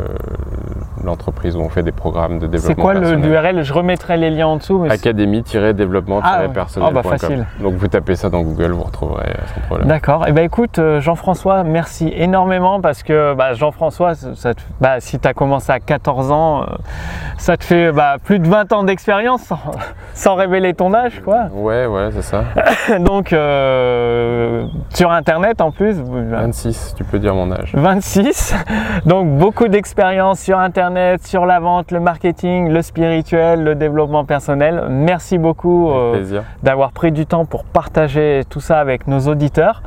l'entreprise 1.05 1.55
où 1.55 1.61
on 1.61 1.69
fait 1.69 1.83
des 1.83 1.91
programmes 1.91 2.39
de 2.39 2.47
développement 2.47 2.67
C'est 2.67 2.75
quoi 2.75 2.93
l'URL 2.93 3.63
Je 3.63 3.73
remettrai 3.73 4.17
les 4.17 4.29
liens 4.29 4.47
en 4.47 4.57
dessous. 4.57 4.85
Académie-développement-personnel. 4.89 6.89
Ah, 6.89 6.91
bah, 6.91 7.03
facile. 7.03 7.45
Donc 7.59 7.75
vous 7.75 7.87
tapez 7.87 8.15
ça 8.15 8.29
dans 8.29 8.41
Google, 8.41 8.71
vous 8.71 8.83
retrouverez 8.83 9.29
euh, 9.29 9.47
sans 9.53 9.61
problème. 9.67 9.87
D'accord. 9.87 10.27
Et 10.27 10.29
eh 10.29 10.33
ben 10.33 10.43
écoute, 10.43 10.79
Jean-François, 10.99 11.63
merci 11.63 12.11
énormément 12.15 12.81
parce 12.81 13.03
que 13.03 13.33
bah, 13.33 13.53
Jean-François, 13.53 14.13
bah, 14.79 14.99
si 14.99 15.19
tu 15.19 15.27
as 15.27 15.33
commencé 15.33 15.71
à 15.71 15.79
14 15.79 16.31
ans, 16.31 16.65
ça 17.37 17.57
te 17.57 17.63
fait 17.63 17.91
bah, 17.91 18.17
plus 18.23 18.39
de 18.39 18.47
20 18.47 18.73
ans 18.73 18.83
d'expérience 18.83 19.51
sans, 20.13 20.35
révéler 20.35 20.73
ton 20.73 20.93
âge, 20.93 21.21
quoi. 21.23 21.45
Ouais, 21.53 21.85
ouais, 21.85 22.09
c'est 22.11 22.21
ça. 22.21 22.43
donc 22.99 23.33
sur 24.93 25.11
Internet 25.11 25.61
en 25.61 25.71
plus. 25.71 25.93
26, 25.93 26.95
tu 26.97 27.03
peux 27.03 27.19
dire 27.19 27.35
mon 27.35 27.51
âge. 27.51 27.71
26. 27.73 28.55
Donc 29.05 29.37
beaucoup 29.37 29.67
d'expérience 29.67 30.39
sur 30.39 30.59
Internet, 30.59 30.90
sur 31.21 31.45
la 31.45 31.59
vente, 31.59 31.91
le 31.91 31.99
marketing, 31.99 32.69
le 32.69 32.81
spirituel, 32.81 33.63
le 33.63 33.75
développement 33.75 34.25
personnel. 34.25 34.83
Merci 34.89 35.37
beaucoup 35.37 35.89
euh, 35.91 36.41
d'avoir 36.63 36.91
pris 36.91 37.11
du 37.11 37.25
temps 37.25 37.45
pour 37.45 37.63
partager 37.63 38.43
tout 38.49 38.61
ça 38.61 38.79
avec 38.79 39.07
nos 39.07 39.19
auditeurs. 39.27 39.81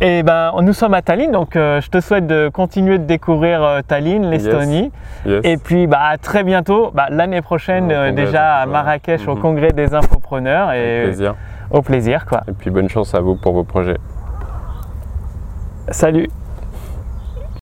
Et 0.00 0.22
ben, 0.22 0.52
nous 0.60 0.74
sommes 0.74 0.92
à 0.92 1.00
Tallinn, 1.00 1.32
donc 1.32 1.56
euh, 1.56 1.80
je 1.80 1.88
te 1.88 2.00
souhaite 2.00 2.26
de 2.26 2.50
continuer 2.50 2.98
de 2.98 3.04
découvrir 3.04 3.62
euh, 3.62 3.80
Tallinn, 3.86 4.28
l'Estonie. 4.30 4.92
Et 5.26 5.56
puis, 5.56 5.86
bah, 5.86 6.00
à 6.02 6.18
très 6.18 6.44
bientôt, 6.44 6.90
bah, 6.94 7.06
l'année 7.10 7.40
prochaine 7.40 8.14
déjà 8.14 8.56
à 8.56 8.66
Marrakech 8.66 9.26
au 9.26 9.36
mhm. 9.36 9.40
congrès 9.40 9.72
des 9.72 9.94
infopreneurs. 9.94 10.72
Et 10.72 11.04
plaisir. 11.04 11.34
Au 11.70 11.82
plaisir, 11.82 12.26
quoi. 12.26 12.42
Et 12.48 12.52
puis 12.52 12.70
bonne 12.70 12.88
chance 12.88 13.14
à 13.14 13.20
vous 13.20 13.36
pour 13.36 13.52
vos 13.52 13.64
projets. 13.64 13.98
Salut 15.90 16.28